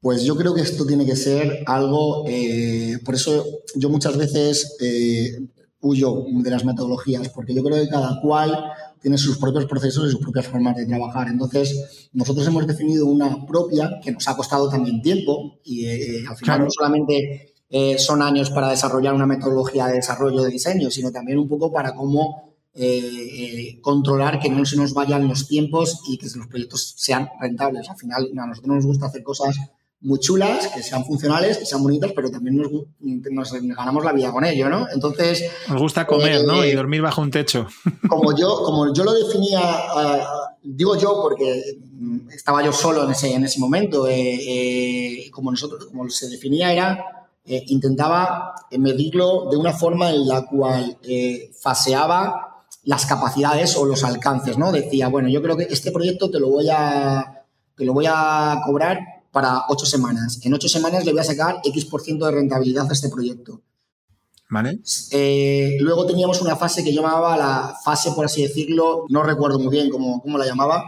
pues 0.00 0.22
yo 0.22 0.36
creo 0.36 0.54
que 0.54 0.62
esto 0.62 0.86
tiene 0.86 1.04
que 1.04 1.16
ser 1.16 1.64
algo, 1.66 2.24
eh, 2.26 2.98
por 3.04 3.14
eso 3.14 3.44
yo 3.74 3.90
muchas 3.90 4.16
veces 4.16 4.76
eh, 4.80 5.38
huyo 5.80 6.24
de 6.42 6.50
las 6.50 6.64
metodologías, 6.64 7.28
porque 7.30 7.54
yo 7.54 7.62
creo 7.62 7.82
que 7.82 7.88
cada 7.88 8.20
cual 8.20 8.72
tiene 9.00 9.16
sus 9.16 9.38
propios 9.38 9.66
procesos 9.66 10.08
y 10.08 10.10
sus 10.10 10.20
propias 10.20 10.46
formas 10.46 10.76
de 10.76 10.86
trabajar. 10.86 11.28
Entonces, 11.28 12.08
nosotros 12.12 12.46
hemos 12.46 12.66
definido 12.66 13.06
una 13.06 13.46
propia 13.46 14.00
que 14.02 14.12
nos 14.12 14.26
ha 14.28 14.36
costado 14.36 14.68
también 14.68 15.02
tiempo 15.02 15.58
y 15.64 15.86
eh, 15.86 16.24
al 16.28 16.36
final 16.36 16.64
no 16.64 16.70
solamente 16.70 17.54
eh, 17.70 17.98
son 17.98 18.22
años 18.22 18.50
para 18.50 18.70
desarrollar 18.70 19.14
una 19.14 19.26
metodología 19.26 19.86
de 19.86 19.94
desarrollo 19.94 20.42
de 20.42 20.50
diseño, 20.50 20.90
sino 20.90 21.12
también 21.12 21.38
un 21.38 21.48
poco 21.48 21.72
para 21.72 21.94
cómo 21.94 22.54
eh, 22.74 23.78
controlar 23.82 24.40
que 24.40 24.48
no 24.48 24.64
se 24.64 24.76
nos 24.76 24.94
vayan 24.94 25.28
los 25.28 25.46
tiempos 25.46 26.00
y 26.08 26.18
que 26.18 26.26
los 26.34 26.46
proyectos 26.46 26.94
sean 26.96 27.28
rentables. 27.40 27.88
Al 27.88 27.96
final, 27.96 28.30
a 28.36 28.46
nosotros 28.46 28.76
nos 28.76 28.86
gusta 28.86 29.06
hacer 29.06 29.22
cosas 29.22 29.56
muy 30.00 30.20
chulas, 30.20 30.68
que 30.68 30.82
sean 30.82 31.04
funcionales, 31.04 31.58
que 31.58 31.66
sean 31.66 31.82
bonitas, 31.82 32.12
pero 32.14 32.30
también 32.30 32.56
nos, 32.56 33.52
ganamos 33.52 34.04
la 34.04 34.12
vida 34.12 34.30
con 34.30 34.44
ello, 34.44 34.68
¿no? 34.68 34.86
Entonces... 34.92 35.50
Nos 35.68 35.80
gusta 35.80 36.06
comer, 36.06 36.44
¿no? 36.44 36.64
Y 36.64 36.72
dormir 36.72 37.02
bajo 37.02 37.20
un 37.20 37.30
techo. 37.30 37.66
Como 38.08 38.36
yo, 38.36 38.62
como 38.64 38.92
yo 38.92 39.04
lo 39.04 39.12
definía, 39.12 39.60
digo 40.62 40.96
yo 40.96 41.20
porque 41.20 41.62
estaba 42.32 42.62
yo 42.64 42.72
solo 42.72 43.04
en 43.04 43.10
ese, 43.10 43.34
en 43.34 43.44
ese 43.44 43.58
momento, 43.58 44.06
como 45.32 45.50
nosotros, 45.50 45.86
como 45.86 46.08
se 46.08 46.28
definía 46.28 46.72
era 46.72 47.18
eh, 47.50 47.64
intentaba 47.68 48.54
medirlo 48.72 49.48
de 49.50 49.56
una 49.56 49.72
forma 49.72 50.10
en 50.10 50.28
la 50.28 50.44
cual 50.44 50.98
eh, 51.02 51.50
faseaba 51.58 52.66
las 52.84 53.06
capacidades 53.06 53.74
o 53.78 53.86
los 53.86 54.04
alcances, 54.04 54.58
¿no? 54.58 54.70
Decía, 54.70 55.08
bueno, 55.08 55.30
yo 55.30 55.40
creo 55.40 55.56
que 55.56 55.66
este 55.70 55.90
proyecto 55.90 56.30
te 56.30 56.40
lo 56.40 56.50
voy 56.50 56.68
a, 56.70 57.46
te 57.74 57.86
lo 57.86 57.94
voy 57.94 58.04
a 58.06 58.60
cobrar 58.66 58.98
para 59.30 59.64
ocho 59.68 59.86
semanas. 59.86 60.40
En 60.42 60.54
ocho 60.54 60.68
semanas 60.68 61.04
le 61.04 61.12
voy 61.12 61.20
a 61.20 61.24
sacar 61.24 61.60
X% 61.64 62.24
de 62.24 62.32
rentabilidad 62.32 62.88
a 62.88 62.92
este 62.92 63.08
proyecto. 63.08 63.60
¿Vale? 64.50 64.80
Eh, 65.10 65.76
luego 65.80 66.06
teníamos 66.06 66.40
una 66.40 66.56
fase 66.56 66.82
que 66.82 66.92
yo 66.92 67.02
llamaba 67.02 67.36
la 67.36 67.76
fase, 67.84 68.12
por 68.12 68.24
así 68.24 68.42
decirlo, 68.42 69.04
no 69.10 69.22
recuerdo 69.22 69.58
muy 69.58 69.68
bien 69.68 69.90
cómo, 69.90 70.22
cómo 70.22 70.38
la 70.38 70.46
llamaba, 70.46 70.84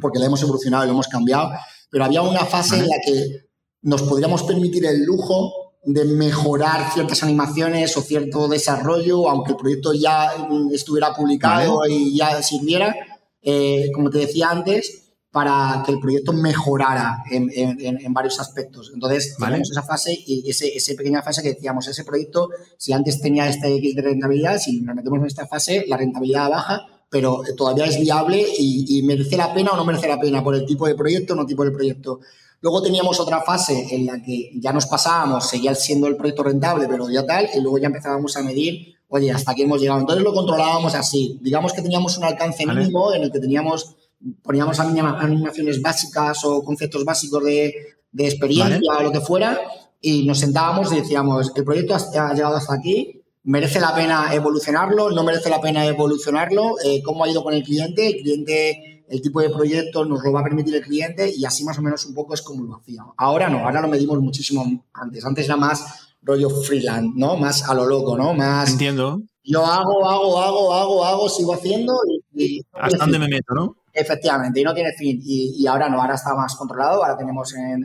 porque 0.00 0.18
la 0.18 0.26
hemos 0.26 0.42
evolucionado 0.42 0.84
y 0.84 0.88
lo 0.88 0.92
hemos 0.92 1.08
cambiado, 1.08 1.52
pero 1.90 2.04
había 2.04 2.20
una 2.20 2.44
fase 2.44 2.78
en 2.78 2.86
la 2.86 2.96
que 3.04 3.46
nos 3.80 4.02
podríamos 4.02 4.42
permitir 4.42 4.84
el 4.84 5.04
lujo 5.04 5.66
de 5.84 6.04
mejorar 6.04 6.92
ciertas 6.92 7.22
animaciones 7.22 7.96
o 7.96 8.02
cierto 8.02 8.48
desarrollo, 8.48 9.30
aunque 9.30 9.52
el 9.52 9.56
proyecto 9.56 9.94
ya 9.94 10.32
estuviera 10.72 11.14
publicado 11.14 11.86
y 11.88 12.16
ya 12.16 12.42
sirviera, 12.42 12.94
eh, 13.40 13.90
como 13.94 14.10
te 14.10 14.18
decía 14.18 14.50
antes, 14.50 15.05
para 15.30 15.82
que 15.84 15.92
el 15.92 16.00
proyecto 16.00 16.32
mejorara 16.32 17.22
en, 17.30 17.50
en, 17.52 18.14
varios 18.14 18.40
aspectos. 18.40 18.90
Entonces, 18.94 19.36
tenemos 19.38 19.70
esa 19.70 19.82
fase 19.82 20.16
y 20.26 20.48
ese, 20.48 20.74
esa 20.74 20.94
pequeña 20.96 21.22
fase 21.22 21.42
que 21.42 21.54
decíamos, 21.54 21.86
ese 21.88 22.04
proyecto, 22.04 22.48
si 22.78 22.92
antes 22.92 23.20
tenía 23.20 23.46
este 23.48 23.74
X 23.74 23.96
de 23.96 24.02
rentabilidad, 24.02 24.58
si 24.58 24.80
nos 24.80 24.96
metemos 24.96 25.20
en 25.20 25.26
esta 25.26 25.46
fase, 25.46 25.84
la 25.88 25.98
rentabilidad 25.98 26.48
baja, 26.48 26.86
pero 27.10 27.42
todavía 27.56 27.84
es 27.84 28.00
viable 28.00 28.44
y, 28.58 28.98
y 28.98 29.02
merece 29.02 29.36
la 29.36 29.52
pena 29.52 29.72
o 29.72 29.76
no 29.76 29.84
merece 29.84 30.08
la 30.08 30.18
pena 30.18 30.42
por 30.42 30.54
el 30.54 30.64
tipo 30.64 30.86
de 30.86 30.94
proyecto 30.94 31.34
o 31.34 31.36
no 31.36 31.44
tipo 31.44 31.64
de 31.64 31.70
proyecto. 31.70 32.20
Luego 32.60 32.82
teníamos 32.82 33.20
otra 33.20 33.42
fase 33.42 33.94
en 33.94 34.06
la 34.06 34.22
que 34.22 34.50
ya 34.54 34.72
nos 34.72 34.86
pasábamos, 34.86 35.48
seguía 35.48 35.74
siendo 35.74 36.06
el 36.06 36.16
proyecto 36.16 36.42
rentable, 36.42 36.88
pero 36.88 37.08
ya 37.10 37.24
tal, 37.26 37.48
y 37.54 37.60
luego 37.60 37.78
ya 37.78 37.86
empezábamos 37.86 38.36
a 38.36 38.42
medir, 38.42 38.96
oye, 39.08 39.30
hasta 39.30 39.52
aquí 39.52 39.62
hemos 39.62 39.80
llegado. 39.80 40.00
Entonces 40.00 40.24
lo 40.24 40.32
controlábamos 40.32 40.94
así. 40.94 41.38
Digamos 41.42 41.72
que 41.72 41.82
teníamos 41.82 42.16
un 42.18 42.24
alcance 42.24 42.66
mínimo 42.66 43.12
en 43.12 43.22
el 43.22 43.32
que 43.32 43.40
teníamos, 43.40 43.96
poníamos 44.42 44.78
animaciones 44.80 45.80
básicas 45.80 46.44
o 46.44 46.62
conceptos 46.62 47.04
básicos 47.04 47.44
de, 47.44 47.74
experiencia 48.18 48.96
o 48.98 49.02
lo 49.02 49.12
que 49.12 49.20
fuera, 49.20 49.58
y 50.00 50.26
nos 50.26 50.38
sentábamos 50.38 50.92
y 50.92 50.96
decíamos, 50.96 51.52
el 51.54 51.64
proyecto 51.64 51.94
ha, 51.94 52.32
llegado 52.32 52.56
hasta 52.56 52.74
aquí, 52.74 53.22
merece 53.44 53.80
la 53.80 53.94
pena 53.94 54.32
evolucionarlo, 54.32 55.10
no 55.10 55.22
merece 55.22 55.50
la 55.50 55.60
pena 55.60 55.84
evolucionarlo, 55.84 56.76
eh, 56.84 57.02
cómo 57.02 57.24
ha 57.24 57.30
ido 57.30 57.42
con 57.42 57.54
el 57.54 57.62
cliente, 57.62 58.06
el 58.06 58.16
cliente 58.22 58.96
el 59.08 59.22
tipo 59.22 59.40
de 59.40 59.50
proyecto 59.50 60.04
nos 60.04 60.22
lo 60.24 60.32
va 60.32 60.40
a 60.40 60.44
permitir 60.44 60.74
el 60.74 60.82
cliente 60.82 61.32
y 61.34 61.44
así 61.44 61.64
más 61.64 61.78
o 61.78 61.82
menos 61.82 62.04
un 62.06 62.14
poco 62.14 62.34
es 62.34 62.42
como 62.42 62.64
lo 62.64 62.76
hacía. 62.76 63.04
Ahora 63.16 63.48
no, 63.48 63.58
ahora 63.58 63.80
lo 63.80 63.88
medimos 63.88 64.18
muchísimo 64.20 64.84
antes. 64.92 65.24
Antes 65.24 65.46
era 65.46 65.56
más 65.56 66.16
rollo 66.22 66.50
freelance, 66.50 67.12
¿no? 67.14 67.36
Más 67.36 67.68
a 67.68 67.74
lo 67.74 67.86
loco, 67.86 68.16
¿no? 68.16 68.34
Más... 68.34 68.70
Entiendo. 68.70 69.22
Yo 69.44 69.64
hago, 69.64 70.08
hago, 70.08 70.40
hago, 70.40 70.74
hago, 70.74 71.04
hago, 71.04 71.28
sigo 71.28 71.54
haciendo 71.54 71.94
y... 72.34 72.62
Hasta 72.72 72.98
dónde 72.98 73.20
me 73.20 73.28
meto, 73.28 73.54
¿no? 73.54 73.76
Efectivamente, 73.96 74.60
y 74.60 74.62
no 74.62 74.74
tiene 74.74 74.92
fin. 74.92 75.20
Y, 75.22 75.66
ahora 75.66 75.88
no, 75.88 76.00
ahora 76.00 76.14
está 76.14 76.34
más 76.34 76.54
controlado, 76.56 77.02
ahora 77.02 77.16
tenemos 77.16 77.54
en, 77.54 77.84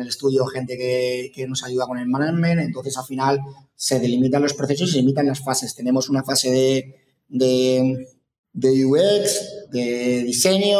el, 0.00 0.08
estudio 0.08 0.44
gente 0.46 0.76
que, 0.76 1.46
nos 1.48 1.64
ayuda 1.64 1.86
con 1.86 1.98
el 1.98 2.06
management, 2.06 2.60
entonces 2.60 2.96
al 2.98 3.04
final 3.04 3.40
se 3.74 3.98
delimitan 4.00 4.42
los 4.42 4.54
procesos 4.54 4.88
y 4.90 4.92
se 4.92 4.98
limitan 4.98 5.26
las 5.26 5.42
fases. 5.42 5.74
Tenemos 5.74 6.08
una 6.08 6.22
fase 6.22 6.50
de 7.28 8.06
de 8.54 8.86
UX, 8.86 9.68
de 9.70 10.22
diseño, 10.24 10.78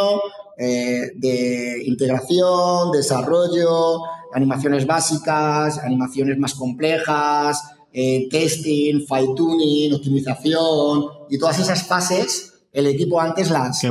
eh, 0.57 1.11
de 1.17 1.83
integración, 1.85 2.93
desarrollo, 2.93 4.01
animaciones 4.33 4.87
básicas, 4.87 5.79
animaciones 5.79 6.39
más 6.39 6.55
complejas, 6.55 7.63
eh, 7.93 8.29
testing, 8.31 9.05
fine 9.07 9.35
tuning, 9.37 9.95
optimización 9.95 11.07
y 11.29 11.39
todas 11.39 11.59
esas 11.59 11.87
fases, 11.87 12.54
el 12.75 12.87
equipo 12.87 13.21
antes 13.21 13.51
las, 13.51 13.83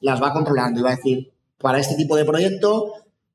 las, 0.00 0.22
va 0.22 0.32
controlando 0.32 0.80
y 0.80 0.82
va 0.82 0.90
a 0.90 0.96
decir, 0.96 1.32
para 1.56 1.78
este 1.78 1.94
tipo 1.94 2.16
de 2.16 2.26
proyecto, 2.26 2.92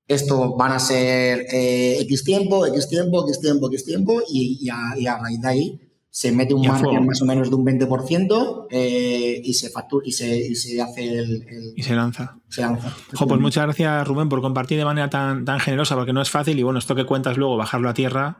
esto 0.07 0.55
van 0.55 0.73
a 0.73 0.79
ser 0.79 1.47
eh, 1.51 1.97
X 2.01 2.23
tiempo, 2.23 2.67
X 2.67 2.89
tiempo, 2.89 3.25
X 3.27 3.39
tiempo, 3.39 3.67
X 3.67 3.85
tiempo 3.85 4.21
y, 4.29 4.69
a, 4.69 4.93
y 4.97 5.07
a 5.07 5.17
raíz 5.17 5.41
de 5.41 5.47
ahí 5.47 5.79
se 6.15 6.31
mete 6.31 6.53
un 6.53 6.67
margen 6.67 7.07
más 7.07 7.19
o 7.23 7.25
menos 7.25 7.49
de 7.49 7.55
un 7.55 7.65
20% 7.65 8.67
eh, 8.69 9.41
y, 9.43 9.51
se 9.55 9.71
factura, 9.71 10.05
y, 10.05 10.11
se, 10.11 10.79
hace 10.79 11.17
el, 11.17 11.73
Y 11.75 11.81
se 11.81 11.95
lanza. 11.95 12.37
Se 12.49 12.61
lanza. 12.61 12.95
pues 13.09 13.41
muchas 13.41 13.63
gracias, 13.63 14.07
Rubén, 14.07 14.29
por 14.29 14.39
compartir 14.39 14.77
de 14.77 14.85
manera 14.85 15.09
tan, 15.09 15.43
tan 15.43 15.59
generosa, 15.59 15.95
porque 15.95 16.13
no 16.13 16.21
es 16.21 16.29
fácil 16.29 16.59
y 16.59 16.61
bueno, 16.61 16.77
esto 16.77 16.93
que 16.93 17.07
cuentas 17.07 17.37
luego, 17.37 17.57
bajarlo 17.57 17.89
a 17.89 17.95
tierra, 17.95 18.37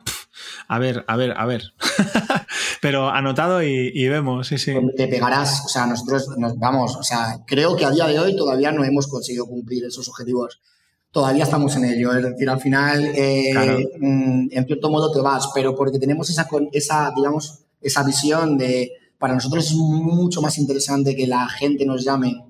a 0.67 0.77
ver, 0.77 1.03
a 1.07 1.15
ver, 1.15 1.33
a 1.35 1.47
ver. 1.47 1.73
Pero 2.83 3.09
anotado 3.09 3.63
y, 3.63 4.07
vemos, 4.07 4.45
sí, 4.45 4.59
sí. 4.59 4.73
Te 4.95 5.07
pegarás, 5.07 5.63
o 5.65 5.69
sea, 5.69 5.87
nosotros 5.87 6.27
nos 6.37 6.59
vamos, 6.59 6.95
o 6.95 7.03
sea, 7.03 7.41
creo 7.47 7.75
que 7.75 7.85
a 7.85 7.89
día 7.89 8.05
de 8.07 8.19
hoy 8.19 8.35
todavía 8.35 8.71
no 8.71 8.83
hemos 8.83 9.07
conseguido 9.07 9.47
cumplir 9.47 9.83
esos 9.85 10.07
objetivos 10.07 10.59
todavía 11.13 11.45
estamos 11.45 11.73
en 11.77 11.85
ello. 11.85 12.11
Es 12.13 12.23
decir, 12.23 12.49
al 12.49 12.59
final, 12.59 13.05
eh, 13.15 13.53
mm, 13.99 14.47
en 14.51 14.65
cierto 14.65 14.89
modo 14.89 15.11
te 15.11 15.21
vas, 15.21 15.49
pero 15.53 15.75
porque 15.75 15.99
tenemos 15.99 16.29
esa, 16.29 16.49
esa, 16.73 17.13
digamos, 17.15 17.59
esa 17.79 18.03
visión 18.03 18.57
de, 18.57 18.91
para 19.17 19.35
nosotros 19.35 19.65
es 19.67 19.75
mucho 19.75 20.41
más 20.41 20.57
interesante 20.57 21.15
que 21.15 21.27
la 21.27 21.47
gente 21.47 21.85
nos 21.85 22.03
llame 22.03 22.43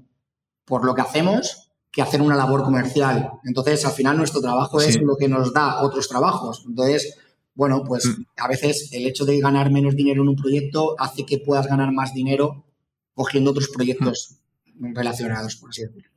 por 0.66 0.86
lo 0.86 0.96
que 0.96 1.02
hacemos 1.02 1.70
que 1.92 2.02
hacer 2.02 2.24
una 2.24 2.36
labor 2.36 2.64
comercial. 2.64 3.34
Entonces, 3.44 3.86
al 3.86 3.92
final, 3.92 4.18
nuestro 4.18 4.42
trabajo 4.42 4.82
es 4.82 5.00
lo 5.00 5.16
que 5.16 5.28
nos 5.28 5.54
da 5.54 5.84
otros 5.84 6.08
trabajos. 6.08 6.64
Entonces, 6.68 7.20
bueno, 7.56 7.84
pues 7.86 8.06
mm. 8.06 8.24
a 8.38 8.48
veces 8.48 8.90
el 8.94 9.06
hecho 9.06 9.26
de 9.26 9.40
ganar 9.40 9.72
menos 9.72 9.96
dinero 9.96 10.24
en 10.24 10.30
un 10.30 10.36
proyecto 10.36 10.96
hace 11.00 11.26
que 11.26 11.38
puedas 11.38 11.68
ganar 11.68 11.92
más 11.92 12.14
dinero 12.14 12.66
cogiendo 13.14 13.52
otros 13.52 13.70
proyectos 13.70 14.38
mm. 14.76 14.96
relacionados, 14.96 15.56
por 15.56 15.70
así 15.70 15.84
decirlo. 15.84 16.14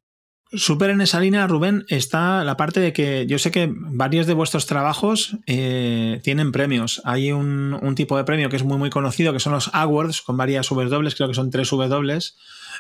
Súper 0.53 0.91
en 0.91 1.01
esa 1.01 1.19
línea, 1.19 1.49
Rubén, 1.49 1.85
está 1.89 2.45
la 2.45 2.57
parte 2.57 2.79
de 2.79 2.93
que 2.93 3.27
yo 3.27 3.37
sé 3.37 3.51
que 3.51 3.69
varios 3.69 4.29
de 4.29 4.33
vuestros 4.33 4.67
trabajos 4.67 5.37
eh, 5.47 6.21
tienen 6.23 6.53
premios. 6.53 7.03
Hay 7.05 7.33
un, 7.33 7.95
tipo 7.97 8.17
de 8.17 8.23
premio 8.23 8.49
que 8.49 8.55
es 8.55 8.63
muy 8.63 8.79
muy 8.79 8.89
conocido, 8.89 9.33
que 9.33 9.41
son 9.41 9.55
los 9.55 9.71
Awards, 9.75 10.23
con 10.23 10.37
varias 10.37 10.69
W, 10.69 11.11
creo 11.17 11.29
que 11.29 11.35
son 11.35 11.51
tres 11.51 11.69
W, 11.69 12.21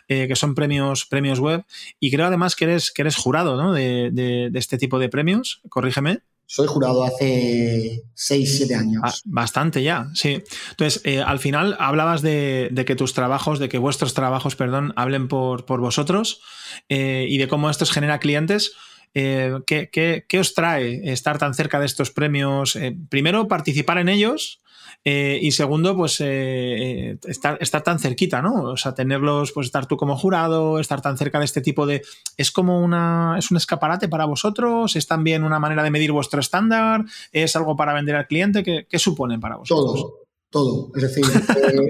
eh, 0.07 0.29
que 0.29 0.37
son 0.37 0.55
premios, 0.55 1.07
premios 1.07 1.41
web. 1.41 1.65
Y 1.99 2.13
creo 2.13 2.27
además 2.27 2.55
que 2.55 2.67
eres, 2.67 2.93
que 2.93 3.03
eres 3.03 3.17
jurado 3.17 3.61
¿no? 3.61 3.73
de, 3.73 4.11
de 4.13 4.59
este 4.59 4.79
tipo 4.79 5.01
de 5.01 5.09
premios, 5.09 5.61
corrígeme. 5.69 6.21
Soy 6.49 6.69
jurado 6.69 7.05
hace 7.05 8.05
6, 8.15 8.57
7 8.59 8.75
años. 8.77 9.03
Ah, 9.05 9.13
bastante 9.25 9.83
ya, 9.83 10.09
sí. 10.15 10.43
Entonces, 10.71 11.03
eh, 11.05 11.21
al 11.21 11.41
final 11.41 11.77
hablabas 11.81 12.23
de, 12.23 12.71
que 12.87 12.95
tus 12.95 13.15
trabajos, 13.15 13.59
de 13.59 13.69
que 13.69 13.79
vuestros 13.79 14.15
trabajos, 14.15 14.55
perdón, 14.55 14.93
hablen 14.95 15.27
por, 15.27 15.67
por 15.67 15.81
vosotros 15.81 16.41
eh, 16.89 17.27
y 17.29 17.39
de 17.39 17.49
cómo 17.49 17.69
esto 17.69 17.85
genera 17.87 18.21
clientes. 18.21 18.75
Eh, 19.15 19.59
¿qué, 19.67 19.91
qué, 19.91 20.39
os 20.39 20.55
trae 20.55 21.11
estar 21.11 21.39
tan 21.39 21.55
cerca 21.55 21.81
de 21.81 21.87
estos 21.87 22.11
premios? 22.13 22.79
primero, 23.09 23.49
participar 23.49 23.99
en 23.99 24.09
ellos 24.09 24.61
eh, 25.09 25.39
y 25.41 25.53
segundo, 25.53 25.97
pues 25.97 26.21
eh, 26.21 27.13
eh, 27.13 27.19
estar, 27.29 27.83
tan 27.85 28.01
cerquita, 28.01 28.43
¿no? 28.43 28.73
O 28.73 28.77
sea, 28.77 28.93
tenerlos, 28.93 29.53
pues 29.53 29.69
estar 29.69 29.87
tú 29.87 29.97
como 29.97 30.19
jurado, 30.19 30.81
estar 30.81 31.01
tan 31.01 31.17
cerca 31.17 31.39
de 31.39 31.45
este 31.45 31.61
tipo 31.61 31.87
de. 31.87 32.03
¿Es 32.37 32.51
como 32.51 32.81
una. 32.81 33.37
¿Es 33.39 33.53
un 33.53 33.57
escaparate 33.57 34.09
para 34.09 34.25
vosotros? 34.25 34.97
¿Es 34.97 35.07
también 35.07 35.45
una 35.45 35.61
manera 35.61 35.85
de 35.85 35.93
medir 35.93 36.11
vuestro 36.11 36.41
estándar? 36.41 37.05
¿Es 37.31 37.55
algo 37.55 37.77
para 37.77 37.95
vender 37.95 38.17
al 38.17 38.27
cliente? 38.27 38.65
¿Qué, 38.65 38.89
qué 38.91 38.99
supone 38.99 39.39
para 39.39 39.59
vosotros? 39.59 39.95
Todo, 39.95 40.15
todo. 40.51 40.91
Es 40.97 41.03
decir, 41.03 41.25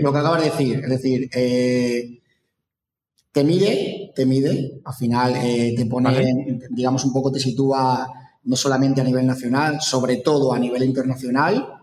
lo 0.03 0.13
que 0.13 0.19
acabas 0.19 0.43
de 0.43 0.51
decir, 0.51 0.81
es 0.85 0.91
decir, 0.91 1.31
te 3.33 3.45
mide, 3.45 4.13
te 4.15 4.27
mide, 4.27 4.83
al 4.85 4.95
final 4.95 5.33
te 5.33 5.87
pone, 5.87 6.61
digamos, 6.69 7.03
un 7.07 7.15
poco 7.15 7.33
te 7.33 7.41
sitúa 7.41 8.07
no 8.45 8.57
solamente 8.57 9.01
a 9.01 9.05
nivel 9.05 9.27
nacional, 9.27 9.81
sobre 9.81 10.17
todo 10.17 10.53
a 10.53 10.59
nivel 10.59 10.83
internacional 10.83 11.76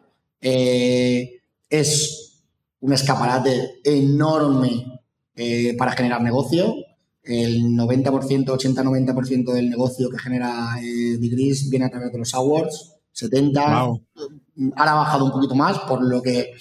eh, 0.44 1.42
es 1.70 2.42
un 2.82 2.94
escaparate 2.94 3.80
enorme 3.84 5.02
eh, 5.36 5.76
para 5.78 5.94
generar 5.94 6.22
negocio. 6.22 6.76
El 7.24 7.62
90%, 7.64 8.46
80-90% 8.46 9.54
del 9.54 9.70
negocio 9.70 10.10
que 10.10 10.20
genera 10.20 10.76
eh, 10.82 11.18
Degrees 11.18 11.70
viene 11.70 11.86
a 11.86 11.90
través 11.90 12.12
de 12.12 12.20
los 12.20 12.34
awards. 12.36 12.96
70. 13.14 13.62
Ahora 13.64 14.92
ha 14.92 14.96
bajado 14.96 15.26
un 15.26 15.32
poquito 15.32 15.56
más 15.56 15.80
por 15.80 16.04
lo 16.04 16.22
que 16.22 16.52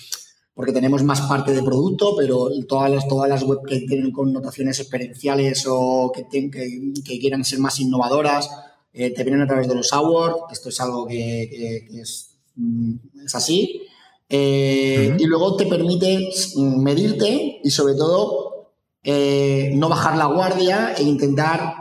porque 0.54 0.72
tenemos 0.72 1.02
más 1.02 1.22
parte 1.22 1.52
de 1.52 1.62
producto, 1.62 2.14
pero 2.16 2.48
todas 2.68 2.90
las, 2.90 3.08
todas 3.08 3.28
las 3.28 3.42
web 3.42 3.60
que 3.66 3.80
tienen 3.80 4.12
connotaciones 4.12 4.78
experienciales 4.80 5.64
o 5.66 6.12
que, 6.14 6.26
que, 6.50 7.18
quieran 7.18 7.44
ser 7.44 7.58
más 7.58 7.80
innovadoras, 7.80 8.50
eh, 8.92 9.10
te 9.14 9.24
vienen 9.24 9.42
a 9.42 9.46
través 9.46 9.66
de 9.66 9.74
los 9.74 9.92
awards. 9.92 10.52
Esto 10.52 10.68
es 10.68 10.80
algo 10.80 11.06
que, 11.06 11.42
es, 11.44 11.90
mm, 11.90 11.98
es, 11.98 12.31
así. 13.32 13.82
Eh, 14.28 15.14
y 15.18 15.24
luego 15.26 15.56
te 15.56 15.66
permite 15.66 16.30
medirte 16.56 17.60
y 17.62 17.70
sobre 17.70 17.94
todo 17.94 18.70
eh, 19.02 19.72
no 19.74 19.88
bajar 19.88 20.16
la 20.16 20.26
guardia 20.26 20.94
e 20.96 21.02
intentar 21.02 21.74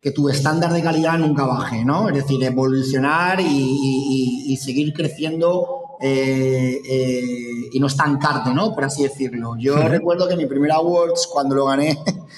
que 0.00 0.12
tu 0.12 0.28
estándar 0.28 0.72
de 0.72 0.82
calidad 0.82 1.18
nunca 1.18 1.44
baje, 1.44 1.84
¿no? 1.84 2.08
Es 2.08 2.14
decir, 2.14 2.42
evolucionar 2.44 3.40
y, 3.40 4.56
seguir 4.60 4.92
creciendo 4.92 5.96
eh, 6.00 6.78
eh, 6.88 7.68
y 7.72 7.80
no 7.80 7.86
estancarte, 7.86 8.52
¿no? 8.52 8.74
Por 8.74 8.84
así 8.84 9.02
decirlo. 9.02 9.56
Yo 9.58 9.76
recuerdo 9.88 10.28
que 10.28 10.36
mi 10.36 10.46
primer 10.46 10.72
Awards, 10.72 11.28
cuando 11.32 11.54
lo 11.54 11.66
gané, 11.66 11.96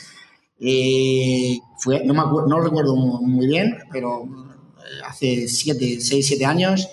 eh, 0.61 1.59
fue, 1.79 2.05
no, 2.05 2.14
me 2.14 2.21
acuerdo, 2.21 2.49
no 2.49 2.59
lo 2.59 2.64
recuerdo 2.64 2.95
muy 2.97 3.47
bien, 3.47 3.77
pero 3.91 4.25
hace 5.07 5.49
7, 5.49 6.01
6, 6.01 6.26
7 6.26 6.45
años, 6.45 6.88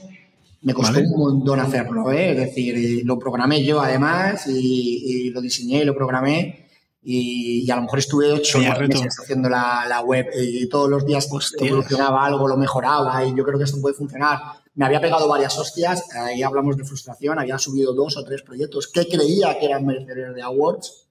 me 0.61 0.73
costó 0.73 0.99
un 0.99 1.17
montón 1.17 1.59
hacerlo, 1.59 2.11
¿eh? 2.11 2.31
Es 2.31 2.37
decir, 2.37 3.05
lo 3.05 3.17
programé 3.19 3.63
yo 3.63 3.79
además 3.79 4.47
y, 4.47 5.27
y 5.27 5.29
lo 5.29 5.41
diseñé 5.41 5.81
y 5.81 5.85
lo 5.85 5.95
programé 5.95 6.67
y, 7.09 7.71
a 7.71 7.77
lo 7.77 7.83
mejor 7.83 7.99
estuve 7.99 8.33
ocho 8.33 8.59
meses 8.59 9.17
haciendo 9.21 9.47
la, 9.47 10.01
web 10.05 10.27
y 10.35 10.67
todos 10.67 10.89
los 10.89 11.05
días 11.05 11.29
evolucionaba 11.57 12.25
algo, 12.25 12.49
lo 12.49 12.57
mejoraba 12.57 13.23
y 13.23 13.33
yo 13.33 13.45
creo 13.45 13.57
que 13.57 13.63
esto 13.63 13.79
puede 13.79 13.95
funcionar. 13.95 14.39
Me 14.75 14.85
había 14.85 14.99
pegado 14.99 15.25
varias 15.27 15.57
hostias, 15.57 16.03
ahí 16.13 16.43
hablamos 16.43 16.75
de 16.75 16.83
frustración, 16.83 17.39
había 17.39 17.57
subido 17.57 17.93
dos 17.93 18.17
o 18.17 18.25
tres 18.25 18.41
proyectos 18.41 18.89
que 18.89 19.07
creía 19.07 19.57
que 19.57 19.67
eran 19.67 19.85
merecedores 19.85 20.35
de 20.35 20.41
awards 20.41 21.06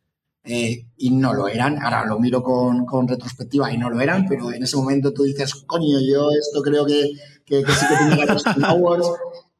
eh, 0.47 0.86
y 0.97 1.11
no 1.11 1.34
lo 1.34 1.49
eran. 1.49 1.82
Ahora 1.82 2.07
lo 2.07 2.18
miro 2.18 2.42
con, 2.42 2.86
con, 2.86 3.07
retrospectiva 3.07 3.72
y 3.72 3.78
no 3.78 3.90
lo 3.90 4.01
eran, 4.01 4.26
pero 4.26 4.53
en 4.53 4.62
ese 4.62 4.76
momento 4.76 5.12
tú 5.12 5.24
dices, 5.24 5.55
coño, 5.66 5.99
yo 6.01 6.30
esto 6.30 6.62
creo 6.62 6.86
que, 6.86 7.11
que, 7.44 7.62
que 7.62 7.72
sí 7.72 7.86
que 7.88 7.97
tenía 7.97 8.26
los 8.26 8.47
awards 8.64 9.09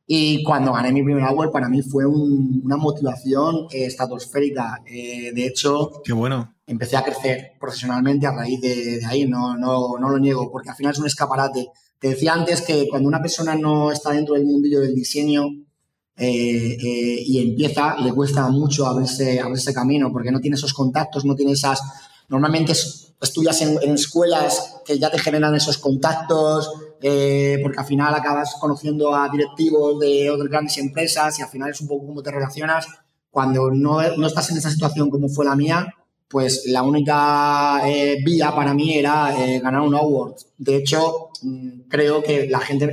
y 0.09 0.45
cuando 0.45 0.73
gané 0.73 0.93
mi 0.93 1.03
primer 1.03 1.25
award, 1.25 1.51
para 1.51 1.69
mí 1.69 1.83
fue 1.83 2.07
una 2.07 2.77
motivación 2.77 3.67
eh, 3.73 3.87
estratosférica. 3.87 4.83
Eh, 4.87 5.33
de 5.35 5.47
hecho, 5.47 6.01
Qué 6.05 6.13
bueno. 6.13 6.55
empecé 6.67 6.97
a 6.97 7.03
crecer 7.03 7.55
profesionalmente 7.59 8.27
a 8.27 8.33
raíz 8.33 8.61
de, 8.61 9.01
ahí, 9.05 9.27
no, 9.27 9.57
no, 9.57 9.99
no, 9.99 10.09
lo 10.09 10.19
niego, 10.21 10.51
porque 10.53 10.71
al 10.71 10.77
final 10.77 10.93
es 10.93 11.01
un 11.01 11.07
escaparate. 11.07 11.71
Te 11.99 12.11
decía 12.11 12.35
antes 12.35 12.63
que 12.63 12.87
cuando 12.89 13.09
una 13.09 13.21
persona 13.21 13.57
no 13.57 13.91
está 13.91 14.13
dentro 14.13 14.35
del 14.35 14.45
mundillo 14.45 14.81
del 14.81 14.95
diseño 14.95 15.49
eh, 16.17 17.23
y 17.27 17.41
empieza, 17.41 17.97
le 17.99 18.13
cuesta 18.13 18.49
mucho 18.49 18.87
abrirse, 18.87 19.41
abrirse 19.41 19.75
camino, 19.75 20.11
porque 20.13 20.31
no 20.31 20.41
tiene 20.41 20.57
esos 20.57 20.73
contactos, 20.73 21.25
no 21.25 21.35
tiene 21.35 21.53
esas... 21.53 21.81
Normalmente 22.29 22.73
estudias 23.21 23.61
en, 23.63 23.79
en 23.83 23.95
escuelas 23.95 24.81
que 24.85 24.99
ya 24.99 25.11
te 25.11 25.19
generan 25.19 25.55
esos 25.55 25.79
contactos, 25.79 26.71
eh, 27.03 27.59
porque 27.63 27.79
al 27.79 27.85
final 27.85 28.15
acabas 28.15 28.57
conociendo 28.61 29.15
a 29.15 29.29
directivos 29.29 29.99
de 30.01 30.31
otras 30.31 30.49
grandes 30.49 30.79
empresas 30.79 31.39
y 31.39 31.43
al 31.43 31.49
final 31.49 31.71
es 31.71 31.81
un 31.81 31.89
poco 31.89 32.07
como 32.07 32.23
te 32.23 32.31
relacionas. 32.31 32.87
Cuando 33.31 33.71
no, 33.71 34.01
no 34.17 34.27
estás 34.27 34.51
en 34.51 34.57
esa 34.57 34.71
situación 34.71 35.11
como 35.11 35.29
fue 35.29 35.45
la 35.45 35.55
mía, 35.55 35.95
pues 36.29 36.65
la 36.67 36.83
única 36.83 37.81
eh, 37.87 38.17
vía 38.25 38.55
para 38.55 38.75
mí 38.75 38.95
era 38.95 39.35
eh, 39.39 39.61
ganar 39.61 39.83
un 39.83 39.95
award. 39.95 40.35
De 40.57 40.77
hecho, 40.77 41.29
mm, 41.43 41.83
creo 41.89 42.23
que 42.23 42.49
la 42.49 42.61
gente 42.61 42.93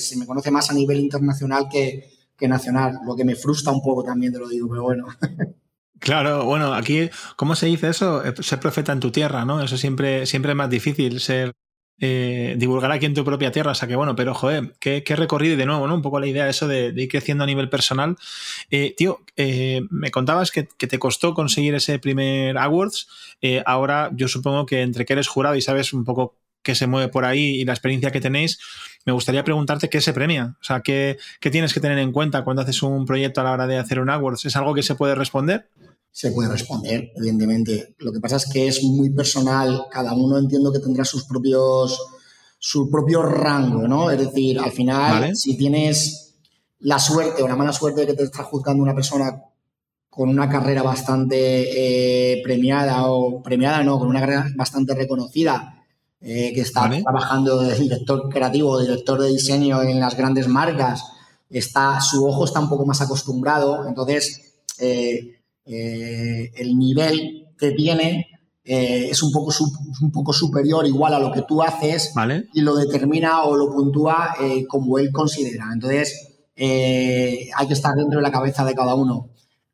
se 0.00 0.16
me 0.16 0.26
conoce 0.26 0.50
más 0.50 0.70
a 0.70 0.74
nivel 0.74 0.98
internacional 1.00 1.68
que, 1.70 2.15
que 2.36 2.48
nacional, 2.48 2.98
lo 3.06 3.16
que 3.16 3.24
me 3.24 3.34
frustra 3.34 3.72
un 3.72 3.82
poco 3.82 4.02
también, 4.04 4.32
te 4.32 4.38
lo 4.38 4.48
digo, 4.48 4.68
pero 4.68 4.82
bueno. 4.82 5.06
Claro, 5.98 6.44
bueno, 6.44 6.74
aquí, 6.74 7.08
¿cómo 7.36 7.56
se 7.56 7.66
dice 7.66 7.88
eso? 7.88 8.22
Ser 8.42 8.60
profeta 8.60 8.92
en 8.92 9.00
tu 9.00 9.10
tierra, 9.10 9.44
¿no? 9.46 9.62
Eso 9.62 9.78
siempre, 9.78 10.26
siempre 10.26 10.52
es 10.52 10.56
más 10.56 10.68
difícil, 10.68 11.20
ser 11.20 11.52
eh, 11.98 12.54
divulgar 12.58 12.92
aquí 12.92 13.06
en 13.06 13.14
tu 13.14 13.24
propia 13.24 13.50
tierra. 13.50 13.72
O 13.72 13.74
sea 13.74 13.88
que 13.88 13.96
bueno, 13.96 14.14
pero 14.14 14.34
joder, 14.34 14.76
qué, 14.78 15.02
recorrido 15.16 15.54
y 15.54 15.56
de 15.56 15.64
nuevo, 15.64 15.86
¿no? 15.88 15.94
Un 15.94 16.02
poco 16.02 16.20
la 16.20 16.26
idea 16.26 16.44
de 16.44 16.50
eso 16.50 16.68
de, 16.68 16.92
ir 16.94 17.08
creciendo 17.08 17.44
a 17.44 17.46
nivel 17.46 17.70
personal. 17.70 18.16
Eh, 18.70 18.94
tío, 18.96 19.20
eh, 19.36 19.82
me 19.90 20.10
contabas 20.10 20.50
que, 20.50 20.64
te 20.64 20.98
costó 20.98 21.34
conseguir 21.34 21.74
ese 21.74 21.98
primer 21.98 22.58
Awards. 22.58 23.08
ahora 23.64 24.10
yo 24.14 24.28
supongo 24.28 24.66
que 24.66 24.82
entre 24.82 25.06
que 25.06 25.14
eres 25.14 25.28
jurado 25.28 25.56
y 25.56 25.62
sabes 25.62 25.92
un 25.94 26.04
poco 26.04 26.36
qué 26.62 26.74
se 26.74 26.86
mueve 26.86 27.08
por 27.08 27.24
ahí 27.24 27.60
y 27.60 27.64
la 27.64 27.72
experiencia 27.72 28.10
que 28.10 28.20
tenéis, 28.20 28.58
me 29.06 29.12
gustaría 29.12 29.44
preguntarte 29.44 29.88
qué 29.88 30.02
se 30.02 30.12
premia. 30.12 30.56
O 30.60 30.64
sea, 30.64 30.80
qué, 30.82 31.16
qué 31.40 31.50
tienes 31.50 31.72
que 31.72 31.80
tener 31.80 31.98
en 31.98 32.12
cuenta 32.12 32.44
cuando 32.44 32.62
haces 32.62 32.82
un 32.82 33.06
proyecto 33.06 33.40
a 33.40 33.44
la 33.44 33.52
hora 33.52 33.66
de 33.66 33.78
hacer 33.78 34.00
un 34.00 34.10
Awards. 34.10 34.44
¿Es 34.44 34.56
algo 34.56 34.74
que 34.74 34.82
se 34.82 34.94
puede 34.94 35.14
responder? 35.14 35.70
se 36.16 36.30
puede 36.30 36.48
responder, 36.48 37.12
evidentemente. 37.14 37.94
Lo 37.98 38.10
que 38.10 38.20
pasa 38.20 38.36
es 38.36 38.46
que 38.46 38.66
es 38.68 38.82
muy 38.82 39.10
personal, 39.10 39.82
cada 39.90 40.14
uno 40.14 40.38
entiendo 40.38 40.72
que 40.72 40.78
tendrá 40.78 41.04
sus 41.04 41.24
propios, 41.24 42.00
su 42.58 42.88
propio 42.90 43.20
rango, 43.20 43.86
¿no? 43.86 44.10
Es 44.10 44.18
decir, 44.18 44.58
al 44.58 44.72
final, 44.72 45.36
si 45.36 45.58
tienes 45.58 46.38
la 46.78 46.98
suerte 46.98 47.42
o 47.42 47.48
la 47.48 47.54
mala 47.54 47.74
suerte 47.74 48.00
de 48.00 48.06
que 48.06 48.14
te 48.14 48.22
está 48.22 48.44
juzgando 48.44 48.82
una 48.82 48.94
persona 48.94 49.42
con 50.08 50.30
una 50.30 50.48
carrera 50.48 50.82
bastante 50.82 52.32
eh, 52.38 52.42
premiada 52.42 53.10
o 53.10 53.42
premiada, 53.42 53.82
no, 53.82 53.98
con 53.98 54.08
una 54.08 54.20
carrera 54.20 54.46
bastante 54.56 54.94
reconocida, 54.94 55.84
eh, 56.28 56.52
que 56.52 56.62
está 56.62 56.90
trabajando 56.90 57.60
de 57.60 57.72
director 57.76 58.28
creativo 58.28 58.70
o 58.70 58.80
director 58.80 59.22
de 59.22 59.28
diseño 59.28 59.80
en 59.82 60.00
las 60.00 60.16
grandes 60.16 60.48
marcas, 60.48 61.04
está, 61.48 62.00
su 62.00 62.26
ojo 62.26 62.44
está 62.44 62.58
un 62.58 62.68
poco 62.68 62.84
más 62.84 63.00
acostumbrado, 63.00 63.86
entonces 63.86 64.58
eh, 64.80 65.38
eh, 65.64 66.50
el 66.56 66.76
nivel 66.76 67.46
que 67.56 67.70
tiene 67.70 68.26
es 68.64 69.22
un 69.22 69.30
poco, 69.30 69.54
un 70.02 70.10
poco 70.10 70.32
superior, 70.32 70.84
igual 70.84 71.14
a 71.14 71.20
lo 71.20 71.30
que 71.30 71.42
tú 71.42 71.62
haces, 71.62 72.12
y 72.52 72.60
lo 72.60 72.74
determina 72.74 73.44
o 73.44 73.56
lo 73.56 73.70
puntúa 73.70 74.34
como 74.66 74.98
él 74.98 75.12
considera. 75.12 75.66
Entonces, 75.72 76.34
hay 76.56 77.68
que 77.68 77.72
estar 77.72 77.94
dentro 77.94 78.18
de 78.18 78.24
la 78.24 78.32
cabeza 78.32 78.64
de 78.64 78.74
cada 78.74 78.96
uno. 78.96 79.28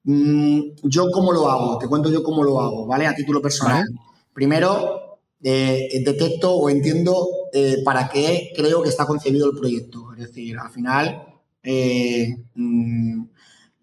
Mm, 0.05 0.61
yo 0.83 1.07
cómo 1.11 1.33
lo 1.33 1.49
hago, 1.49 1.79
te 1.79 1.89
cuento 1.89 2.11
yo 2.11 2.23
cómo 2.23 2.45
lo 2.45 2.61
hago, 2.61 2.87
¿vale? 2.87 3.07
A 3.07 3.15
título 3.15 3.41
personal. 3.41 3.87
Primero, 4.35 5.02
detecto 5.43 6.55
o 6.55 6.71
entiendo 6.71 7.29
para 7.85 8.09
qué 8.09 8.53
creo 8.55 8.83
que 8.83 8.89
está 8.89 9.07
concebido 9.07 9.51
el 9.51 9.57
proyecto. 9.57 10.13
Es 10.13 10.29
decir, 10.29 10.57
al 10.59 10.71
final, 10.71 11.27
mm, 12.55 13.23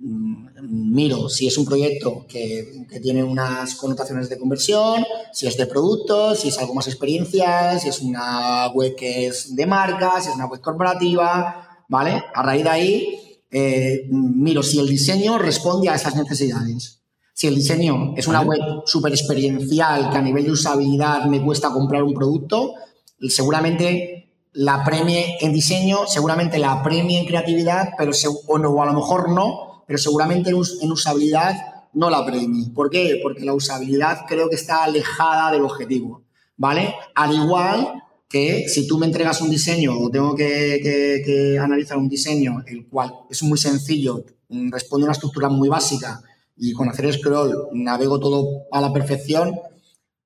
Mm, 0.02 0.48
miro 0.94 1.28
si 1.28 1.46
es 1.48 1.58
un 1.58 1.66
proyecto 1.66 2.26
que, 2.28 2.86
tiene 3.02 3.22
unas 3.22 3.76
connotaciones 3.76 4.30
de 4.30 4.38
conversión, 4.38 5.04
si 5.34 5.46
es 5.46 5.58
de 5.58 5.66
productos, 5.66 6.40
si 6.40 6.48
es 6.48 6.58
algo 6.58 6.74
más 6.74 6.88
experiencia, 6.88 7.78
si 7.80 7.90
es 7.90 8.00
una 8.00 8.68
web 8.74 8.96
que 8.96 9.28
es 9.28 9.56
de 9.56 9.66
marca, 9.66 10.22
si 10.22 10.30
es 10.30 10.36
una 10.36 10.46
web 10.46 10.62
corporativa, 10.62 11.84
¿vale? 11.90 12.24
A 12.34 12.44
raíz 12.44 12.64
de 12.64 12.70
ahí, 12.70 13.20
eh, 13.52 14.08
miro 14.10 14.64
si 14.64 14.80
el 14.80 14.88
diseño 14.88 15.38
responde 15.38 15.90
a 15.90 15.96
esas 15.96 16.16
necesidades. 16.16 16.99
Si 17.40 17.48
el 17.48 17.56
diseño 17.56 18.16
es 18.18 18.28
una 18.28 18.42
web 18.42 18.60
súper 18.86 19.14
experiencial 19.14 20.10
que 20.12 20.18
a 20.18 20.22
nivel 20.22 20.44
de 20.44 20.52
usabilidad 20.52 21.24
me 21.24 21.42
cuesta 21.42 21.70
comprar 21.72 22.04
un 22.04 22.14
producto, 22.14 22.74
seguramente 23.30 24.34
la 24.52 24.84
premie 24.84 25.38
en 25.40 25.54
diseño, 25.54 26.00
seguramente 26.06 26.60
la 26.60 26.84
premie 26.84 27.18
en 27.18 27.26
creatividad, 27.26 27.92
pero 27.98 28.12
o, 28.46 28.58
no, 28.58 28.72
o 28.72 28.82
a 28.82 28.88
lo 28.88 28.92
mejor 28.92 29.30
no, 29.32 29.86
pero 29.88 29.98
seguramente 29.98 30.50
en, 30.50 30.92
usabilidad 30.92 31.56
no 31.94 32.10
la 32.10 32.26
premie. 32.26 32.72
¿Por 32.72 32.90
qué? 32.90 33.22
Porque 33.24 33.46
la 33.46 33.54
usabilidad 33.54 34.26
creo 34.28 34.50
que 34.50 34.56
está 34.56 34.84
alejada 34.84 35.50
del 35.54 35.64
objetivo, 35.64 36.24
¿vale? 36.58 36.94
Al 37.16 37.34
igual 37.34 38.04
que 38.28 38.68
si 38.68 38.86
tú 38.86 38.98
me 38.98 39.06
entregas 39.06 39.40
un 39.40 39.50
diseño 39.50 39.98
o 39.98 40.10
tengo 40.10 40.36
que, 40.36 41.58
analizar 41.58 41.98
un 41.98 42.10
diseño, 42.10 42.66
el 42.68 42.86
cual 42.88 43.14
es 43.30 43.42
muy 43.44 43.58
sencillo, 43.58 44.26
responde 44.50 45.06
a 45.06 45.08
una 45.08 45.14
estructura 45.14 45.48
muy 45.48 45.70
básica 45.70 46.22
y 46.60 46.74
con 46.74 46.90
hacer 46.90 47.12
scroll 47.14 47.70
navego 47.72 48.20
todo 48.20 48.68
a 48.72 48.82
la 48.82 48.92
perfección, 48.92 49.58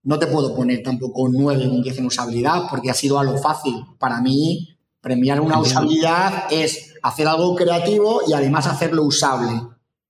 no 0.04 0.20
te 0.20 0.28
puedo 0.28 0.56
poner 0.56 0.84
tampoco 0.84 1.30
9 1.30 1.68
o 1.68 1.72
un 1.72 1.82
10 1.82 2.00
en 2.00 2.06
usabilidad 2.08 2.64
porque 2.70 2.90
ha 2.90 2.94
sido 2.94 3.20
algo 3.20 3.38
fácil. 3.38 3.76
Para 4.00 4.20
mí, 4.20 4.78
premiar 5.00 5.40
una 5.40 5.60
usabilidad 5.60 6.46
es 6.52 6.96
hacer 7.02 7.28
algo 7.28 7.56
creativo 7.56 8.22
y 8.28 8.34
además 8.34 8.68
hacerlo 8.68 9.04
usable, 9.04 9.62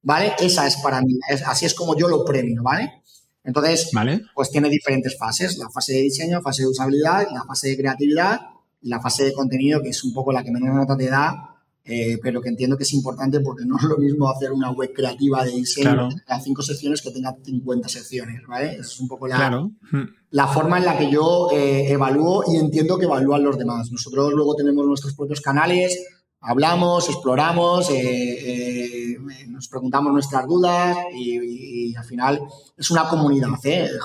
¿vale? 0.01 0.33
Esa 0.39 0.65
es 0.65 0.77
para 0.77 1.01
mí, 1.01 1.19
así 1.45 1.65
es 1.65 1.73
como 1.73 1.97
yo 1.97 2.07
lo 2.07 2.23
premio, 2.23 2.63
¿vale? 2.63 3.03
Entonces, 3.43 3.91
pues 4.33 4.49
tiene 4.49 4.69
diferentes 4.69 5.17
fases, 5.17 5.57
la 5.57 5.69
fase 5.69 5.93
de 5.93 6.01
diseño, 6.01 6.41
fase 6.41 6.63
de 6.63 6.69
usabilidad, 6.69 7.27
la 7.31 7.43
fase 7.43 7.69
de 7.69 7.77
creatividad 7.77 8.39
y 8.81 8.89
la 8.89 9.01
fase 9.01 9.25
de 9.25 9.33
contenido, 9.33 9.81
que 9.81 9.89
es 9.89 10.03
un 10.03 10.13
poco 10.13 10.31
la 10.31 10.43
que 10.43 10.51
menos 10.51 10.73
nota 10.73 10.95
te 10.95 11.09
da, 11.09 11.52
eh, 11.85 12.17
pero 12.23 12.41
que 12.41 12.47
entiendo 12.47 12.77
que 12.77 12.83
es 12.83 12.93
importante 12.93 13.41
porque 13.41 13.65
no 13.65 13.75
es 13.77 13.83
lo 13.83 13.97
mismo 13.97 14.29
hacer 14.29 14.53
una 14.53 14.71
web 14.71 14.93
creativa 14.93 15.43
de 15.43 15.51
diseño 15.51 16.07
a 16.27 16.39
cinco 16.39 16.61
secciones 16.61 17.01
que 17.01 17.11
tenga 17.11 17.35
50 17.43 17.89
secciones, 17.89 18.41
¿vale? 18.47 18.77
Es 18.79 19.01
un 19.01 19.09
poco 19.09 19.27
la, 19.27 19.51
hmm. 19.51 20.07
la 20.29 20.47
forma 20.47 20.77
en 20.77 20.85
la 20.85 20.97
que 20.97 21.11
yo 21.11 21.49
eh, 21.51 21.91
evalúo 21.91 22.45
y 22.47 22.55
entiendo 22.55 22.97
que 22.97 23.03
evalúan 23.03 23.43
los 23.43 23.57
demás. 23.57 23.91
Nosotros 23.91 24.31
luego 24.33 24.55
tenemos 24.55 24.85
nuestros 24.85 25.13
propios 25.13 25.41
canales, 25.41 26.07
hablamos, 26.39 27.09
exploramos, 27.09 27.89
eh, 27.89 29.17
nos 29.49 29.67
preguntamos 29.67 30.13
nuestras 30.13 30.47
dudas 30.47 30.95
y, 31.13 31.93
al 31.95 32.05
final 32.05 32.41
es 32.77 32.91
una 32.91 33.09
comunidad. 33.09 33.49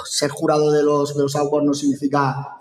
Ser 0.05 0.31
jurado 0.31 0.73
de 0.73 0.83
los, 0.83 1.17
de 1.17 1.23
los 1.23 1.37
awards 1.37 1.67
no 1.67 1.75
significa 1.75 2.58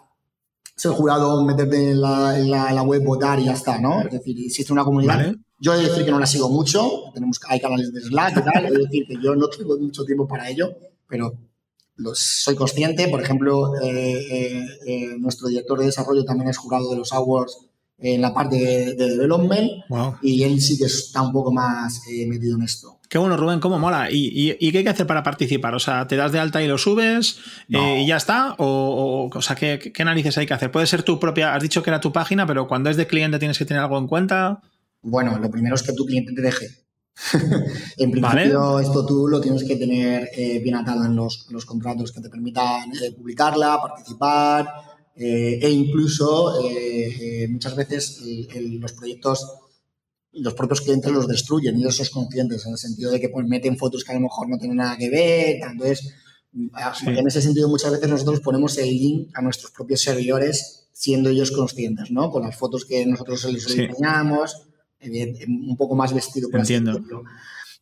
ser 0.78 0.92
jurado, 0.92 1.44
meterte 1.44 1.92
en 1.92 2.02
la, 2.02 2.40
en 2.40 2.50
la, 2.50 2.84
web, 2.84 3.04
votar 3.04 3.40
y 3.40 3.46
ya 3.46 3.54
está, 3.54 3.80
¿no? 3.80 4.02
Es 4.02 4.12
decir, 4.12 4.38
existe 4.46 4.72
una 4.72 4.84
comunidad. 4.84 5.36
Yo 5.60 5.74
he 5.74 5.78
de 5.78 5.90
decir 5.90 6.06
que 6.06 6.12
no 6.12 6.20
la 6.20 6.28
sigo 6.28 6.50
mucho, 6.50 7.12
tenemos, 7.14 7.40
hay 7.48 7.60
canales 7.60 7.92
de 7.92 8.00
Slack 8.00 8.38
y 8.38 8.42
tal, 8.44 8.66
he 8.66 8.72
de 8.72 8.78
decir 8.78 9.08
que 9.08 9.16
yo 9.22 9.36
no 9.36 9.50
tengo 9.50 9.76
mucho 9.78 10.06
tiempo 10.06 10.28
para 10.28 10.48
ello, 10.48 10.72
pero 11.08 11.34
soy 12.14 12.56
consciente. 12.56 13.08
Por 13.08 13.22
ejemplo, 13.22 13.76
eh, 13.82 14.28
eh, 14.30 14.66
eh, 14.86 15.16
nuestro 15.18 15.48
director 15.48 15.80
de 15.80 15.86
desarrollo 15.86 16.24
también 16.24 16.50
es 16.50 16.58
jurado 16.58 16.92
de 16.92 16.98
los 16.98 17.12
awards 17.12 17.66
en 18.00 18.22
la 18.22 18.34
parte 18.34 18.56
de, 18.58 18.95
development 18.95 19.70
y 20.22 20.43
él 20.43 20.62
sí 20.62 20.78
que 20.78 20.86
está 20.86 21.22
un 21.22 21.32
poco 21.32 21.52
más 21.52 22.02
metido 22.28 22.56
en 22.56 22.64
esto. 22.64 23.00
Qué 23.10 23.18
bueno, 23.18 23.38
Rubén, 23.38 23.60
cómo 23.60 23.80
mola. 23.80 24.10
¿Y, 24.12 24.56
qué 24.72 24.78
hay 24.80 24.84
que 24.84 24.89
hacer 24.89 25.08
para 25.08 25.24
participar? 25.24 25.74
O 25.74 25.80
sea, 25.80 26.08
¿te 26.08 26.18
das 26.18 26.32
de 26.32 26.39
alta 26.39 26.62
y 26.62 26.68
lo 26.68 26.78
subes 26.78 27.39
eh, 27.70 28.02
y 28.02 28.08
ya 28.08 28.18
está? 28.18 28.56
¿O, 28.58 29.30
o, 29.34 29.41
sea, 29.41 29.56
¿qué, 29.56 29.80
¿qué, 29.80 30.02
análisis 30.02 30.38
hay 30.38 30.45
que 30.45 30.54
hacer? 30.54 30.72
Puede 30.72 30.88
ser 30.88 31.04
tu 31.04 31.20
propia, 31.20 31.56
has 31.56 31.64
dicho 31.64 31.82
que 31.82 31.89
era 31.89 32.02
tu 32.02 32.12
página, 32.12 32.45
pero 32.45 32.68
cuando 32.68 32.89
es 32.89 32.98
de 32.98 33.08
cliente 33.08 33.39
tienes 33.39 33.58
que 33.58 33.66
tener 33.66 33.82
algo 33.82 33.98
en 33.98 34.08
cuenta. 34.08 34.62
Bueno, 35.02 35.38
lo 35.39 35.50
primero 35.50 35.76
es 35.76 35.84
que 35.84 35.93
tu 35.93 36.06
cliente 36.06 36.34
te 36.34 36.41
deje. 36.41 36.68
en 37.98 38.12
principio, 38.12 38.80
esto 38.80 39.06
tú 39.06 39.28
lo 39.28 39.41
tienes 39.41 39.64
que 39.64 39.76
tener 39.76 40.30
eh, 40.36 40.60
bien 40.60 40.76
atado 40.76 41.06
en 41.06 41.16
los, 41.16 41.48
contratos 41.66 42.12
que 42.12 42.22
te 42.22 42.30
permitan 42.30 42.91
eh, 42.91 43.12
publicarla, 43.16 43.80
participar 43.82 44.68
e 45.18 45.70
incluso 45.70 46.53
muchas 47.49 47.76
veces 47.76 48.22
los 48.55 48.93
proyectos 48.93 49.45
los 50.39 50.53
propios 50.53 50.82
clientes 50.82 51.11
los 51.11 51.28
destruyen 51.28 51.78
y 51.78 51.82
ellos 51.82 51.95
son 51.95 52.24
conscientes 52.24 52.65
en 52.65 52.74
el 52.74 52.78
sentido 52.78 53.11
de 53.11 53.20
que 53.20 53.30
pues, 53.30 53.45
meten 53.47 53.78
fotos 53.78 54.03
que 54.03 54.11
a 54.11 54.15
lo 54.15 54.22
mejor 54.22 54.49
no 54.49 54.57
tienen 54.57 54.78
nada 54.78 54.97
que 54.97 55.09
ver. 55.09 55.57
Entonces, 55.63 56.13
en 56.53 57.28
ese 57.28 57.41
sentido 57.41 57.68
muchas 57.70 57.91
veces 57.91 58.09
nosotros 58.09 58.39
ponemos 58.41 58.78
el 58.78 58.89
link 58.89 59.30
a 59.34 59.41
nuestros 59.41 59.72
propios 59.72 60.01
servidores 60.01 60.89
siendo 60.91 61.30
ellos 61.30 61.51
conscientes, 61.51 62.09
¿no? 62.11 62.32
Con 62.32 62.43
las 62.43 62.55
fotos 62.55 62.86
que 62.86 63.05
nosotros 63.05 63.45
les 63.51 63.68
enseñamos, 63.70 64.68
un 65.47 65.78
poco 65.78 65.95
más 65.95 66.13
vestido. 66.13 66.49
Por 66.49 66.61
Entiendo. 66.61 66.99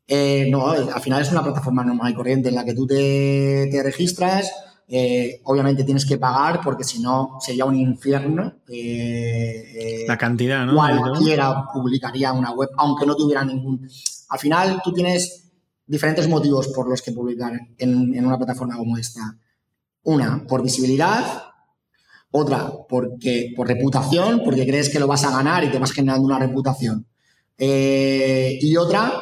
Eh, 0.08 0.48
no, 0.52 0.70
al 0.70 1.02
final 1.02 1.22
es 1.22 1.32
una 1.32 1.44
plataforma 1.44 1.84
normal 1.84 2.12
y 2.12 2.16
corriente 2.16 2.50
en 2.50 2.56
la 2.56 2.66
que 2.66 2.74
tú 2.74 2.86
te, 2.86 3.70
te 3.72 3.82
registras, 3.82 4.52
eh, 4.88 5.42
obviamente 5.46 5.84
tienes 5.84 6.06
que 6.06 6.20
pagar 6.20 6.62
porque 6.64 6.84
si 6.84 7.02
no 7.02 7.38
sería 7.40 7.66
un 7.66 7.76
infierno. 7.76 8.60
Eh, 8.68 10.04
eh, 10.04 10.06
la 10.08 10.18
cantidad, 10.18 10.66
¿no? 10.66 10.76
Cualquiera 10.76 11.66
publicaría 11.74 12.32
una 12.32 12.52
web, 12.52 12.70
aunque 12.78 13.06
no 13.06 13.16
tuviera 13.16 13.44
ningún. 13.44 13.88
Al 14.30 14.40
final, 14.40 14.82
tú 14.84 14.94
tienes 14.94 15.52
diferentes 15.88 16.28
motivos 16.28 16.68
por 16.70 16.88
los 16.88 17.02
que 17.02 17.12
publicar 17.12 17.54
en, 17.78 18.26
una 18.26 18.38
plataforma 18.38 18.78
como 18.78 18.98
esta. 18.98 19.38
Una, 20.04 20.46
por 20.48 20.62
visibilidad. 20.62 21.44
Otra, 22.30 22.72
porque, 22.88 23.54
por 23.56 23.68
reputación, 23.68 24.42
porque 24.44 24.68
crees 24.68 24.90
que 24.90 25.00
lo 25.00 25.08
vas 25.08 25.24
a 25.24 25.32
ganar 25.32 25.64
y 25.64 25.72
te 25.72 25.80
vas 25.80 25.94
generando 25.94 26.26
una 26.26 26.38
reputación. 26.38 27.08
y 27.58 28.76
otra, 28.78 29.14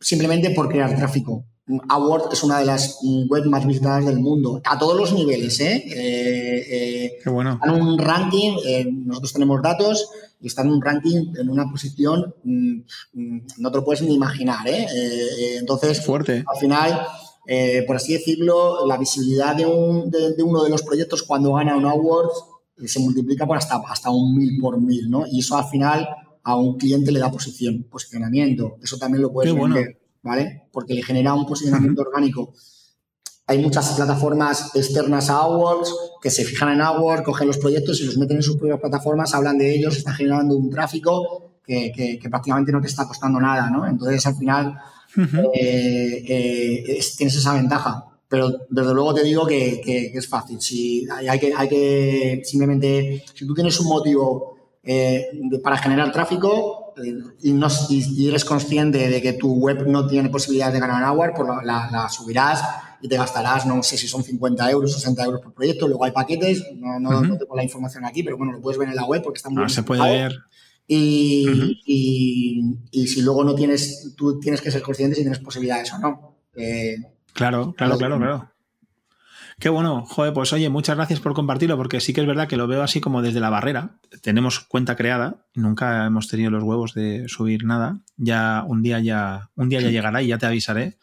simplemente 0.00 0.50
por 0.50 0.68
crear 0.68 0.94
tráfico. 0.96 1.44
Award 1.88 2.32
es 2.32 2.42
una 2.42 2.58
de 2.58 2.66
las 2.66 2.98
webs 3.28 3.46
más 3.46 3.64
visitadas 3.64 4.04
del 4.04 4.18
mundo, 4.18 4.60
a 4.64 4.78
todos 4.78 4.96
los 4.96 5.12
niveles. 5.12 5.60
¿eh? 5.60 5.84
eh, 5.86 6.66
eh 6.70 7.18
Qué 7.22 7.30
bueno. 7.30 7.52
Están 7.52 7.76
en 7.76 7.82
un 7.82 7.98
ranking, 7.98 8.56
eh, 8.66 8.84
nosotros 8.90 9.32
tenemos 9.32 9.62
datos 9.62 10.08
y 10.40 10.48
están 10.48 10.66
en 10.66 10.72
un 10.72 10.82
ranking 10.82 11.34
en 11.38 11.48
una 11.48 11.70
posición, 11.70 12.34
mm, 12.42 12.80
mm, 13.12 13.46
no 13.58 13.70
te 13.70 13.78
lo 13.78 13.84
puedes 13.84 14.02
ni 14.02 14.14
imaginar. 14.14 14.66
entonces, 14.66 16.04
Fuerte. 16.04 16.44
al 16.46 16.58
final, 16.58 17.06
por 17.86 17.96
así 17.96 18.14
decirlo, 18.14 18.84
la 18.86 18.96
visibilidad 18.96 19.54
de, 19.54 19.64
uno 19.66 20.64
de 20.64 20.70
los 20.70 20.82
proyectos 20.82 21.22
cuando 21.22 21.52
gana 21.52 21.76
un 21.76 21.86
award 21.86 22.30
se 22.84 22.98
multiplica 22.98 23.46
por 23.46 23.56
hasta, 23.56 23.80
hasta 23.88 24.10
un 24.10 24.36
mil 24.36 24.58
por 24.60 24.80
mil, 24.80 25.08
¿no? 25.08 25.24
Y 25.30 25.38
eso 25.38 25.56
al 25.56 25.66
final 25.66 26.08
a 26.42 26.56
un 26.56 26.76
cliente 26.76 27.12
le 27.12 27.20
da 27.20 27.30
posición, 27.30 27.84
posicionamiento. 27.84 28.78
Eso 28.82 28.98
también 28.98 29.22
lo 29.22 29.32
puedes 29.32 29.54
Qué 29.54 30.01
¿vale? 30.22 30.68
Porque 30.72 30.94
le 30.94 31.02
genera 31.02 31.34
un 31.34 31.46
posicionamiento 31.46 32.02
orgánico. 32.02 32.54
Hay 33.46 33.58
muchas 33.58 33.92
plataformas 33.92 34.74
externas 34.74 35.28
a 35.28 35.40
AdWords 35.40 35.94
que 36.22 36.30
se 36.30 36.44
fijan 36.44 36.70
en 36.70 36.80
AdWords, 36.80 37.22
cogen 37.22 37.48
los 37.48 37.58
proyectos 37.58 38.00
y 38.00 38.04
los 38.04 38.16
meten 38.16 38.36
en 38.36 38.42
sus 38.42 38.56
propias 38.56 38.80
plataformas, 38.80 39.34
hablan 39.34 39.58
de 39.58 39.74
ellos, 39.74 39.96
están 39.96 40.14
generando 40.14 40.56
un 40.56 40.70
tráfico 40.70 41.52
que, 41.64 42.18
prácticamente 42.30 42.72
no 42.72 42.80
te 42.80 42.86
está 42.86 43.06
costando 43.06 43.40
nada, 43.40 43.70
¿no? 43.70 43.86
Entonces, 43.86 44.24
al 44.26 44.36
final, 44.36 44.78
eh, 45.54 46.24
eh, 46.26 47.00
tienes 47.16 47.36
esa 47.36 47.54
ventaja. 47.54 48.04
Pero 48.28 48.50
desde 48.70 48.94
luego 48.94 49.12
te 49.12 49.24
digo 49.24 49.46
que, 49.46 50.12
es 50.14 50.28
fácil. 50.28 50.60
Si 50.60 51.06
hay, 51.10 51.38
que, 51.38 51.52
hay 51.54 51.68
que 51.68 52.42
simplemente, 52.44 53.22
si 53.34 53.46
tú 53.46 53.54
tienes 53.54 53.78
un 53.80 53.88
motivo 53.88 54.56
eh, 54.82 55.26
para 55.62 55.76
generar 55.76 56.10
tráfico 56.10 56.81
y, 57.40 57.52
no, 57.52 57.68
eres 58.18 58.44
consciente 58.44 59.08
de 59.08 59.22
que 59.22 59.32
tu 59.34 59.54
web 59.54 59.86
no 59.86 60.06
tiene 60.06 60.28
posibilidad 60.28 60.72
de 60.72 60.80
ganar 60.80 61.04
Hour, 61.10 61.32
pues 61.34 61.48
la, 61.64 62.08
subirás 62.08 62.62
y 63.00 63.08
te 63.08 63.16
gastarás, 63.16 63.66
no 63.66 63.82
sé 63.82 63.96
si 63.96 64.06
son 64.06 64.22
50 64.22 64.70
euros, 64.70 64.92
60 64.92 65.24
euros 65.24 65.40
por 65.40 65.54
proyecto. 65.54 65.88
Luego 65.88 66.04
hay 66.04 66.12
paquetes, 66.12 66.64
no, 66.76 67.00
no, 67.00 67.20
tengo 67.38 67.56
la 67.56 67.64
información 67.64 68.04
aquí, 68.04 68.22
pero 68.22 68.36
bueno, 68.36 68.52
lo 68.52 68.60
puedes 68.60 68.78
ver 68.78 68.88
en 68.88 68.96
la 68.96 69.04
web 69.04 69.22
porque 69.22 69.38
está 69.38 69.50
muy 69.50 69.64
ah, 69.64 69.68
se 69.68 69.82
puede 69.82 70.02
ver. 70.02 70.38
Y, 70.86 71.80
y, 72.90 73.06
si 73.06 73.22
luego 73.22 73.44
no 73.44 73.54
tienes, 73.54 74.14
tú 74.16 74.38
tienes 74.40 74.60
que 74.60 74.70
ser 74.70 74.82
consciente 74.82 75.16
si 75.16 75.22
tienes 75.22 75.38
posibilidades 75.38 75.92
o 75.94 75.98
no. 75.98 76.36
Eh, 76.54 76.96
claro, 77.32 77.72
claro, 77.76 77.96
claro, 77.96 78.18
claro. 78.18 78.51
Qué 79.62 79.68
bueno, 79.68 80.04
joder, 80.04 80.32
pues 80.32 80.52
oye, 80.52 80.68
muchas 80.70 80.96
gracias 80.96 81.20
por 81.20 81.34
compartirlo, 81.34 81.76
porque 81.76 82.00
sí 82.00 82.12
que 82.12 82.20
es 82.20 82.26
verdad 82.26 82.48
que 82.48 82.56
lo 82.56 82.66
veo 82.66 82.82
así 82.82 83.00
como 83.00 83.22
desde 83.22 83.38
la 83.38 83.48
barrera. 83.48 84.00
Tenemos 84.20 84.58
cuenta 84.58 84.96
creada, 84.96 85.36
nunca 85.54 86.04
hemos 86.04 86.26
tenido 86.26 86.50
los 86.50 86.64
huevos 86.64 86.94
de 86.94 87.28
subir 87.28 87.64
nada. 87.64 88.00
Ya 88.16 88.64
un 88.66 88.82
día 88.82 88.98
ya, 88.98 89.50
un 89.54 89.68
día 89.68 89.80
ya 89.80 89.90
llegará 89.90 90.20
y 90.20 90.26
ya 90.26 90.38
te 90.38 90.46
avisaré. 90.46 90.98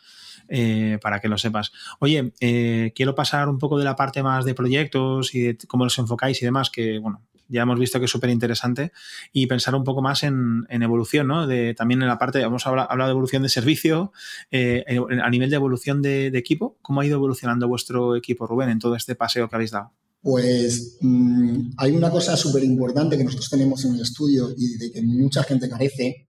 Eh, 0.49 0.97
para 1.01 1.21
que 1.21 1.29
lo 1.29 1.37
sepas. 1.37 1.71
Oye, 1.99 2.33
eh, 2.41 2.91
quiero 2.95 3.13
pasar 3.13 3.47
un 3.49 3.59
poco 3.59 3.77
de 3.77 3.85
la 3.85 3.95
parte 3.95 4.23
más 4.23 4.45
de 4.45 4.55
proyectos 4.55 5.35
y 5.35 5.41
de 5.41 5.57
cómo 5.67 5.83
los 5.83 5.97
enfocáis 5.99 6.41
y 6.41 6.45
demás, 6.45 6.71
que 6.71 6.97
bueno, 6.97 7.21
ya 7.49 7.63
hemos 7.63 7.79
visto 7.79 7.99
que 7.99 8.05
es 8.05 8.11
súper 8.11 8.29
interesante, 8.29 8.91
y 9.33 9.47
pensar 9.47 9.75
un 9.75 9.83
poco 9.83 10.01
más 10.01 10.23
en, 10.23 10.65
evolución, 10.69 11.27
¿no? 11.27 11.47
De, 11.47 11.73
también 11.73 12.01
en 12.01 12.07
la 12.07 12.17
parte, 12.17 12.41
hemos 12.41 12.65
hablado, 12.65 13.05
de 13.05 13.11
evolución 13.11 13.43
de 13.43 13.49
servicio, 13.49 14.13
eh, 14.51 14.85
a 15.21 15.29
nivel 15.29 15.49
de 15.49 15.55
evolución 15.55 16.01
de, 16.01 16.27
equipo, 16.27 16.77
¿cómo 16.81 17.01
ha 17.01 17.05
ido 17.05 17.15
evolucionando 17.15 17.67
vuestro 17.67 18.15
equipo, 18.15 18.47
Rubén, 18.47 18.69
en 18.69 18.79
todo 18.79 18.95
este 18.95 19.15
paseo 19.15 19.49
que 19.49 19.55
habéis 19.55 19.71
dado? 19.71 19.91
Pues 20.21 20.97
mm, 21.01 21.71
hay 21.77 21.91
una 21.91 22.09
cosa 22.11 22.37
súper 22.37 22.63
importante 22.63 23.17
que 23.17 23.23
nosotros 23.23 23.49
tenemos 23.49 23.83
en 23.85 23.95
el 23.95 24.01
estudio 24.01 24.49
y 24.55 24.77
de 24.77 24.91
que 24.91 25.01
mucha 25.01 25.43
gente 25.43 25.67
carece, 25.67 26.27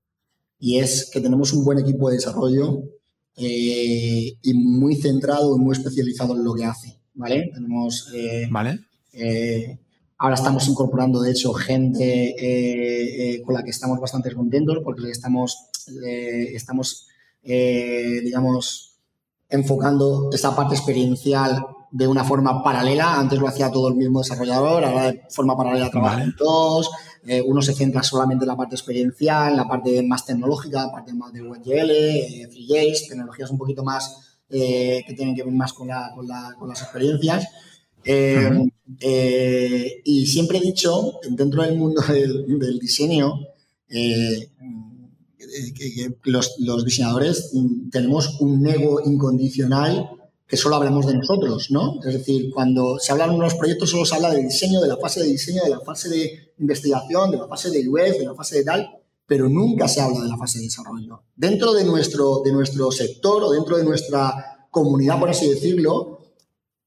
y 0.58 0.78
es 0.78 1.10
que 1.12 1.20
tenemos 1.20 1.52
un 1.52 1.64
buen 1.64 1.78
equipo 1.78 2.08
de 2.08 2.16
desarrollo 2.16 2.82
eh, 3.36 4.36
y 4.42 4.54
muy 4.54 4.96
centrado 4.96 5.56
y 5.56 5.60
muy 5.60 5.72
especializado 5.72 6.34
en 6.34 6.44
lo 6.44 6.54
que 6.54 6.64
hace, 6.64 6.98
¿vale? 7.14 7.50
Tenemos... 7.52 8.10
Eh, 8.14 8.48
¿Vale? 8.50 8.80
Ahora 10.22 10.34
estamos 10.34 10.68
incorporando, 10.68 11.22
de 11.22 11.30
hecho, 11.30 11.54
gente 11.54 12.04
eh, 12.04 13.36
eh, 13.36 13.42
con 13.42 13.54
la 13.54 13.62
que 13.62 13.70
estamos 13.70 13.98
bastante 13.98 14.30
contentos 14.34 14.76
porque 14.84 15.10
estamos, 15.10 15.70
eh, 16.04 16.50
estamos 16.54 17.06
digamos, 17.42 18.98
enfocando 19.48 20.28
esta 20.30 20.54
parte 20.54 20.74
experiencial 20.74 21.64
de 21.90 22.06
una 22.06 22.22
forma 22.22 22.62
paralela. 22.62 23.18
Antes 23.18 23.38
lo 23.38 23.48
hacía 23.48 23.70
todo 23.70 23.88
el 23.88 23.94
mismo 23.94 24.20
desarrollador, 24.20 24.84
ahora 24.84 25.10
de 25.10 25.22
forma 25.30 25.56
paralela 25.56 25.90
trabajan 25.90 26.36
todos. 26.36 26.90
uno 27.46 27.62
se 27.62 27.72
centra 27.72 28.02
solamente 28.02 28.44
en 28.44 28.48
la 28.48 28.58
parte 28.58 28.74
experiencial, 28.74 29.52
en 29.52 29.56
la 29.56 29.66
parte 29.66 30.02
más 30.02 30.26
tecnológica, 30.26 30.84
la 30.84 30.92
parte 30.92 31.14
más 31.14 31.32
de 31.32 31.40
WebGL, 31.40 32.50
FreeJS, 32.50 33.08
tecnologías 33.08 33.50
un 33.50 33.56
poquito 33.56 33.82
más 33.84 34.36
que 34.50 35.14
tienen 35.16 35.34
que 35.34 35.44
ver 35.44 35.54
más 35.54 35.72
con, 35.72 35.88
con, 36.14 36.28
con 36.58 36.68
las 36.68 36.82
experiencias. 36.82 37.48
Eh, 38.98 40.02
y 40.04 40.26
siempre 40.26 40.58
he 40.58 40.60
dicho, 40.60 41.20
dentro 41.30 41.62
del 41.62 41.76
mundo 41.76 42.02
del, 42.08 42.78
diseño, 42.78 43.46
eh, 43.88 44.50
que, 45.38 46.16
los, 46.24 46.56
diseñadores 46.84 47.52
tenemos 47.90 48.40
un 48.40 48.66
ego 48.66 49.00
incondicional 49.04 50.10
que 50.46 50.56
solo 50.56 50.76
hablamos 50.76 51.06
de 51.06 51.14
nosotros, 51.14 51.70
¿no? 51.70 52.00
Es 52.04 52.12
decir, 52.12 52.50
cuando 52.52 52.98
se 52.98 53.12
hablan 53.12 53.30
unos 53.30 53.54
proyectos 53.54 53.90
solo 53.90 54.04
se 54.04 54.16
habla 54.16 54.30
del 54.30 54.48
diseño, 54.48 54.80
de 54.80 54.88
la 54.88 54.96
fase 54.96 55.20
de 55.20 55.28
diseño, 55.28 55.62
de 55.62 55.70
la 55.70 55.80
fase 55.80 56.08
de 56.08 56.52
investigación, 56.58 57.30
de 57.30 57.38
la 57.38 57.46
fase 57.46 57.70
de 57.70 57.88
UX, 57.88 58.18
de 58.18 58.24
la 58.24 58.34
fase 58.34 58.56
de 58.56 58.64
tal, 58.64 58.90
pero 59.26 59.48
nunca 59.48 59.86
se 59.86 60.00
habla 60.00 60.22
de 60.22 60.28
la 60.28 60.36
fase 60.36 60.58
de 60.58 60.64
desarrollo. 60.64 61.22
Dentro 61.36 61.72
de 61.72 61.84
nuestro, 61.84 62.42
de 62.44 62.50
nuestro 62.50 62.90
sector 62.90 63.44
o 63.44 63.50
dentro 63.52 63.76
de 63.76 63.84
nuestra 63.84 64.66
comunidad, 64.72 65.20
por 65.20 65.30
así 65.30 65.48
decirlo, 65.48 66.18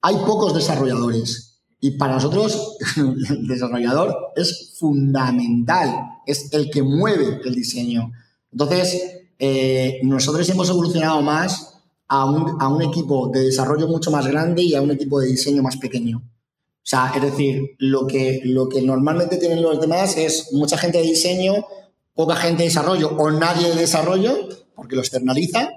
hay 0.01 0.17
pocos 0.17 0.53
desarrolladores. 0.53 1.42
Y 1.83 1.91
para 1.91 2.13
nosotros, 2.13 2.77
el 2.95 3.45
desarrollador 3.45 4.31
es 4.37 4.71
fundamental, 4.79 5.89
es 6.25 6.47
el 6.53 6.71
que 6.71 6.81
mueve 6.81 7.41
el 7.43 7.53
diseño. 7.53 8.09
Entonces, 8.53 9.25
eh, 9.37 9.99
nosotros 10.03 10.47
hemos 10.47 10.69
evolucionado 10.69 11.21
más 11.21 11.81
a 12.07 12.23
un, 12.23 12.55
a 12.61 12.69
un, 12.69 12.81
equipo 12.83 13.27
de 13.33 13.41
desarrollo 13.41 13.89
mucho 13.89 14.11
más 14.11 14.25
grande 14.25 14.61
y 14.61 14.75
a 14.75 14.81
un 14.81 14.91
equipo 14.91 15.19
de 15.19 15.27
diseño 15.27 15.61
más 15.61 15.75
pequeño. 15.75 16.19
O 16.19 16.85
sea, 16.85 17.11
es 17.13 17.21
decir, 17.21 17.75
lo 17.79 18.07
que, 18.07 18.39
lo 18.45 18.69
que 18.69 18.81
normalmente 18.81 19.35
tienen 19.35 19.61
los 19.61 19.81
demás 19.81 20.15
es 20.15 20.53
mucha 20.53 20.77
gente 20.77 20.99
de 20.99 21.03
diseño, 21.03 21.65
poca 22.13 22.37
gente 22.37 22.63
de 22.63 22.69
desarrollo 22.69 23.09
o 23.17 23.29
nadie 23.29 23.67
de 23.67 23.75
desarrollo, 23.75 24.47
porque 24.73 24.95
lo 24.95 25.01
externaliza, 25.01 25.69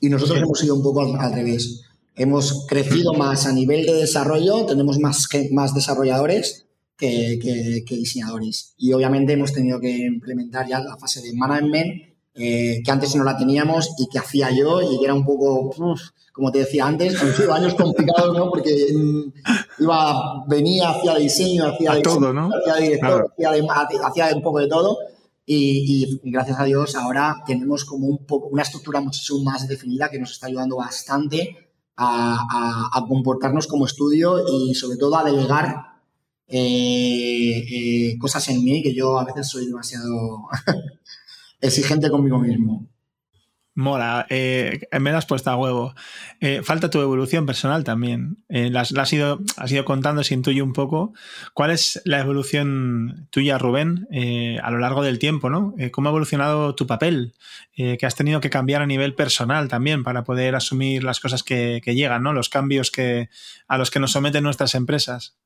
y 0.00 0.10
nosotros 0.10 0.36
hemos 0.36 0.62
ido 0.62 0.74
un 0.74 0.82
poco 0.82 1.00
al, 1.00 1.32
revés. 1.32 1.80
Hemos 2.14 2.66
crecido 2.68 3.14
más 3.14 3.46
a 3.46 3.52
nivel 3.52 3.86
de 3.86 3.94
desarrollo, 3.94 4.66
tenemos 4.66 4.98
más, 4.98 5.28
más 5.50 5.74
desarrolladores 5.74 6.66
que, 6.96 7.84
que, 7.86 7.96
diseñadores. 7.96 8.74
Y 8.76 8.92
obviamente 8.92 9.32
hemos 9.32 9.52
tenido 9.52 9.80
que 9.80 9.90
implementar 9.90 10.68
ya 10.68 10.80
la 10.80 10.96
fase 10.96 11.20
de 11.20 11.34
management, 11.34 12.12
eh, 12.34 12.80
que 12.84 12.90
antes 12.90 13.14
no 13.16 13.24
la 13.24 13.36
teníamos 13.36 13.90
y 13.98 14.08
que 14.08 14.18
hacía 14.18 14.50
yo 14.50 14.80
y 14.80 14.98
que 14.98 15.04
era 15.04 15.14
un 15.14 15.24
poco, 15.24 15.70
como 16.32 16.50
te 16.52 16.60
decía 16.60 16.86
antes, 16.86 17.20
han 17.20 17.34
sido 17.34 17.52
años 17.52 17.74
complicados, 17.74 18.36
¿no? 18.36 18.48
Porque 18.50 18.86
mm, 18.94 19.82
iba, 19.82 20.44
venía, 20.48 20.90
hacía 20.90 21.16
diseño, 21.16 21.66
hacía, 21.66 22.00
todo, 22.02 22.32
¿no? 22.32 22.50
hacía 22.54 22.76
director, 22.76 23.34
hacía, 24.04 24.34
un 24.34 24.42
poco 24.42 24.60
de 24.60 24.68
todo. 24.68 24.98
Y, 25.44 26.20
gracias 26.22 26.58
a 26.60 26.64
Dios 26.64 26.94
ahora 26.94 27.42
tenemos 27.44 27.84
como 27.84 28.06
un 28.06 28.24
poco 28.24 28.46
una 28.46 28.62
estructura 28.62 29.00
muchísimo 29.00 29.42
más 29.42 29.66
definida 29.66 30.08
que 30.08 30.18
nos 30.18 30.30
está 30.30 30.46
ayudando 30.46 30.76
bastante 30.76 31.71
a, 31.96 33.04
comportarnos 33.08 33.66
como 33.66 33.86
estudio 33.86 34.44
y 34.46 34.74
sobre 34.74 34.96
todo 34.96 35.16
a 35.16 35.24
delegar 35.24 35.92
eh, 36.48 37.64
eh, 37.70 38.18
cosas 38.18 38.48
en 38.48 38.62
mí 38.62 38.82
que 38.82 38.94
yo 38.94 39.18
a 39.18 39.24
veces 39.24 39.48
soy 39.48 39.66
demasiado 39.66 40.48
exigente 41.60 42.10
conmigo 42.10 42.38
mismo. 42.38 42.86
Mola, 43.74 44.26
eh, 44.28 44.80
me 45.00 45.12
das 45.12 45.24
puesta 45.24 45.52
a 45.52 45.56
huevo. 45.56 45.94
Eh, 46.40 46.60
falta 46.62 46.90
tu 46.90 47.00
evolución 47.00 47.46
personal 47.46 47.84
también. 47.84 48.44
Eh, 48.50 48.68
la, 48.68 48.82
has, 48.82 49.12
ido, 49.14 49.40
has, 49.56 49.72
contando, 49.84 50.22
se 50.24 50.34
intuye 50.34 50.60
un 50.60 50.74
poco. 50.74 51.14
¿Cuál 51.54 51.70
es 51.70 52.02
la 52.04 52.20
evolución 52.20 53.28
tuya, 53.30 53.56
Rubén, 53.56 54.08
eh, 54.10 54.58
a 54.62 54.70
lo 54.70 54.78
largo 54.78 55.02
del 55.02 55.18
tiempo? 55.18 55.48
¿no? 55.48 55.74
¿Cómo 55.90 56.08
ha 56.08 56.12
evolucionado 56.12 56.74
tu 56.74 56.86
papel? 56.86 57.34
que 57.74 58.04
has 58.04 58.14
tenido 58.14 58.40
que 58.40 58.50
cambiar 58.50 58.82
a 58.82 58.86
nivel 58.86 59.14
personal 59.14 59.66
también 59.68 60.04
para 60.04 60.24
poder 60.24 60.54
asumir 60.54 61.02
las 61.04 61.20
cosas 61.20 61.42
que, 61.42 61.80
llegan, 61.86 62.22
¿no? 62.22 62.34
los 62.34 62.50
cambios 62.50 62.90
que, 62.90 63.30
a 63.66 63.78
los 63.78 63.90
que 63.90 63.98
nos 63.98 64.12
someten 64.12 64.44
nuestras 64.44 64.74
empresas. 64.74 65.36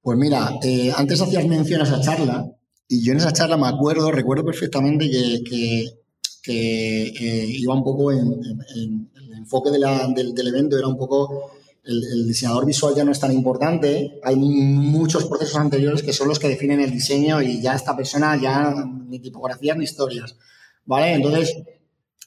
Pues 0.00 0.16
mira, 0.18 0.48
antes 0.96 1.20
hacías 1.20 1.46
mención 1.46 1.82
a 1.82 1.84
esa 1.84 2.00
charla 2.00 2.46
y 2.92 3.04
yo 3.04 3.12
en 3.12 3.18
esa 3.18 3.32
charla 3.32 3.56
me 3.56 3.68
acuerdo, 3.68 4.10
recuerdo 4.10 4.44
perfectamente 4.44 5.08
que, 5.08 5.99
eh, 6.46 7.44
iba 7.48 7.74
un 7.74 7.84
poco 7.84 8.12
en, 8.12 8.40
el 8.74 9.32
enfoque 9.36 9.70
del, 9.70 10.48
evento, 10.48 10.78
era 10.78 10.88
un 10.88 10.96
poco 10.96 11.52
el, 11.84 12.26
diseñador 12.26 12.66
visual 12.66 12.94
ya 12.94 13.04
no 13.04 13.12
es 13.12 13.20
tan 13.20 13.32
importante, 13.32 14.20
hay 14.22 14.36
muchos 14.36 15.26
procesos 15.26 15.56
anteriores 15.56 16.02
que 16.02 16.12
son 16.12 16.28
los 16.28 16.38
que 16.38 16.48
definen 16.48 16.80
el 16.80 16.90
diseño 16.90 17.42
y 17.42 17.60
ya 17.60 17.74
esta 17.74 17.96
persona 17.96 18.40
ya 18.40 18.74
ni 19.08 19.18
tipografías 19.18 19.76
ni 19.76 19.84
historias, 19.84 20.36
¿vale? 20.84 21.14
Entonces 21.14 21.54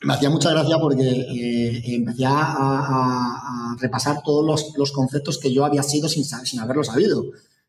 me 0.01 0.13
hacía 0.13 0.29
mucha 0.29 0.51
gracia 0.51 0.77
porque 0.79 1.03
eh, 1.03 1.81
empecé 1.95 2.25
a, 2.25 3.75
repasar 3.79 4.21
todos 4.23 4.45
los, 4.45 4.77
los, 4.77 4.91
conceptos 4.91 5.39
que 5.39 5.51
yo 5.51 5.65
había 5.65 5.81
sido 5.81 6.07
sin, 6.07 6.23
sin 6.23 6.59
haberlo 6.59 6.83
sabido. 6.83 7.23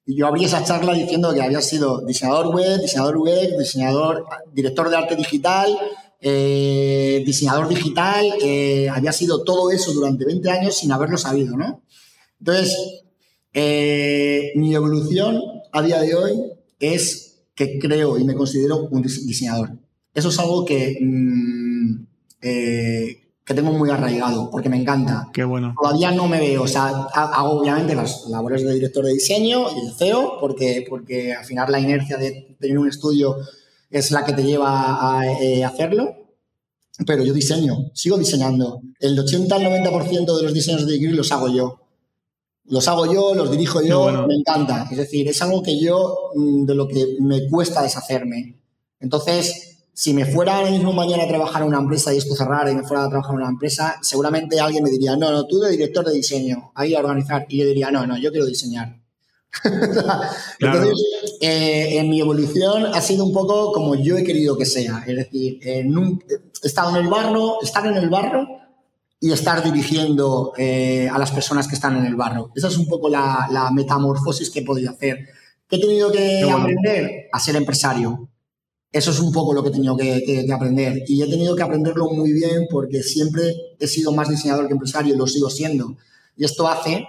Y 0.07 0.17
yo 0.17 0.27
abrí 0.27 0.45
esa 0.45 0.63
charla 0.63 0.93
diciendo 0.93 1.33
que 1.33 1.41
había 1.41 1.63
sido 1.63 2.05
diseñador 2.05 2.55
web, 2.55 2.81
diseñador 2.81 3.17
web, 3.17 3.59
diseñador, 3.59 4.27
director 4.53 4.91
de 4.91 4.97
arte 4.97 5.17
digital, 5.17 5.79
eh, 6.27 7.23
diseñador 7.27 7.69
digital, 7.69 8.25
eh, 8.43 8.89
había 8.89 9.13
sido 9.13 9.45
todo 9.45 9.71
eso 9.71 9.93
durante 9.93 10.25
20 10.25 10.51
años 10.51 10.75
sin 10.79 10.91
haberlo 10.91 11.19
sabido, 11.19 11.55
¿no? 11.55 11.83
Entonces, 12.41 12.75
eh, 13.53 14.53
mi 14.57 14.75
evolución 14.75 15.39
a 15.71 15.83
día 15.83 16.01
de 16.01 16.15
hoy 16.15 16.33
es 16.81 17.43
que 17.55 17.79
creo 17.79 18.19
y 18.19 18.25
me 18.25 18.35
considero 18.35 18.89
un 18.91 19.03
diseñador. 19.03 19.73
Eso 20.15 20.31
es 20.31 20.39
algo 20.39 20.65
que 20.65 20.97
mm, 20.99 22.07
que 22.41 23.53
tengo 23.53 23.73
muy 23.73 23.91
arraigado, 23.91 24.51
porque 24.51 24.71
me 24.71 24.79
encanta. 24.79 25.29
Qué 25.33 25.45
bueno. 25.45 25.75
Todavía 25.79 26.11
no 26.11 26.27
me 26.27 26.41
veo, 26.41 26.63
o 26.63 26.69
sea, 26.69 26.87
hago 26.87 27.61
obviamente 27.61 27.95
las 27.95 28.27
labores 28.29 28.65
de 28.65 28.73
director 28.73 29.05
de 29.05 29.13
diseño 29.13 29.67
y 29.71 29.87
de 29.87 29.93
CEO, 29.93 30.39
porque, 30.41 30.87
porque 30.89 31.35
al 31.35 31.45
final 31.45 31.71
la 31.71 31.81
inercia 31.81 32.17
de 32.17 32.57
tener 32.59 32.79
un 32.79 32.89
estudio 32.89 33.37
es 33.99 34.11
la 34.11 34.25
que 34.25 34.33
te 34.33 34.43
lleva 34.43 35.19
a 35.19 35.27
eh, 35.41 35.65
hacerlo. 35.65 36.25
Pero 37.07 37.25
yo 37.25 37.33
diseño, 37.33 37.91
sigo 37.93 38.19
diseñando. 38.19 38.81
El 39.01 39.19
80 39.19 39.55
al 39.55 39.63
90% 39.63 40.37
de 40.37 40.43
los 40.43 40.55
diseños 40.55 40.87
de 40.87 40.93
Degree 40.93 41.13
los 41.13 41.33
hago 41.33 41.49
yo. 41.49 41.81
Los 42.67 42.89
hago 42.89 43.13
yo, 43.13 43.35
los 43.35 43.51
dirijo 43.51 43.83
yo, 43.83 44.27
me 44.27 44.35
encanta. 44.35 44.89
Es 44.91 44.97
decir, 44.97 45.29
es 45.29 45.43
algo 45.43 45.63
que 45.63 45.79
yo, 45.79 46.31
mm, 46.35 46.65
de 46.65 46.75
lo 46.75 46.89
que 46.89 47.17
me 47.21 47.49
cuesta 47.49 47.83
deshacerme. 47.83 48.61
Entonces, 49.01 49.75
si 49.93 50.15
me 50.15 50.25
fuera 50.25 50.57
ahora 50.57 50.71
mismo 50.71 50.93
mañana 50.93 51.25
a 51.25 51.29
trabajar 51.29 51.63
en 51.63 51.69
una 51.69 51.79
empresa 51.79 52.13
y 52.13 52.19
esto 52.19 52.35
cerrara 52.35 52.71
y 52.71 52.75
me 52.75 52.83
fuera 52.83 53.05
a 53.05 53.09
trabajar 53.09 53.35
en 53.35 53.43
una 53.43 53.51
empresa, 53.51 53.97
seguramente 54.03 54.59
alguien 54.59 54.83
me 54.83 54.91
diría, 54.91 55.17
no, 55.17 55.31
no, 55.31 55.47
tú 55.47 55.61
de 55.61 55.71
director 55.71 56.05
de 56.05 56.15
diseño, 56.15 56.73
ahí 56.75 56.95
a 56.95 57.01
organizar. 57.01 57.47
Y 57.49 57.59
yo 57.59 57.67
diría, 57.67 57.91
no, 57.91 58.07
no, 58.07 58.19
yo 58.19 58.31
quiero 58.31 58.47
diseñar. 58.47 59.04
Entonces, 60.59 60.93
eh, 61.41 61.99
en 61.99 62.11
mi 62.11 62.21
evolución 62.21 62.87
ha 62.87 63.01
sido 63.01 63.25
un 63.25 63.33
poco 63.33 63.73
como 63.73 63.95
yo 63.95 64.17
he 64.17 64.25
querido 64.25 64.57
que 64.57 64.67
sea. 64.67 65.05
Es 65.07 65.17
decir, 65.17 65.59
he 65.63 65.87
estado 66.63 66.91
en 66.91 67.05
el 67.05 67.11
barro, 67.11 67.63
estar 67.63 67.87
en 67.87 67.97
el 67.97 68.09
barro 68.09 68.47
y 69.21 69.33
estar 69.33 69.63
dirigiendo 69.63 70.53
eh, 70.57 71.09
a 71.11 71.19
las 71.19 71.31
personas 71.31 71.69
que 71.69 71.75
están 71.75 71.97
en 71.97 72.07
el 72.07 72.17
barro. 72.17 72.51
Esa 72.55 72.69
es 72.69 72.77
un 72.77 72.87
poco 72.87 73.09
la, 73.09 73.71
metamorfosis 73.73 74.51
que 74.51 74.61
he 74.61 74.65
podido 74.65 74.91
hacer. 74.91 75.29
¿Qué 75.69 75.77
he 75.77 75.81
tenido 75.81 76.13
que 76.13 76.43
aprender? 76.51 77.29
A 77.33 77.41
ser 77.41 77.57
empresario 77.57 78.29
eso 78.95 79.11
es 79.11 79.19
un 79.19 79.33
poco 79.33 79.53
lo 79.53 79.61
que 79.65 79.71
he 79.71 79.73
tenido 79.73 79.97
que, 79.97 80.47
aprender. 80.55 81.03
Y 81.09 81.21
he 81.21 81.27
tenido 81.27 81.57
que 81.57 81.65
aprenderlo 81.65 82.11
muy 82.11 82.33
bien 82.33 82.69
porque 82.71 83.03
siempre 83.03 83.53
he 83.81 83.89
sido 83.89 84.13
más 84.13 84.29
diseñador 84.29 84.69
que 84.69 84.75
empresario 84.75 85.15
y 85.15 85.19
lo 85.19 85.27
sigo 85.27 85.51
siendo. 85.51 85.97
Y 86.37 86.45
esto 86.45 86.69
hace 86.69 87.05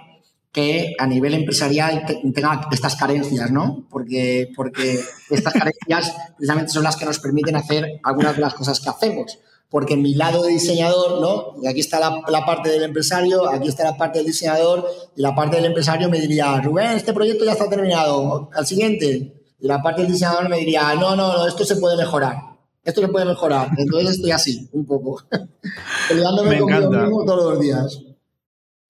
que 0.56 0.94
a 0.98 1.06
nivel 1.06 1.34
empresarial 1.34 2.06
tenga 2.34 2.66
estas 2.72 2.96
carencias, 2.96 3.50
¿no? 3.50 3.86
Porque, 3.90 4.48
porque 4.56 4.98
estas 5.28 5.52
carencias 5.52 6.14
precisamente 6.34 6.72
son 6.72 6.82
las 6.82 6.96
que 6.96 7.04
nos 7.04 7.18
permiten 7.18 7.56
hacer 7.56 8.00
algunas 8.02 8.36
de 8.36 8.40
las 8.40 8.54
cosas 8.54 8.80
que 8.80 8.88
hacemos. 8.88 9.38
Porque 9.68 9.92
en 9.92 10.02
mi 10.02 10.14
lado 10.14 10.42
de 10.44 10.52
diseñador, 10.52 11.20
¿no? 11.20 11.62
Y 11.62 11.66
aquí 11.66 11.80
está 11.80 12.00
la, 12.00 12.22
la, 12.28 12.46
parte 12.46 12.70
del 12.70 12.84
empresario, 12.84 13.46
aquí 13.50 13.68
está 13.68 13.84
la 13.84 13.98
parte 13.98 14.20
del 14.20 14.28
diseñador, 14.28 14.88
y 15.14 15.20
la 15.20 15.34
parte 15.34 15.56
del 15.56 15.66
empresario 15.66 16.08
me 16.08 16.18
diría, 16.18 16.58
Rubén, 16.62 16.92
este 16.92 17.12
proyecto 17.12 17.44
ya 17.44 17.52
está 17.52 17.68
terminado, 17.68 18.48
al 18.54 18.66
siguiente, 18.66 19.44
y 19.60 19.66
la 19.66 19.82
parte 19.82 20.02
del 20.02 20.12
diseñador 20.12 20.48
me 20.48 20.56
diría, 20.56 20.94
no, 20.94 21.14
no, 21.16 21.36
no, 21.36 21.46
esto 21.46 21.66
se 21.66 21.76
puede 21.76 21.98
mejorar. 21.98 22.38
Esto 22.82 23.02
se 23.02 23.08
puede 23.08 23.26
mejorar. 23.26 23.68
Entonces 23.76 24.12
estoy 24.12 24.30
así, 24.30 24.70
un 24.72 24.86
poco. 24.86 25.22
Peleándome 26.08 26.58
conmigo 26.60 26.90
mismo 26.90 27.24
todos 27.26 27.52
los 27.52 27.60
días. 27.60 28.05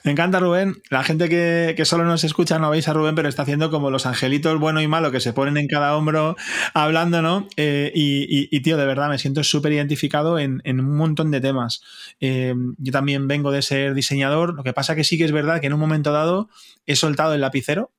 Me 0.06 0.12
encanta 0.12 0.38
Rubén. 0.38 0.80
La 0.88 1.02
gente 1.02 1.28
que, 1.28 1.74
que, 1.76 1.84
solo 1.84 2.04
nos 2.04 2.22
escucha 2.22 2.60
no 2.60 2.70
veis 2.70 2.86
a 2.86 2.92
Rubén, 2.92 3.16
pero 3.16 3.28
está 3.28 3.42
haciendo 3.42 3.72
como 3.72 3.90
los 3.90 4.06
angelitos 4.06 4.56
bueno 4.60 4.80
y 4.80 4.86
malo 4.86 5.10
que 5.10 5.18
se 5.18 5.32
ponen 5.32 5.56
en 5.56 5.66
cada 5.66 5.96
hombro 5.96 6.36
hablando, 6.74 7.22
¿no? 7.22 7.48
Eh, 7.56 7.90
y, 7.92 8.60
tío, 8.60 8.76
de 8.76 8.86
verdad 8.86 9.08
me 9.08 9.18
siento 9.18 9.42
súper 9.42 9.72
identificado 9.72 10.38
en, 10.38 10.62
en, 10.62 10.78
un 10.78 10.96
montón 10.96 11.32
de 11.32 11.40
temas. 11.40 11.82
Eh, 12.20 12.54
yo 12.78 12.92
también 12.92 13.26
vengo 13.26 13.50
de 13.50 13.62
ser 13.62 13.94
diseñador. 13.94 14.54
Lo 14.54 14.62
que 14.62 14.72
pasa 14.72 14.94
que 14.94 15.02
sí 15.02 15.18
que 15.18 15.24
es 15.24 15.32
verdad 15.32 15.60
que 15.60 15.66
en 15.66 15.72
un 15.72 15.80
momento 15.80 16.12
dado 16.12 16.50
he 16.86 16.94
soltado 16.94 17.34
el 17.34 17.40
lapicero 17.40 17.90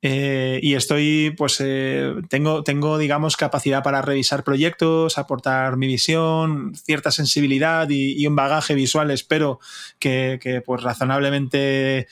eh, 0.00 0.60
y 0.62 0.74
estoy, 0.74 1.34
pues, 1.36 1.56
eh, 1.60 2.14
tengo, 2.28 2.62
tengo, 2.62 2.98
digamos, 2.98 3.36
capacidad 3.36 3.82
para 3.82 4.00
revisar 4.02 4.44
proyectos, 4.44 5.18
aportar 5.18 5.76
mi 5.76 5.86
visión, 5.88 6.74
cierta 6.76 7.10
sensibilidad 7.10 7.88
y, 7.90 8.26
un 8.26 8.36
bagaje 8.36 8.74
visual, 8.74 9.10
espero 9.10 9.58
que, 9.98 10.38
que 10.40 10.60
pues, 10.60 10.82
razonablemente 10.82 12.06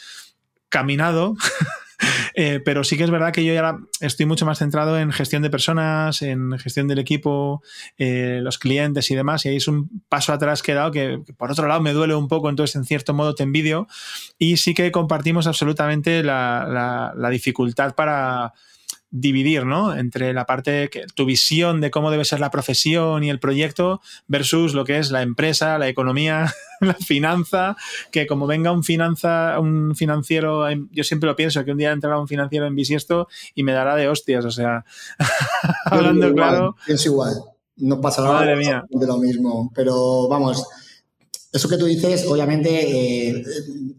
caminado 0.69 1.37
Eh, 2.39 2.61
pero 2.63 2.85
sí 2.85 2.99
que 2.99 3.05
es 3.05 3.11
verdad 3.11 3.33
que 3.33 3.43
yo 3.43 3.55
ya 3.55 3.79
estoy 4.01 4.27
mucho 4.27 4.45
más 4.45 4.59
centrado 4.59 4.99
en 4.99 5.11
gestión 5.11 5.43
de 5.43 5.49
personas, 5.49 6.21
en 6.21 6.59
gestión 6.59 6.87
del 6.87 6.99
equipo, 6.99 7.63
eh, 7.97 8.41
los 8.43 8.59
clientes 8.59 9.11
y 9.11 9.15
demás. 9.15 9.47
Y 9.47 9.49
ahí 9.49 9.57
es 9.57 9.69
un 9.69 10.03
paso 10.11 10.35
atrás 10.35 10.63
que 10.63 10.73
he 10.73 10.75
dado 10.75 10.91
que, 10.91 11.23
por 11.39 11.51
otro 11.51 11.67
lado 11.67 11.81
me 11.81 11.95
duele 11.95 12.15
un 12.15 12.29
poco, 12.29 12.51
entonces 12.51 12.77
en 12.77 12.85
cierto 12.85 13.15
modo 13.15 13.35
te 13.35 13.43
envidio. 13.43 13.89
Y 14.39 14.59
sí 14.59 14.75
que 14.75 14.93
compartimos 14.93 15.47
absolutamente 15.47 16.23
la, 16.23 17.15
dificultad 17.31 17.95
para 17.95 18.53
dividir, 19.11 19.65
¿no? 19.65 19.97
Entre 19.97 20.33
la 20.33 20.47
parte, 20.47 20.91
que, 20.91 21.07
tu 21.15 21.25
visión 21.25 21.81
de 21.81 21.91
cómo 21.91 22.11
debe 22.11 22.25
ser 22.25 22.41
la 22.41 22.51
profesión 22.51 23.25
y 23.25 23.31
el 23.31 23.39
proyecto 23.39 24.01
versus 24.27 24.75
lo 24.75 24.85
que 24.85 24.99
es 24.99 25.11
la 25.11 25.23
empresa, 25.23 25.79
la 25.79 25.89
economía, 25.89 26.53
la 26.81 26.95
finanza, 26.95 27.77
que 28.11 28.27
como 28.27 28.47
venga 28.47 28.73
un 28.73 28.85
finanza, 28.85 29.59
un 29.61 29.95
financiero, 29.95 30.69
yo 30.91 31.05
siempre 31.05 31.29
lo 31.29 31.37
pienso, 31.37 31.65
que 31.65 31.73
un 31.73 31.79
día 31.79 31.93
entrará 31.93 32.19
un 32.19 32.29
financiero 32.29 32.67
en 32.67 32.75
bisiesto 32.75 33.29
y 33.55 33.63
me 33.63 33.73
dará 33.73 33.97
de 33.97 34.09
hostias, 34.09 34.45
o 34.45 34.51
sea, 34.51 34.85
hablando 35.85 36.33
claro. 36.35 36.77
Es 36.87 37.07
igual, 37.07 37.35
no 37.77 38.01
pasa 38.01 38.23
nada 38.23 38.43
de 38.45 39.07
lo 39.07 39.19
mismo, 39.19 39.71
pero 39.75 40.29
vamos, 40.29 40.67
eso 41.57 41.69
que 41.69 41.79
tú 41.79 41.87
dices, 41.87 42.27
obviamente, 42.27 43.31
eh, 43.31 43.45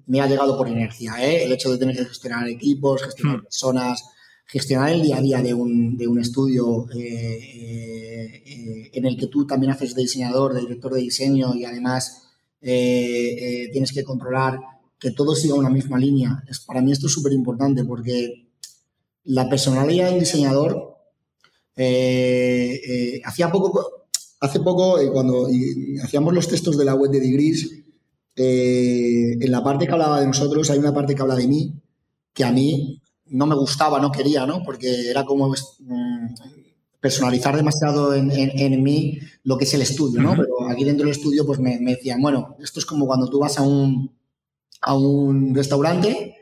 me 0.05 0.21
ha 0.21 0.27
llegado 0.27 0.55
por 0.57 0.67
inercia, 0.67 1.15
¿eh? 1.19 1.43
El 1.43 1.51
hecho 1.51 1.71
de 1.71 1.79
tener 1.79 1.95
que 1.95 2.05
gestionar 2.05 2.47
equipos, 2.47 3.01
gestionar 3.01 3.37
hmm. 3.37 3.43
personas, 3.43 4.03
gestionar 4.47 4.91
el 4.91 5.01
día 5.01 5.17
a 5.17 5.21
día 5.21 5.41
de 5.41 5.53
un, 5.53 5.97
de 5.97 6.07
un 6.07 6.19
estudio 6.19 6.87
eh, 6.95 8.43
eh, 8.45 8.89
en 8.93 9.05
el 9.05 9.17
que 9.17 9.27
tú 9.27 9.45
también 9.45 9.73
haces 9.73 9.93
de 9.93 10.03
diseñador, 10.03 10.53
de 10.53 10.61
director 10.61 10.93
de 10.93 11.01
diseño 11.01 11.53
y 11.53 11.65
además 11.65 12.29
eh, 12.61 13.69
tienes 13.71 13.91
que 13.91 14.05
controlar 14.05 14.57
que 14.97 15.11
todo 15.11 15.35
siga 15.35 15.55
una 15.55 15.69
misma 15.69 15.99
línea. 15.99 16.43
Es, 16.47 16.61
para 16.61 16.81
mí 16.81 16.91
esto 16.91 17.07
es 17.07 17.13
súper 17.13 17.33
importante 17.33 17.83
porque 17.83 18.47
la 19.25 19.49
personalidad 19.49 20.09
del 20.09 20.21
diseñador, 20.21 20.95
hacía 23.25 23.51
poco, 23.51 24.07
hace 24.39 24.61
poco, 24.61 24.97
cuando 25.11 25.49
hacíamos 26.01 26.33
los 26.33 26.47
textos 26.47 26.77
de 26.77 26.85
la 26.85 26.95
web 26.95 27.11
de 27.11 27.19
Degrees, 27.19 27.83
en 28.35 29.51
la 29.51 29.63
parte 29.63 29.85
que 29.85 29.91
hablaba 29.91 30.21
de 30.21 30.27
nosotros 30.27 30.69
hay 30.69 30.79
una 30.79 30.93
parte 30.93 31.13
que 31.13 31.21
habla 31.21 31.35
de 31.35 31.47
mí, 31.47 31.73
que 32.33 32.45
a 32.45 32.51
mí 32.51 33.01
no 33.29 33.45
me 33.45 33.55
gustaba, 33.55 33.99
no 33.99 34.11
quería, 34.11 34.45
¿no? 34.45 34.63
Porque 34.63 35.09
era 35.09 35.25
como 35.25 35.49
mm, 35.49 36.27
personalizar 36.99 37.55
demasiado 37.55 38.13
en, 38.13 38.31
en, 38.31 38.83
mí 38.83 39.19
lo 39.43 39.57
que 39.57 39.65
es 39.65 39.73
el 39.73 39.81
estudio, 39.81 40.21
¿no? 40.21 40.31
Pero 40.31 40.69
aquí 40.69 40.83
dentro 40.83 41.05
del 41.05 41.15
estudio, 41.15 41.45
pues 41.45 41.59
me, 41.59 41.79
me, 41.79 41.95
decían, 41.95 42.21
bueno, 42.21 42.55
esto 42.61 42.79
es 42.79 42.85
como 42.85 43.05
cuando 43.05 43.29
tú 43.29 43.39
vas 43.39 43.57
a 43.57 43.61
un, 43.61 44.11
a 44.81 44.95
un 44.95 45.53
restaurante 45.53 46.35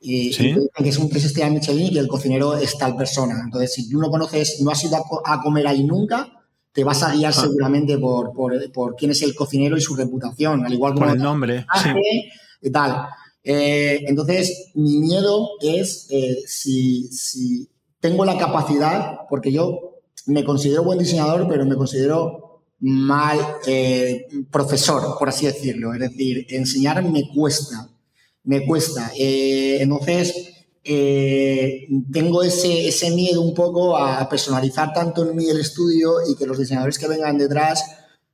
y, 0.00 0.30
que 0.30 0.88
es 0.88 0.98
un 0.98 1.08
tres 1.08 1.24
estrellas 1.24 1.52
Michelin 1.52 1.86
y 1.86 1.92
que 1.92 1.98
el 1.98 2.08
cocinero 2.08 2.56
es 2.56 2.78
tal 2.78 2.96
persona. 2.96 3.40
Entonces, 3.44 3.74
si 3.74 3.88
tú 3.88 3.98
no 3.98 4.10
conoces, 4.10 4.60
no 4.60 4.70
has 4.70 4.84
ido 4.84 4.96
a, 5.24 5.40
comer 5.42 5.66
ahí 5.66 5.84
nunca, 5.84 6.44
te 6.72 6.84
vas 6.84 7.02
a 7.02 7.12
guiar 7.14 7.32
ah. 7.36 7.40
seguramente 7.40 7.98
por, 7.98 8.32
por, 8.32 8.72
por, 8.72 8.94
quién 8.94 9.10
es 9.10 9.22
el 9.22 9.34
cocinero 9.34 9.76
y 9.76 9.80
su 9.80 9.96
reputación, 9.96 10.64
al 10.64 10.72
igual 10.72 10.94
como... 10.94 11.06
Por 11.06 11.16
el 11.16 11.22
nombre, 11.22 11.66
sí. 11.82 11.90
Y 12.62 12.70
tal. 12.70 13.06
Eh, 13.48 14.04
entonces, 14.08 14.72
mi 14.74 14.98
miedo 14.98 15.50
es 15.60 16.08
eh, 16.10 16.42
si, 16.48 17.68
tengo 18.00 18.24
la 18.24 18.36
capacidad, 18.36 19.20
porque 19.30 19.52
yo 19.52 20.00
me 20.26 20.44
considero 20.44 20.82
buen 20.82 20.98
diseñador, 20.98 21.46
pero 21.48 21.64
me 21.64 21.76
considero 21.76 22.64
mal 22.80 23.38
eh, 23.68 24.26
profesor, 24.50 25.16
por 25.16 25.28
así 25.28 25.46
decirlo. 25.46 25.94
Es 25.94 26.00
decir, 26.00 26.44
enseñar 26.50 27.04
me 27.04 27.28
cuesta, 27.32 27.88
me 28.42 28.66
cuesta. 28.66 29.12
entonces, 29.16 30.34
tengo 30.82 32.42
ese, 32.42 32.88
ese 32.88 33.12
miedo 33.12 33.42
un 33.42 33.54
poco 33.54 33.96
a 33.96 34.28
personalizar 34.28 34.92
tanto 34.92 35.22
en 35.22 35.36
mí 35.36 35.48
el 35.48 35.60
estudio 35.60 36.14
y 36.28 36.34
que 36.34 36.46
los 36.46 36.58
diseñadores 36.58 36.98
que 36.98 37.06
vengan 37.08 37.38
detrás 37.38 37.84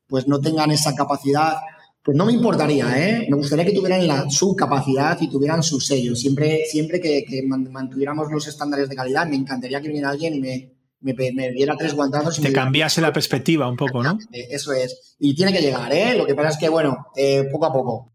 pues 0.06 0.28
no 0.28 0.40
tengan 0.40 0.70
esa 0.70 0.94
capacidad 0.94 1.54
pues 2.02 2.16
no 2.16 2.26
me 2.26 2.32
importaría, 2.32 2.86
¿eh? 2.98 3.26
Me 3.30 3.36
gustaría 3.36 3.64
que 3.64 3.72
tuvieran 3.72 4.06
la, 4.06 4.28
su 4.28 4.56
capacidad 4.56 5.16
y 5.20 5.28
tuvieran 5.28 5.62
su 5.62 5.80
sello. 5.80 6.16
Siempre, 6.16 6.64
siempre 6.66 7.00
que, 7.00 7.24
mantuviéramos 7.46 8.30
los 8.30 8.48
estándares 8.48 8.88
de 8.88 8.96
calidad, 8.96 9.26
me 9.26 9.36
encantaría 9.36 9.80
que 9.80 9.88
viniera 9.88 10.10
alguien 10.10 10.34
y 10.34 10.40
me, 10.40 10.72
me, 11.00 11.52
diera 11.52 11.76
tres 11.76 11.94
guantazos. 11.94 12.40
Y 12.40 12.42
Te 12.42 12.52
cambiase 12.52 13.00
la 13.00 13.12
perspectiva 13.12 13.68
un 13.68 13.76
poco, 13.76 14.02
¿no? 14.02 14.18
Eso 14.32 14.72
es. 14.72 15.16
Y 15.20 15.36
tiene 15.36 15.52
que 15.52 15.60
llegar, 15.60 15.92
¿eh? 15.92 16.16
Lo 16.16 16.26
que 16.26 16.34
pasa 16.34 16.48
es 16.48 16.58
que, 16.58 16.68
bueno, 16.68 17.06
eh, 17.16 17.44
poco 17.52 17.66
a 17.66 17.72
poco. 17.72 18.11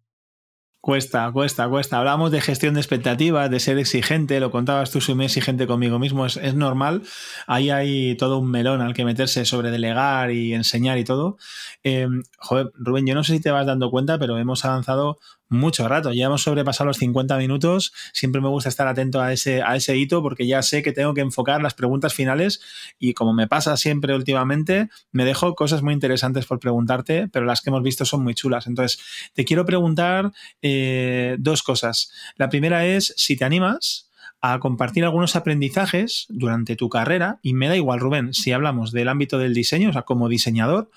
Cuesta, 0.87 1.29
cuesta, 1.33 1.67
cuesta. 1.67 1.99
Hablamos 1.99 2.31
de 2.31 2.39
gestión 2.39 2.73
de 2.75 2.79
expectativas, 2.79 3.51
de 3.51 3.59
ser 3.59 3.77
exigente, 3.77 4.39
lo 4.39 4.51
contabas 4.51 4.89
tú, 4.89 5.01
soy 5.01 5.15
muy 5.15 5.25
exigente 5.25 5.67
conmigo 5.67 5.99
mismo, 5.99 6.25
es, 6.25 6.37
es, 6.37 6.55
normal. 6.55 7.01
Ahí 7.45 7.69
hay 7.69 8.15
todo 8.15 8.37
un 8.37 8.49
melón 8.49 8.79
al 8.79 8.93
que 8.93 9.03
meterse 9.03 9.43
sobre 9.43 9.69
delegar 9.69 10.31
y 10.31 10.53
enseñar 10.53 10.97
y 10.97 11.03
todo. 11.03 11.35
Eh, 11.83 12.07
joder, 12.37 12.71
Rubén, 12.75 13.05
yo 13.05 13.15
no 13.15 13.25
sé 13.25 13.33
si 13.33 13.41
te 13.41 13.51
vas 13.51 13.65
dando 13.65 13.91
cuenta, 13.91 14.17
pero 14.17 14.37
hemos 14.37 14.63
avanzado 14.63 15.19
mucho 15.49 15.87
rato. 15.87 16.13
Ya 16.13 16.25
hemos 16.25 16.43
sobrepasado 16.43 16.87
los 16.87 16.97
50 16.97 17.37
minutos. 17.37 17.93
Siempre 18.13 18.41
me 18.41 18.49
gusta 18.49 18.69
estar 18.69 18.87
atento 18.87 19.21
a 19.21 19.33
ese, 19.33 19.61
a 19.61 19.75
ese 19.75 19.95
hito 19.95 20.21
porque 20.21 20.47
ya 20.47 20.61
sé 20.61 20.83
que 20.83 20.91
tengo 20.91 21.13
que 21.13 21.21
enfocar 21.21 21.61
las 21.61 21.73
preguntas 21.73 22.13
finales 22.13 22.61
y 22.99 23.13
como 23.13 23.33
me 23.33 23.47
pasa 23.47 23.77
siempre 23.77 24.15
últimamente, 24.15 24.89
me 25.11 25.25
dejo 25.25 25.55
cosas 25.55 25.81
muy 25.81 25.93
interesantes 25.93 26.45
por 26.45 26.59
preguntarte, 26.59 27.27
pero 27.27 27.45
las 27.45 27.61
que 27.61 27.69
hemos 27.69 27.83
visto 27.83 28.05
son 28.05 28.23
muy 28.23 28.33
chulas. 28.33 28.67
Entonces, 28.67 28.99
te 29.33 29.45
quiero 29.45 29.65
preguntar 29.65 30.31
eh, 30.61 31.35
dos 31.39 31.63
cosas. 31.63 32.11
La 32.35 32.49
primera 32.49 32.85
es 32.85 33.13
si 33.17 33.35
te 33.35 33.45
animas 33.45 34.06
a 34.41 34.59
compartir 34.59 35.03
algunos 35.03 35.35
aprendizajes 35.35 36.25
durante 36.29 36.75
tu 36.75 36.89
carrera, 36.89 37.39
y 37.41 37.53
me 37.53 37.67
da 37.67 37.75
igual, 37.75 37.99
Rubén, 37.99 38.33
si 38.33 38.51
hablamos 38.51 38.91
del 38.91 39.07
ámbito 39.07 39.39
del 39.39 39.53
diseño, 39.53 39.89
o 39.89 39.93
sea, 39.93 40.03
como 40.03 40.29
diseñador, 40.29 40.89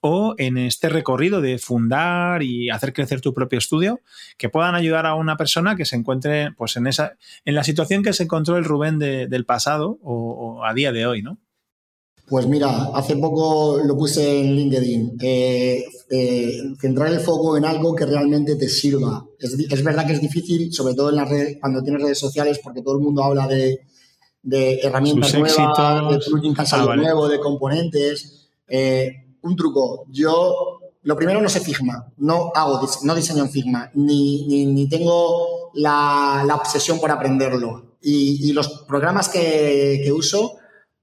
o 0.00 0.34
en 0.38 0.58
este 0.58 0.88
recorrido 0.88 1.40
de 1.40 1.58
fundar 1.58 2.42
y 2.42 2.70
hacer 2.70 2.92
crecer 2.92 3.20
tu 3.20 3.34
propio 3.34 3.58
estudio, 3.58 4.00
que 4.36 4.48
puedan 4.48 4.74
ayudar 4.74 5.06
a 5.06 5.14
una 5.14 5.36
persona 5.36 5.76
que 5.76 5.84
se 5.84 5.96
encuentre 5.96 6.52
pues, 6.52 6.76
en, 6.76 6.86
esa, 6.86 7.14
en 7.44 7.54
la 7.54 7.64
situación 7.64 8.02
que 8.02 8.12
se 8.12 8.24
encontró 8.24 8.56
el 8.56 8.64
Rubén 8.64 8.98
del 8.98 9.44
pasado 9.44 9.98
o, 10.02 10.64
a 10.64 10.74
día 10.74 10.92
de 10.92 11.06
hoy, 11.06 11.22
¿no? 11.22 11.38
Pues 12.28 12.46
mira, 12.46 12.90
hace 12.94 13.16
poco 13.16 13.78
lo 13.82 13.96
puse 13.96 14.40
en 14.40 14.54
LinkedIn. 14.54 15.16
Eh, 15.20 15.84
eh, 16.10 16.62
centrar 16.80 17.12
el 17.12 17.20
foco 17.20 17.56
en 17.56 17.64
algo 17.64 17.94
que 17.94 18.06
realmente 18.06 18.56
te 18.56 18.68
sirva. 18.68 19.24
Es, 19.38 19.84
verdad 19.84 20.06
que 20.06 20.12
es 20.14 20.20
difícil, 20.20 20.72
sobre 20.72 20.94
todo 20.94 21.10
en 21.10 21.16
las 21.16 21.28
redes, 21.28 21.58
cuando 21.60 21.82
tienes 21.82 22.02
redes 22.02 22.18
sociales, 22.18 22.60
porque 22.62 22.82
todo 22.82 22.94
el 22.94 23.02
mundo 23.02 23.22
habla 23.22 23.46
de, 23.46 23.80
herramientas 24.82 25.34
nuevas, 25.34 25.56
de 26.10 26.18
plugin 26.26 26.54
ah, 26.56 26.96
nuevo, 26.96 27.28
de 27.28 27.40
componentes. 27.40 28.50
Eh, 28.68 29.10
un 29.42 29.56
truco. 29.56 30.04
Yo, 30.10 30.80
lo 31.02 31.16
primero, 31.16 31.40
no 31.40 31.48
sé 31.48 31.60
Figma. 31.60 32.12
No 32.18 32.52
hago, 32.54 32.86
no 33.04 33.14
diseño 33.14 33.44
en 33.44 33.50
Figma, 33.50 33.90
ni, 33.94 34.66
ni, 34.66 34.88
tengo 34.88 35.70
la, 35.74 36.44
la, 36.46 36.56
obsesión 36.56 37.00
por 37.00 37.10
aprenderlo. 37.10 37.96
Y, 38.02 38.48
y 38.48 38.52
los 38.52 38.84
programas 38.86 39.28
que, 39.28 40.00
que, 40.04 40.12
uso, 40.12 40.56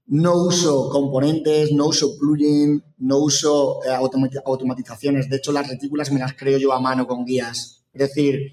no 0.08 0.34
uso 0.36 0.88
componentes, 0.90 1.72
no 1.72 1.86
uso 1.86 2.16
plugin, 2.18 2.82
no 2.98 3.18
uso 3.18 3.80
eh, 3.84 3.90
automatizaciones. 4.44 5.28
De 5.28 5.36
hecho, 5.36 5.52
las 5.52 5.68
retículas 5.68 6.12
me 6.12 6.20
las 6.20 6.34
creo 6.34 6.58
yo 6.58 6.72
a 6.72 6.80
mano 6.80 7.06
con 7.06 7.24
guías. 7.24 7.84
Es 7.92 8.08
decir, 8.08 8.52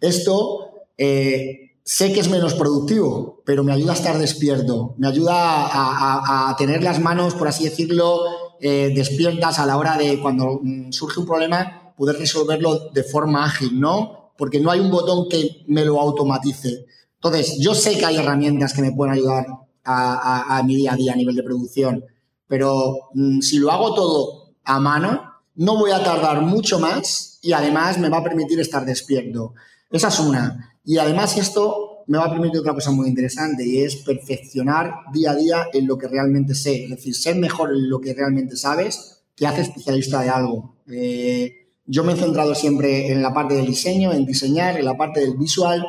esto 0.00 0.86
eh, 0.96 1.78
sé 1.84 2.12
que 2.12 2.20
es 2.20 2.30
menos 2.30 2.54
productivo, 2.54 3.42
pero 3.44 3.62
me 3.62 3.72
ayuda 3.72 3.92
a 3.92 3.96
estar 3.96 4.18
despierto, 4.18 4.94
me 4.98 5.08
ayuda 5.08 5.34
a, 5.34 6.56
tener 6.56 6.82
las 6.82 7.00
manos, 7.00 7.34
por 7.34 7.48
así 7.48 7.64
decirlo, 7.64 8.20
eh, 8.60 8.92
despiertas 8.94 9.58
a 9.58 9.66
la 9.66 9.76
hora 9.76 9.98
de 9.98 10.18
cuando 10.20 10.60
mm, 10.62 10.92
surge 10.92 11.20
un 11.20 11.26
problema, 11.26 11.94
poder 11.96 12.16
resolverlo 12.16 12.90
de 12.90 13.02
forma 13.02 13.44
ágil, 13.44 13.78
¿no? 13.78 14.32
Porque 14.38 14.60
no 14.60 14.70
hay 14.70 14.80
un 14.80 14.90
botón 14.90 15.28
que 15.28 15.64
me 15.66 15.84
lo 15.84 16.00
automatice. 16.00 16.86
Entonces, 17.14 17.58
yo 17.58 17.74
sé 17.74 17.98
que 17.98 18.06
hay 18.06 18.16
herramientas 18.16 18.72
que 18.72 18.82
me 18.82 18.92
pueden 18.92 19.14
ayudar 19.14 19.46
a, 19.86 20.62
mi 20.64 20.76
día 20.76 20.92
a 20.92 20.96
día 20.96 21.12
a 21.12 21.16
nivel 21.16 21.36
de 21.36 21.42
producción, 21.42 22.04
pero 22.48 23.10
mm, 23.14 23.40
si 23.40 23.58
lo 23.58 23.70
hago 23.70 23.94
todo 23.94 24.54
a 24.64 24.80
mano, 24.80 25.22
no 25.54 25.78
voy 25.78 25.92
a 25.92 26.02
tardar 26.02 26.42
mucho 26.42 26.78
más 26.78 27.38
y 27.42 27.52
además 27.52 27.98
me 27.98 28.08
va 28.08 28.18
a 28.18 28.24
permitir 28.24 28.60
estar 28.60 28.84
despierto. 28.84 29.54
Esa 29.90 30.08
es 30.08 30.18
una. 30.18 30.78
Y 30.84 30.98
además 30.98 31.36
esto 31.36 32.04
me 32.06 32.18
va 32.18 32.24
a 32.24 32.30
permitir 32.30 32.60
otra 32.60 32.74
cosa 32.74 32.90
muy 32.90 33.08
interesante 33.08 33.66
y 33.66 33.82
es 33.82 33.96
perfeccionar 33.96 34.92
día 35.12 35.32
a 35.32 35.34
día 35.34 35.66
en 35.72 35.86
lo 35.86 35.98
que 35.98 36.08
realmente 36.08 36.54
sé. 36.54 36.84
Es 36.84 36.90
decir, 36.90 37.14
ser 37.14 37.36
mejor 37.36 37.70
en 37.70 37.88
lo 37.88 38.00
que 38.00 38.14
realmente 38.14 38.56
sabes 38.56 39.22
que 39.34 39.46
hace 39.46 39.62
especialista 39.62 40.22
de 40.22 40.30
algo. 40.30 40.76
Eh, 40.88 41.66
yo 41.84 42.04
me 42.04 42.12
he 42.12 42.16
centrado 42.16 42.54
siempre 42.54 43.12
en 43.12 43.22
la 43.22 43.32
parte 43.32 43.54
del 43.54 43.66
diseño, 43.66 44.12
en 44.12 44.26
diseñar, 44.26 44.78
en 44.78 44.84
la 44.84 44.96
parte 44.96 45.20
del 45.20 45.36
visual, 45.36 45.84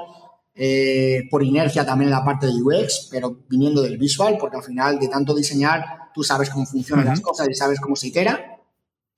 eh, 0.58 1.24
por 1.30 1.44
inercia 1.44 1.86
también 1.86 2.10
en 2.10 2.16
la 2.16 2.26
parte 2.26 2.48
del 2.48 2.62
UX, 2.62 3.10
pero 3.12 3.40
viniendo 3.48 3.82
del 3.82 3.98
visual, 3.98 4.38
porque 4.40 4.58
al 4.58 4.64
final 4.64 5.00
de 5.00 5.08
tanto 5.08 5.36
diseñar, 5.36 6.12
tú 6.14 6.24
sabes 6.24 6.50
cómo 6.50 6.66
funcionan 6.66 7.06
las 7.06 7.22
cosas 7.22 7.48
y 7.50 7.54
sabes 7.54 7.80
cómo 7.80 7.96
se 7.96 8.08
itera. 8.08 8.60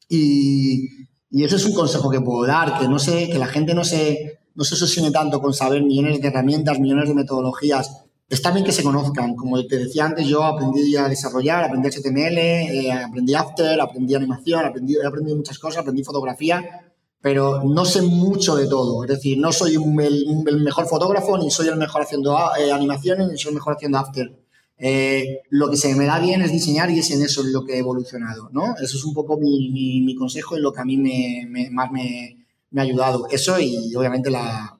Y, 0.07 1.07
y 1.29 1.43
ese 1.43 1.55
es 1.55 1.65
un 1.65 1.73
consejo 1.73 2.09
que 2.09 2.21
puedo 2.21 2.45
dar, 2.45 2.79
que 2.79 2.87
no 2.87 2.99
sé, 2.99 3.29
que 3.29 3.39
la 3.39 3.47
gente 3.47 3.73
no 3.73 3.83
se 3.83 4.39
no 4.59 4.65
se 4.65 4.75
sostiene 4.75 5.09
tanto 5.09 5.41
con 5.41 5.53
saber 5.53 5.81
millones 5.83 6.21
de 6.21 6.27
herramientas, 6.27 6.79
millones 6.79 7.07
de 7.07 7.15
metodologías. 7.15 8.03
Está 8.27 8.51
bien 8.51 8.65
que 8.65 8.73
se 8.73 8.83
conozcan. 8.83 9.35
Como 9.35 9.65
te 9.65 9.77
decía 9.77 10.05
antes, 10.05 10.27
yo 10.27 10.43
aprendí 10.43 10.97
a 10.97 11.07
desarrollar, 11.07 11.63
aprendí 11.63 11.87
HTML, 11.87 12.37
eh, 12.37 12.91
aprendí 12.91 13.33
After, 13.35 13.79
aprendí 13.79 14.15
animación, 14.15 14.65
aprendí, 14.65 14.95
he 14.95 15.07
aprendido 15.07 15.37
muchas 15.37 15.57
cosas, 15.57 15.79
aprendí 15.79 16.03
fotografía, 16.03 16.88
pero 17.21 17.63
no 17.63 17.85
sé 17.85 18.01
mucho 18.01 18.55
de 18.55 18.67
todo. 18.67 19.03
Es 19.03 19.09
decir, 19.09 19.37
no 19.37 19.51
soy 19.51 19.75
el, 19.75 20.61
mejor 20.61 20.87
fotógrafo, 20.87 21.37
ni 21.37 21.51
soy 21.51 21.67
el 21.67 21.75
mejor 21.75 22.03
haciendo 22.03 22.37
eh, 22.57 22.71
animaciones, 22.71 23.27
ni 23.29 23.37
soy 23.37 23.49
el 23.49 23.55
mejor 23.55 23.73
haciendo 23.73 23.97
After. 23.97 24.31
Eh, 24.77 25.41
lo 25.49 25.69
que 25.69 25.75
se 25.75 25.93
me 25.95 26.05
da 26.05 26.19
bien 26.19 26.41
es 26.41 26.53
diseñar 26.53 26.89
y 26.89 26.99
es 26.99 27.11
en 27.11 27.21
eso 27.21 27.43
lo 27.43 27.65
que 27.65 27.73
he 27.73 27.79
evolucionado, 27.79 28.49
¿no? 28.53 28.75
Eso 28.81 28.97
es 28.97 29.03
un 29.03 29.13
poco 29.13 29.37
mi, 29.37 30.15
consejo 30.15 30.57
y 30.57 30.61
lo 30.61 30.71
que 30.71 30.79
a 30.79 30.85
mí 30.85 30.95
me, 30.95 31.69
más 31.71 31.91
me, 31.91 32.45
ha 32.77 32.81
ayudado. 32.81 33.27
Eso 33.29 33.59
y 33.59 33.93
obviamente 33.95 34.31
la, 34.31 34.79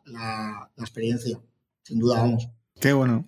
experiencia, 0.78 1.38
sin 1.84 2.00
duda, 2.00 2.22
vamos. 2.22 2.48
Qué 2.80 2.94
bueno. 2.94 3.28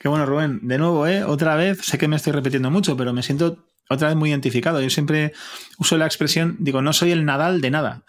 Qué 0.00 0.08
bueno, 0.08 0.26
Rubén. 0.26 0.66
De 0.66 0.78
nuevo, 0.78 1.06
¿eh? 1.06 1.22
Otra 1.22 1.54
vez, 1.54 1.78
sé 1.82 1.96
que 1.96 2.08
me 2.08 2.16
estoy 2.16 2.32
repitiendo 2.32 2.72
mucho, 2.72 2.96
pero 2.96 3.12
me 3.12 3.22
siento 3.22 3.69
otra 3.90 4.08
vez 4.08 4.16
muy 4.16 4.30
identificado. 4.30 4.80
Yo 4.80 4.88
siempre 4.88 5.32
uso 5.78 5.98
la 5.98 6.06
expresión, 6.06 6.56
digo, 6.60 6.80
no 6.80 6.92
soy 6.92 7.10
el 7.10 7.24
Nadal 7.24 7.60
de 7.60 7.70
nada. 7.70 8.02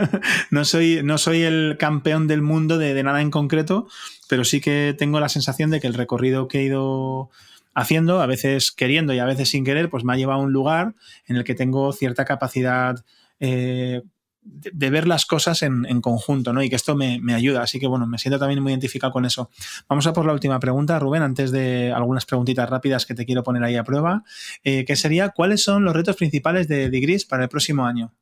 no, 0.50 0.64
soy, 0.64 1.00
no 1.04 1.16
soy 1.16 1.42
el 1.42 1.76
campeón 1.78 2.26
del 2.26 2.42
mundo 2.42 2.76
de, 2.76 2.92
de, 2.92 3.02
nada 3.04 3.22
en 3.22 3.30
concreto, 3.30 3.86
pero 4.28 4.44
sí 4.44 4.60
que 4.60 4.96
tengo 4.98 5.20
la 5.20 5.28
sensación 5.28 5.70
de 5.70 5.80
que 5.80 5.86
el 5.86 5.94
recorrido 5.94 6.48
que 6.48 6.58
he 6.58 6.64
ido 6.64 7.30
haciendo, 7.72 8.20
a 8.20 8.26
veces 8.26 8.72
queriendo 8.72 9.14
y 9.14 9.20
a 9.20 9.24
veces 9.24 9.48
sin 9.48 9.64
querer, 9.64 9.88
pues 9.88 10.02
me 10.02 10.12
ha 10.12 10.16
llevado 10.16 10.40
a 10.40 10.42
un 10.42 10.52
lugar 10.52 10.94
en 11.26 11.36
el 11.36 11.44
que 11.44 11.54
tengo 11.54 11.92
cierta 11.92 12.24
capacidad 12.24 13.04
eh, 13.38 14.02
de, 14.48 14.90
ver 14.90 15.06
las 15.06 15.26
cosas 15.26 15.62
en, 15.62 16.00
conjunto, 16.00 16.52
¿no? 16.52 16.62
Y 16.62 16.68
que 16.68 16.76
esto 16.76 16.96
me, 16.96 17.20
ayuda. 17.34 17.62
Así 17.62 17.78
que 17.78 17.86
bueno, 17.86 18.06
me 18.06 18.18
siento 18.18 18.38
también 18.38 18.62
muy 18.62 18.72
identificado 18.72 19.12
con 19.12 19.24
eso. 19.24 19.50
Vamos 19.88 20.06
a 20.06 20.12
por 20.12 20.26
la 20.26 20.32
última 20.32 20.58
pregunta, 20.60 20.98
Rubén, 20.98 21.22
antes 21.22 21.50
de 21.50 21.92
algunas 21.92 22.26
preguntitas 22.26 22.68
rápidas 22.68 23.06
que 23.06 23.14
te 23.14 23.26
quiero 23.26 23.42
poner 23.42 23.62
ahí 23.62 23.76
a 23.76 23.84
prueba, 23.84 24.24
eh, 24.64 24.84
que 24.84 24.96
sería, 24.96 25.30
¿cuáles 25.30 25.62
son 25.62 25.84
los 25.84 25.94
retos 25.94 26.16
principales 26.16 26.68
de 26.68 26.90
Digris 26.90 27.24
para 27.24 27.44
el 27.44 27.48
próximo 27.48 27.84
año? 27.84 28.12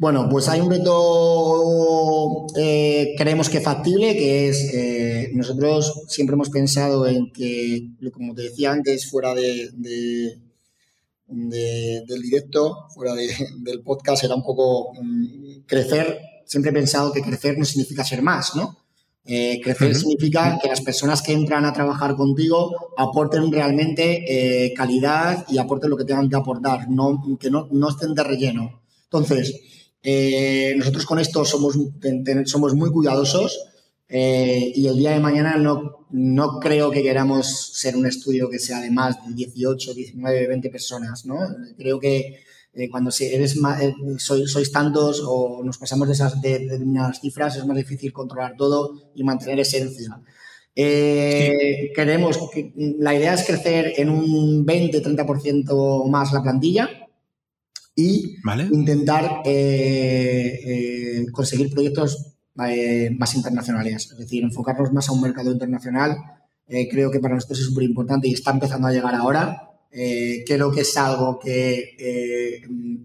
Bueno, 0.00 0.28
pues 0.30 0.48
hay 0.48 0.60
un 0.60 0.70
reto, 0.70 2.46
eh, 2.56 3.14
creemos 3.18 3.48
que 3.48 3.60
factible, 3.60 4.14
que 4.16 4.48
es, 4.48 4.72
eh, 4.72 5.30
nosotros 5.34 6.04
siempre 6.06 6.34
hemos 6.34 6.50
pensado 6.50 7.04
en 7.08 7.32
que, 7.32 7.88
como 8.12 8.32
te 8.32 8.42
decía 8.42 8.70
antes, 8.70 9.10
fuera 9.10 9.34
de, 9.34 10.38
del 11.28 12.22
directo, 12.22 12.86
fuera 12.94 13.14
del 13.14 13.82
podcast, 13.82 14.24
era 14.24 14.34
un 14.34 14.42
poco 14.42 14.92
mm, 14.94 15.60
crecer. 15.66 16.18
Siempre 16.44 16.70
he 16.70 16.74
pensado 16.74 17.12
que 17.12 17.22
crecer 17.22 17.58
no 17.58 17.64
significa 17.64 18.04
ser 18.04 18.22
más, 18.22 18.56
¿no? 18.56 18.78
Eh, 19.24 19.60
crecer 19.62 19.94
significa 19.94 20.58
que 20.60 20.68
las 20.68 20.80
personas 20.80 21.20
que 21.20 21.34
entran 21.34 21.66
a 21.66 21.72
trabajar 21.74 22.16
contigo 22.16 22.94
aporten 22.96 23.52
realmente 23.52 24.72
calidad 24.74 25.44
y 25.50 25.58
aporten 25.58 25.90
lo 25.90 25.98
que 25.98 26.04
tengan 26.04 26.30
que 26.30 26.36
aportar, 26.36 26.88
no, 26.88 27.22
que 27.38 27.50
no, 27.50 27.68
no 27.70 27.90
estén 27.90 28.14
de 28.14 28.24
relleno. 28.24 28.80
Entonces, 29.04 29.54
eh, 30.02 30.74
nosotros 30.76 31.04
con 31.06 31.18
esto 31.18 31.44
somos, 31.44 31.76
somos 32.44 32.74
muy 32.74 32.90
cuidadosos 32.90 33.58
eh, 34.08 34.72
y 34.74 34.86
el 34.86 34.96
día 34.96 35.10
de 35.10 35.20
mañana 35.20 35.56
no, 35.56 36.06
no 36.10 36.58
creo 36.60 36.90
que 36.90 37.02
queramos 37.02 37.72
ser 37.74 37.96
un 37.96 38.06
estudio 38.06 38.48
que 38.48 38.58
sea 38.58 38.80
de 38.80 38.90
más 38.90 39.16
de 39.26 39.34
18, 39.34 39.94
19, 39.94 40.48
20 40.48 40.70
personas. 40.70 41.26
¿no? 41.26 41.38
Creo 41.76 42.00
que 42.00 42.40
eh, 42.72 42.88
cuando 42.90 43.10
eres 43.20 43.58
sois, 44.18 44.72
tantos 44.72 45.22
o 45.26 45.62
nos 45.64 45.78
pasamos 45.78 46.08
de 46.08 46.14
esas 46.14 46.40
determinadas 46.40 47.20
cifras 47.20 47.56
es 47.56 47.66
más 47.66 47.76
difícil 47.76 48.12
controlar 48.12 48.56
todo 48.56 49.10
y 49.14 49.24
mantener 49.24 49.60
esencia. 49.60 50.20
Queremos 50.74 52.38
que 52.52 52.72
la 52.98 53.14
idea 53.14 53.34
es 53.34 53.44
crecer 53.44 53.94
en 53.96 54.10
un 54.10 54.64
20-30% 54.64 56.08
más 56.08 56.32
la 56.32 56.42
plantilla 56.42 56.88
y 57.98 58.36
intentar 58.70 59.42
eh, 59.44 60.60
eh, 60.64 61.26
conseguir 61.32 61.68
proyectos 61.68 62.37
eh, 62.66 63.10
más 63.18 63.34
internacionales, 63.34 64.10
es 64.10 64.18
decir, 64.18 64.42
enfocarnos 64.42 64.92
más 64.92 65.08
a 65.08 65.12
un 65.12 65.20
mercado 65.20 65.50
internacional. 65.50 66.16
creo 66.90 67.10
que 67.10 67.20
para 67.20 67.34
nosotros 67.34 67.60
es 67.60 67.66
súper 67.66 67.84
importante 67.84 68.28
y 68.28 68.34
está 68.34 68.50
empezando 68.50 68.88
a 68.88 68.92
llegar 68.92 69.14
ahora. 69.14 69.70
creo 69.90 70.70
que 70.70 70.82
es 70.82 70.96
algo 70.96 71.38
que 71.38 71.96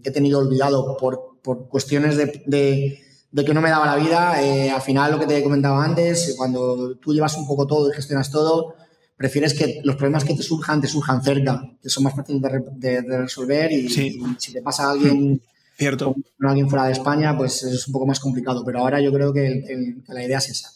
he 0.04 0.10
tenido 0.10 0.38
olvidado 0.38 0.96
por, 0.98 1.40
por 1.42 1.68
cuestiones 1.68 2.16
de, 2.16 2.42
de, 2.46 2.98
de, 3.30 3.44
que 3.44 3.54
no 3.54 3.62
me 3.62 3.70
daba 3.70 3.86
la 3.86 3.96
vida. 3.96 4.74
al 4.74 4.82
final, 4.82 5.12
lo 5.12 5.18
que 5.18 5.26
te 5.26 5.38
he 5.38 5.42
comentado 5.42 5.76
antes, 5.76 6.34
cuando 6.36 6.96
tú 6.96 7.14
llevas 7.14 7.36
un 7.36 7.46
poco 7.46 7.66
todo 7.66 7.90
y 7.90 7.94
gestionas 7.94 8.30
todo, 8.30 8.74
prefieres 9.16 9.54
que 9.54 9.80
los 9.84 9.96
problemas 9.96 10.24
que 10.24 10.34
te 10.34 10.42
surjan 10.42 10.80
te 10.80 10.88
surjan 10.88 11.22
cerca, 11.22 11.62
que 11.82 11.88
son 11.88 12.04
más 12.04 12.14
fáciles 12.14 12.42
de, 12.76 13.00
resolver 13.18 13.72
y, 13.72 13.88
si 13.88 14.52
te 14.52 14.62
pasa 14.62 14.84
a 14.84 14.90
alguien, 14.92 15.40
Cierto. 15.76 16.14
alguien 16.40 16.68
fuera 16.68 16.86
de 16.86 16.92
España, 16.92 17.36
pues 17.36 17.62
es 17.62 17.86
un 17.88 17.92
poco 17.92 18.06
más 18.06 18.20
complicado. 18.20 18.64
Pero 18.64 18.80
ahora 18.80 19.00
yo 19.00 19.12
creo 19.12 19.32
que, 19.32 19.62
la 20.08 20.24
idea 20.24 20.38
es 20.38 20.50
esa. 20.50 20.70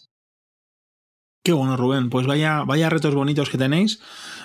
Qué 1.42 1.52
bueno, 1.52 1.76
Rubén. 1.76 2.10
Pues 2.10 2.26
vaya, 2.26 2.64
vaya 2.64 2.90
retos 2.90 3.14
bonitos 3.14 3.48
que 3.48 3.58
tenéis. 3.58 4.00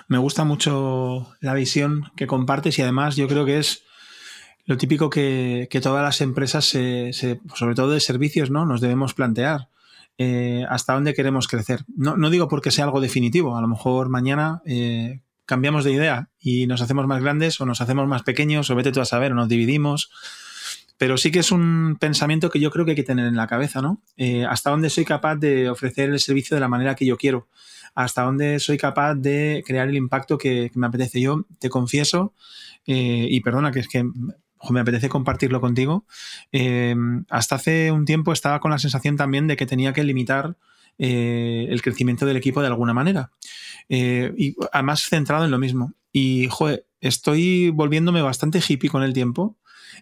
Me 0.08 0.18
gusta 0.18 0.43
mucho 0.43 1.36
la 1.39 1.54
visión 1.54 2.12
que 2.16 2.28
compartes 2.28 2.78
y 2.78 2.82
además 2.82 3.16
yo 3.16 3.28
creo 3.28 3.45
que 3.45 3.60
es 3.60 3.84
lo 4.66 4.78
típico 4.78 5.10
que, 5.10 5.68
todas 5.82 6.04
las 6.04 6.22
empresas, 6.22 6.66
sobre 6.66 7.76
todo 7.76 7.89
de 7.89 7.99
servicios, 7.99 8.49
¿no? 8.49 8.66
nos 8.66 8.82
debemos 8.82 9.14
plantear. 9.14 9.70
Eh, 10.20 10.64
hasta 10.70 10.93
dónde 10.93 11.14
queremos 11.16 11.47
crecer. 11.47 11.84
No, 11.88 12.16
no, 12.16 12.30
digo 12.30 12.47
porque 12.47 12.70
sea 12.70 12.86
algo 12.86 13.01
definitivo, 13.01 13.58
a 13.58 13.62
lo 13.62 13.68
mejor 13.68 14.10
mañana 14.10 14.62
eh, 14.66 15.22
cambiamos 15.45 15.84
de 15.84 15.91
idea 15.91 16.30
y 16.39 16.68
nos 16.68 16.82
hacemos 16.82 17.08
más 17.08 17.22
grandes 17.22 17.60
o 17.60 17.66
nos 17.66 17.82
hacemos 17.82 18.08
más 18.08 18.22
pequeños 18.22 18.70
o 18.70 18.76
vete 18.76 18.91
tú 18.91 19.01
a 19.01 19.06
saber 19.06 19.32
o 19.32 19.36
nos 19.36 19.49
dividimos. 19.49 20.12
Pero 20.98 21.18
sí 21.18 21.32
que 21.32 21.39
es 21.39 21.52
un 21.52 21.98
pensamiento 22.00 22.50
que 22.50 22.60
yo 22.60 22.72
creo 22.72 22.86
que 22.86 22.91
hay 22.91 22.96
que 22.96 23.04
tener 23.04 23.26
en 23.26 23.36
la 23.36 23.48
cabeza, 23.48 23.82
¿no? 23.82 24.02
Eh, 24.18 24.46
hasta 24.46 24.70
dónde 24.70 24.89
soy 24.89 25.06
capaz 25.06 25.36
de 25.38 25.70
ofrecer 25.70 26.10
el 26.10 26.20
servicio 26.20 26.56
de 26.56 26.62
la 26.62 26.68
manera 26.68 26.96
que 26.96 27.06
yo 27.06 27.18
quiero, 27.18 27.48
hasta 27.96 28.24
dónde 28.24 28.60
soy 28.60 28.78
capaz 28.78 29.16
de 29.16 29.64
crear 29.66 29.89
el 29.89 29.96
impacto 29.96 30.38
que, 30.38 30.72
me 30.76 30.88
apetece. 30.88 31.20
Yo 31.22 31.46
te 31.60 31.70
confieso, 31.70 32.34
y 32.86 33.39
perdona 33.41 33.72
que 33.72 33.80
es 33.80 33.88
que 33.88 34.04
me 34.72 34.80
apetece 34.80 35.10
compartirlo 35.10 35.60
contigo. 35.60 36.06
Eh, 36.52 36.96
hasta 37.30 37.56
hace 37.56 37.91
un 37.91 38.06
tiempo 38.06 38.32
estaba 38.32 38.60
con 38.60 38.72
la 38.72 38.80
sensación 38.80 39.18
también 39.18 39.48
de 39.48 39.58
que 39.58 39.66
tenía 39.66 39.94
que 39.94 40.04
limitar 40.04 40.56
eh, 41.00 41.68
el 41.70 41.82
crecimiento 41.82 42.26
del 42.26 42.38
equipo 42.38 42.62
de 42.62 42.68
alguna 42.68 42.94
manera. 42.94 43.32
Eh, 43.89 44.34
y 44.38 44.56
además 44.72 45.02
centrado 45.02 45.44
en 45.44 45.52
lo 45.52 45.60
mismo. 45.60 45.94
Y, 46.12 46.48
estoy 47.02 47.70
volviéndome 47.72 48.22
bastante 48.22 48.62
hippie 48.66 48.89
con 48.89 49.04
el 49.04 49.12
tiempo. 49.12 49.58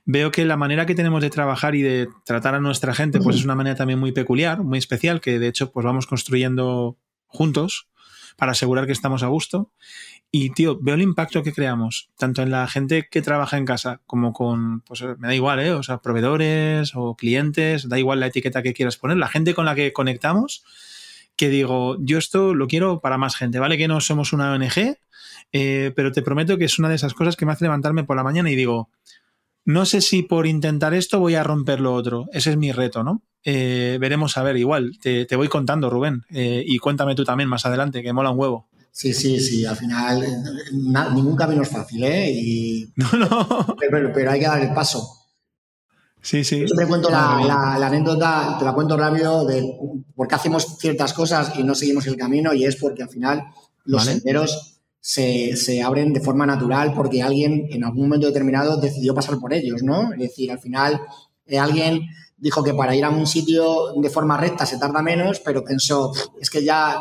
Veo 0.06 0.32
que 0.32 0.46
la 0.46 0.58
manera 0.58 0.86
que 0.86 0.96
tenemos 0.96 1.22
de 1.22 1.30
trabajar 1.30 1.76
y 1.76 1.82
de 1.82 2.08
tratar 2.26 2.56
a 2.56 2.60
nuestra 2.60 2.94
gente, 2.94 3.20
pues 3.20 3.38
es 3.38 3.46
una 3.46 3.56
manera 3.56 3.76
también 3.76 4.00
muy 4.00 4.12
peculiar, 4.12 4.64
muy 4.64 4.80
especial, 4.80 5.22
que 5.22 5.40
de 5.40 5.48
hecho, 5.48 5.72
pues 5.72 5.86
vamos 5.86 6.08
construyendo 6.08 6.98
juntos 7.28 7.88
para 8.38 8.54
asegurar 8.54 8.86
que 8.86 8.92
estamos 8.92 9.24
a 9.24 9.28
gusto. 9.28 9.72
Y, 10.32 10.52
tío, 10.52 10.80
veo 10.80 10.96
el 10.96 11.02
impacto 11.02 11.44
que 11.44 11.52
creamos, 11.52 12.10
tanto 12.18 12.42
en 12.42 12.52
la 12.52 12.66
gente 12.68 13.08
que 13.12 13.22
trabaja 13.22 13.58
en 13.58 13.66
casa 13.66 14.00
como 14.08 14.32
con, 14.32 14.80
pues 14.82 15.04
me 15.18 15.28
da 15.28 15.36
igual, 15.36 15.60
¿eh? 15.60 15.72
O 15.72 15.84
sea, 15.84 15.98
proveedores 15.98 16.94
o 16.96 17.16
clientes, 17.16 17.90
da 17.90 18.00
igual 18.00 18.22
la 18.22 18.28
etiqueta 18.28 18.64
que 18.64 18.74
quieras 18.74 18.96
poner, 18.96 19.18
la 19.18 19.28
gente 19.28 19.54
con 19.54 19.66
la 19.66 19.76
que 19.76 19.92
conectamos, 19.92 20.64
que 21.36 21.50
digo, 21.50 21.98
yo 22.00 22.18
esto 22.18 22.54
lo 22.54 22.68
quiero 22.68 23.02
para 23.02 23.18
más 23.18 23.36
gente, 23.36 23.60
¿vale? 23.60 23.78
Que 23.78 23.90
no 23.90 24.00
somos 24.00 24.32
una 24.32 24.54
ONG, 24.54 24.98
eh, 25.52 25.92
pero 25.96 26.14
te 26.14 26.22
prometo 26.22 26.58
que 26.58 26.66
es 26.66 26.80
una 26.80 26.88
de 26.88 26.96
esas 26.96 27.14
cosas 27.14 27.36
que 27.36 27.46
me 27.46 27.52
hace 27.52 27.66
levantarme 27.66 28.06
por 28.06 28.16
la 28.16 28.24
mañana 28.24 28.50
y 28.50 28.56
digo, 28.56 28.90
no 29.66 29.86
sé 29.86 30.02
si 30.02 30.24
por 30.24 30.48
intentar 30.48 30.94
esto 30.94 31.20
voy 31.20 31.36
a 31.36 31.44
romper 31.44 31.80
lo 31.80 31.94
otro. 31.94 32.26
Ese 32.34 32.52
es 32.52 32.58
mi 32.58 32.72
reto, 32.72 33.04
¿no? 33.04 33.22
Eh, 33.44 33.98
veremos 34.00 34.38
a 34.38 34.44
ver, 34.44 34.58
igual, 34.58 34.92
te, 35.02 35.36
voy 35.36 35.48
contando, 35.48 35.90
Rubén, 35.90 36.24
eh, 36.30 36.64
y 36.66 36.78
cuéntame 36.78 37.16
tú 37.16 37.24
también 37.24 37.50
más 37.50 37.66
adelante, 37.66 38.04
que 38.04 38.14
mola 38.14 38.30
un 38.30 38.40
huevo. 38.40 38.70
Sí, 38.92 39.14
sí, 39.14 39.40
sí, 39.40 39.66
al 39.66 39.78
final 39.78 40.22
ningún 41.16 41.36
camino 41.36 41.62
es 41.62 41.70
fácil, 41.70 42.04
¿eh? 42.04 42.30
Y, 42.32 42.92
no, 42.96 43.10
no. 43.14 43.76
Pero, 43.80 44.32
hay 44.32 44.40
que 44.40 44.46
dar 44.46 44.62
el 44.62 44.74
paso. 44.74 45.08
Sí, 46.22 46.44
sí. 46.44 46.66
Yo 46.68 46.76
te 46.76 46.86
cuento 46.86 47.10
la, 47.10 47.76
anécdota, 47.76 48.58
te 48.60 48.66
la 48.66 48.74
cuento 48.74 48.96
rápido 48.96 49.46
de 49.46 49.76
por 50.14 50.28
qué 50.28 50.36
hacemos 50.36 50.78
ciertas 50.78 51.14
cosas 51.14 51.54
y 51.58 51.64
no 51.64 51.74
seguimos 51.74 52.06
el 52.06 52.16
camino 52.16 52.54
y 52.54 52.66
es 52.66 52.76
porque 52.76 53.02
al 53.02 53.10
final 53.10 53.44
los 53.86 54.06
senderos 54.06 54.71
se, 55.02 55.58
se, 55.58 55.82
abren 55.82 56.14
de 56.14 56.22
forma 56.22 56.46
natural 56.46 56.94
porque 56.94 57.22
alguien 57.22 57.68
en 57.72 57.84
algún 57.84 58.04
momento 58.04 58.28
determinado 58.28 58.78
decidió 58.78 59.14
pasar 59.14 59.40
por 59.40 59.54
ellos, 59.54 59.84
¿no? 59.84 60.14
Es 60.14 60.20
decir, 60.20 60.52
al 60.52 60.60
final 60.60 61.02
eh, 61.48 61.58
alguien 61.58 62.02
dijo 62.38 62.64
que 62.64 62.74
para 62.74 62.96
ir 62.96 63.04
a 63.04 63.10
un 63.10 63.28
sitio 63.28 63.94
de 63.96 64.10
forma 64.10 64.38
recta 64.38 64.66
se 64.66 64.78
tarda 64.78 65.02
menos, 65.02 65.40
pero 65.40 65.64
pensó, 65.64 66.12
es 66.40 66.50
que 66.50 66.64
ya 66.64 66.96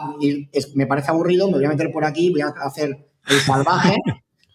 me 0.74 0.86
parece 0.86 1.10
aburrido, 1.10 1.46
me 1.46 1.54
voy 1.54 1.64
a 1.64 1.70
meter 1.70 1.90
por 1.92 2.04
aquí, 2.04 2.30
voy 2.30 2.42
a 2.42 2.48
hacer 2.48 3.10
el 3.28 3.40
salvaje. 3.40 3.96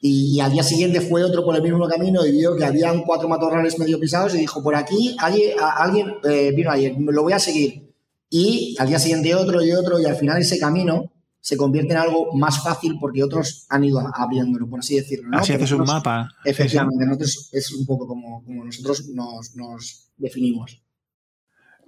Y, 0.01 0.39
al 0.39 0.51
día 0.51 0.61
siguiente 0.61 1.01
fue 1.01 1.23
otro 1.23 1.43
por 1.43 1.55
el 1.55 1.63
mismo 1.63 1.87
camino 1.87 2.23
y 2.23 2.31
vio 2.31 2.55
que 2.55 2.63
habían 2.63 3.01
cuatro 3.01 3.27
matorrales 3.27 3.79
medio 3.79 3.99
pisados 3.99 4.35
y 4.35 4.37
dijo, 4.37 4.61
por 4.61 4.75
aquí 4.75 5.15
alguien, 5.19 6.13
eh, 6.29 6.51
vino 6.55 6.69
ayer, 6.69 6.93
lo 6.95 7.23
voy 7.23 7.33
a 7.33 7.39
seguir. 7.39 7.91
Y 8.29 8.75
al 8.77 8.87
día 8.87 8.99
siguiente 8.99 9.33
otro 9.33 9.63
y 9.63 9.71
otro 9.71 9.99
y 9.99 10.05
al 10.05 10.15
final 10.15 10.39
ese 10.39 10.59
camino 10.59 11.11
se 11.45 11.57
convierte 11.57 11.93
en 11.93 11.99
algo 11.99 12.33
más 12.33 12.63
fácil 12.63 12.97
porque 12.99 13.23
otros 13.23 13.67
han 13.69 13.83
ido 13.83 14.01
abriéndolo, 14.15 14.67
por 14.67 14.79
así 14.79 14.95
decirlo. 14.95 15.29
¿no? 15.29 15.37
Así 15.37 15.53
haces 15.53 15.71
un 15.73 15.83
mapa. 15.83 16.27
Efectivamente, 16.43 17.05
nosotros 17.05 17.49
es 17.51 17.71
un 17.71 17.85
poco 17.85 18.07
como, 18.07 18.43
como 18.43 18.65
nosotros 18.65 19.07
nos, 19.09 20.09
definimos. 20.17 20.81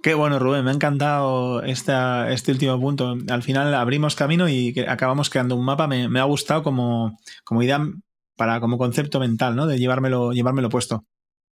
Qué 0.00 0.14
bueno, 0.14 0.38
Rubén, 0.38 0.64
me 0.64 0.70
ha 0.70 0.74
encantado 0.74 1.60
esta, 1.64 2.30
este 2.30 2.52
último 2.52 2.80
punto. 2.80 3.16
Al 3.28 3.42
final 3.42 3.74
abrimos 3.74 4.14
camino 4.14 4.48
y 4.48 4.78
acabamos 4.86 5.28
creando 5.28 5.56
un 5.56 5.64
mapa. 5.64 5.88
Me, 5.88 6.20
ha 6.20 6.24
gustado 6.24 6.62
como, 6.62 7.18
como 7.42 7.60
idea 7.60 7.84
para, 8.36 8.60
como 8.60 8.78
concepto 8.78 9.18
mental, 9.18 9.56
¿no? 9.56 9.66
De 9.66 9.76
llevármelo, 9.76 10.30
llevármelo 10.30 10.68
puesto. 10.68 11.04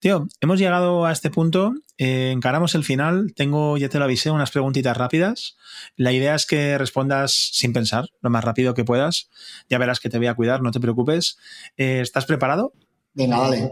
Tío, 0.06 0.28
hemos 0.40 0.60
llegado 0.60 1.08
a 1.08 1.12
este 1.12 1.32
punto, 1.32 1.74
eh, 1.98 2.30
encaramos 2.32 2.76
el 2.76 2.84
final, 2.84 3.34
tengo, 3.36 3.76
ya 3.76 3.90
te 3.90 3.98
lo 3.98 4.04
avisé, 4.04 4.30
unas 4.30 4.52
preguntitas 4.52 4.96
rápidas. 4.96 5.58
La 5.96 6.12
idea 6.12 6.36
es 6.36 6.46
que 6.46 6.78
respondas 6.78 7.32
sin 7.54 7.74
pensar, 7.74 8.10
lo 8.22 8.30
más 8.30 8.44
rápido 8.44 8.76
que 8.76 8.86
puedas. 8.86 9.32
Ya 9.68 9.80
verás 9.80 10.00
que 10.00 10.12
te 10.12 10.20
voy 10.20 10.28
a 10.28 10.36
cuidar, 10.36 10.62
no 10.62 10.70
te 10.70 10.80
preocupes. 10.80 11.40
Eh, 11.76 12.02
¿Estás 12.04 12.28
preparado? 12.28 12.74
Venga, 13.16 13.40
dale. 13.40 13.72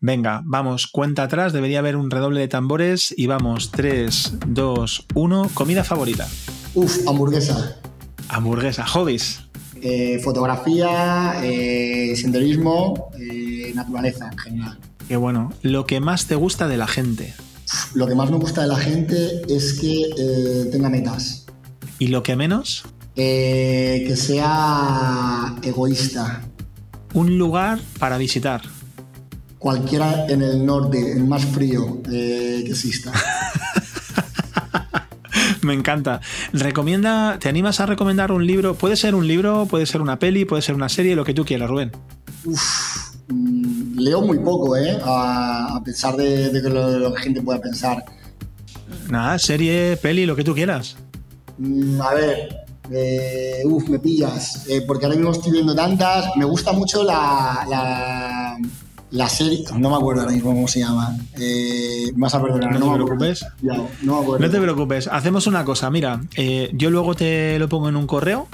Venga, 0.00 0.42
vamos, 0.44 0.88
cuenta 0.88 1.22
atrás, 1.22 1.52
debería 1.52 1.78
haber 1.78 1.94
un 1.94 2.10
redoble 2.10 2.40
de 2.40 2.48
tambores 2.48 3.14
y 3.16 3.28
vamos, 3.28 3.70
3, 3.70 4.38
2, 4.48 5.06
1, 5.14 5.50
comida 5.54 5.84
favorita. 5.84 6.26
Uf, 6.74 7.06
hamburguesa. 7.06 7.80
Hamburguesa, 8.26 8.84
hobbies. 8.88 9.44
Eh, 9.80 10.18
fotografía, 10.18 11.36
senderismo, 12.16 13.12
naturaleza 13.72 14.30
en 14.32 14.38
general. 14.38 14.78
Qué 15.08 15.16
bueno. 15.16 15.52
Lo 15.62 15.86
que 15.86 16.00
más 16.00 16.26
te 16.26 16.34
gusta 16.34 16.68
de 16.68 16.76
la 16.76 16.86
gente. 16.86 17.34
Lo 17.94 18.06
que 18.06 18.14
más 18.14 18.30
me 18.30 18.36
gusta 18.36 18.62
de 18.62 18.68
la 18.68 18.76
gente 18.76 19.42
es 19.48 19.74
que 19.74 20.02
eh, 20.18 20.68
tenga 20.70 20.88
metas. 20.88 21.46
¿Y 21.98 22.08
lo 22.08 22.22
que 22.22 22.36
menos? 22.36 22.84
Eh, 23.16 24.04
que 24.06 24.16
sea 24.16 25.56
egoísta. 25.62 26.42
Un 27.12 27.38
lugar 27.38 27.80
para 27.98 28.18
visitar. 28.18 28.62
Cualquiera 29.58 30.26
en 30.28 30.42
el 30.42 30.66
norte, 30.66 31.12
el 31.12 31.24
más 31.24 31.44
frío 31.44 32.02
eh, 32.10 32.62
que 32.64 32.70
exista. 32.70 33.12
me 35.62 35.74
encanta. 35.74 36.20
Recomienda, 36.52 37.38
¿te 37.38 37.48
animas 37.48 37.80
a 37.80 37.86
recomendar 37.86 38.32
un 38.32 38.46
libro? 38.46 38.74
Puede 38.74 38.96
ser 38.96 39.14
un 39.14 39.26
libro, 39.26 39.66
puede 39.66 39.86
ser 39.86 40.00
una 40.00 40.18
peli, 40.18 40.44
puede 40.44 40.62
ser 40.62 40.74
una 40.74 40.88
serie, 40.88 41.14
lo 41.14 41.24
que 41.24 41.34
tú 41.34 41.44
quieras, 41.44 41.70
Rubén. 41.70 41.92
Uf, 42.44 43.13
leo 43.28 44.20
muy 44.22 44.38
poco, 44.38 44.76
¿eh? 44.76 44.98
A, 45.04 45.80
pesar 45.84 46.16
de, 46.16 46.50
que 46.52 46.68
lo, 46.68 47.10
la 47.10 47.20
gente 47.20 47.42
pueda 47.42 47.60
pensar. 47.60 48.04
Nada, 49.08 49.38
serie, 49.38 49.96
peli, 49.96 50.26
lo 50.26 50.36
que 50.36 50.44
tú 50.44 50.54
quieras. 50.54 50.96
Mm, 51.58 52.00
a 52.00 52.14
ver, 52.14 52.64
eh, 52.90 53.62
uf, 53.64 53.88
me 53.88 53.98
pillas, 53.98 54.66
eh, 54.68 54.82
porque 54.86 55.06
ahora 55.06 55.16
mismo 55.16 55.32
estoy 55.32 55.52
viendo 55.52 55.74
tantas. 55.74 56.36
Me 56.36 56.44
gusta 56.44 56.72
mucho 56.72 57.02
la, 57.02 58.58
la, 59.10 59.28
serie, 59.28 59.64
no 59.78 59.90
me 59.90 59.96
acuerdo 59.96 60.22
ahora 60.22 60.34
mismo 60.34 60.50
cómo 60.52 60.68
se 60.68 60.80
llama. 60.80 61.16
Eh, 61.38 62.12
vas 62.14 62.34
a 62.34 62.42
perdonar, 62.42 62.78
no, 62.78 62.92
te 62.92 63.04
preocupes. 63.04 63.46
no, 64.02 64.38
te 64.38 64.60
preocupes, 64.60 65.08
hacemos 65.08 65.46
una 65.46 65.64
cosa, 65.64 65.90
mira, 65.90 66.20
eh, 66.36 66.70
yo 66.74 66.90
luego 66.90 67.14
te 67.14 67.58
lo 67.58 67.68
pongo 67.68 67.88
en 67.88 67.96
un 67.96 68.06
correo 68.06 68.48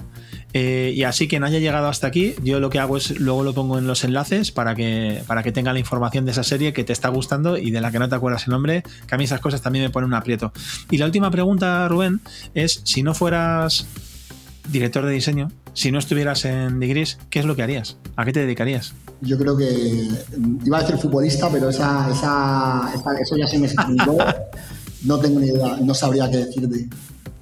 eh, 0.52 0.92
y 0.94 1.04
así 1.04 1.28
quien 1.28 1.44
haya 1.44 1.58
llegado 1.58 1.88
hasta 1.88 2.06
aquí, 2.06 2.34
yo 2.42 2.58
lo 2.60 2.70
que 2.70 2.78
hago 2.78 2.96
es 2.96 3.18
luego 3.20 3.44
lo 3.44 3.54
pongo 3.54 3.78
en 3.78 3.86
los 3.86 4.02
enlaces 4.04 4.50
para 4.50 4.74
que, 4.74 5.22
para 5.26 5.42
que 5.42 5.52
tenga 5.52 5.72
la 5.72 5.78
información 5.78 6.24
de 6.24 6.32
esa 6.32 6.42
serie 6.42 6.72
que 6.72 6.84
te 6.84 6.92
está 6.92 7.08
gustando 7.08 7.56
y 7.56 7.70
de 7.70 7.80
la 7.80 7.90
que 7.92 7.98
no 7.98 8.08
te 8.08 8.16
acuerdas 8.16 8.46
el 8.46 8.52
nombre, 8.52 8.82
que 9.06 9.14
a 9.14 9.18
mí 9.18 9.24
esas 9.24 9.40
cosas 9.40 9.62
también 9.62 9.84
me 9.84 9.90
ponen 9.90 10.08
un 10.08 10.14
aprieto. 10.14 10.52
Y 10.90 10.98
la 10.98 11.06
última 11.06 11.30
pregunta, 11.30 11.86
Rubén, 11.88 12.20
es 12.54 12.80
si 12.84 13.02
no 13.02 13.14
fueras 13.14 13.86
director 14.70 15.04
de 15.04 15.12
diseño, 15.12 15.50
si 15.72 15.92
no 15.92 15.98
estuvieras 15.98 16.44
en 16.44 16.80
Digris, 16.80 17.18
¿qué 17.30 17.38
es 17.38 17.44
lo 17.44 17.54
que 17.54 17.62
harías? 17.62 17.96
¿A 18.16 18.24
qué 18.24 18.32
te 18.32 18.40
dedicarías? 18.40 18.92
Yo 19.20 19.38
creo 19.38 19.56
que 19.56 20.08
iba 20.64 20.78
a 20.78 20.80
decir 20.80 20.96
futbolista, 20.98 21.48
pero 21.50 21.68
esa, 21.68 22.10
esa, 22.10 22.90
eso 23.20 23.36
ya 23.36 23.46
se 23.46 23.58
me 23.58 23.66
explicó. 23.66 24.18
no 25.04 25.18
tengo 25.18 25.40
ni 25.40 25.46
idea, 25.46 25.76
no 25.80 25.94
sabría 25.94 26.30
qué 26.30 26.38
decirte. 26.38 26.88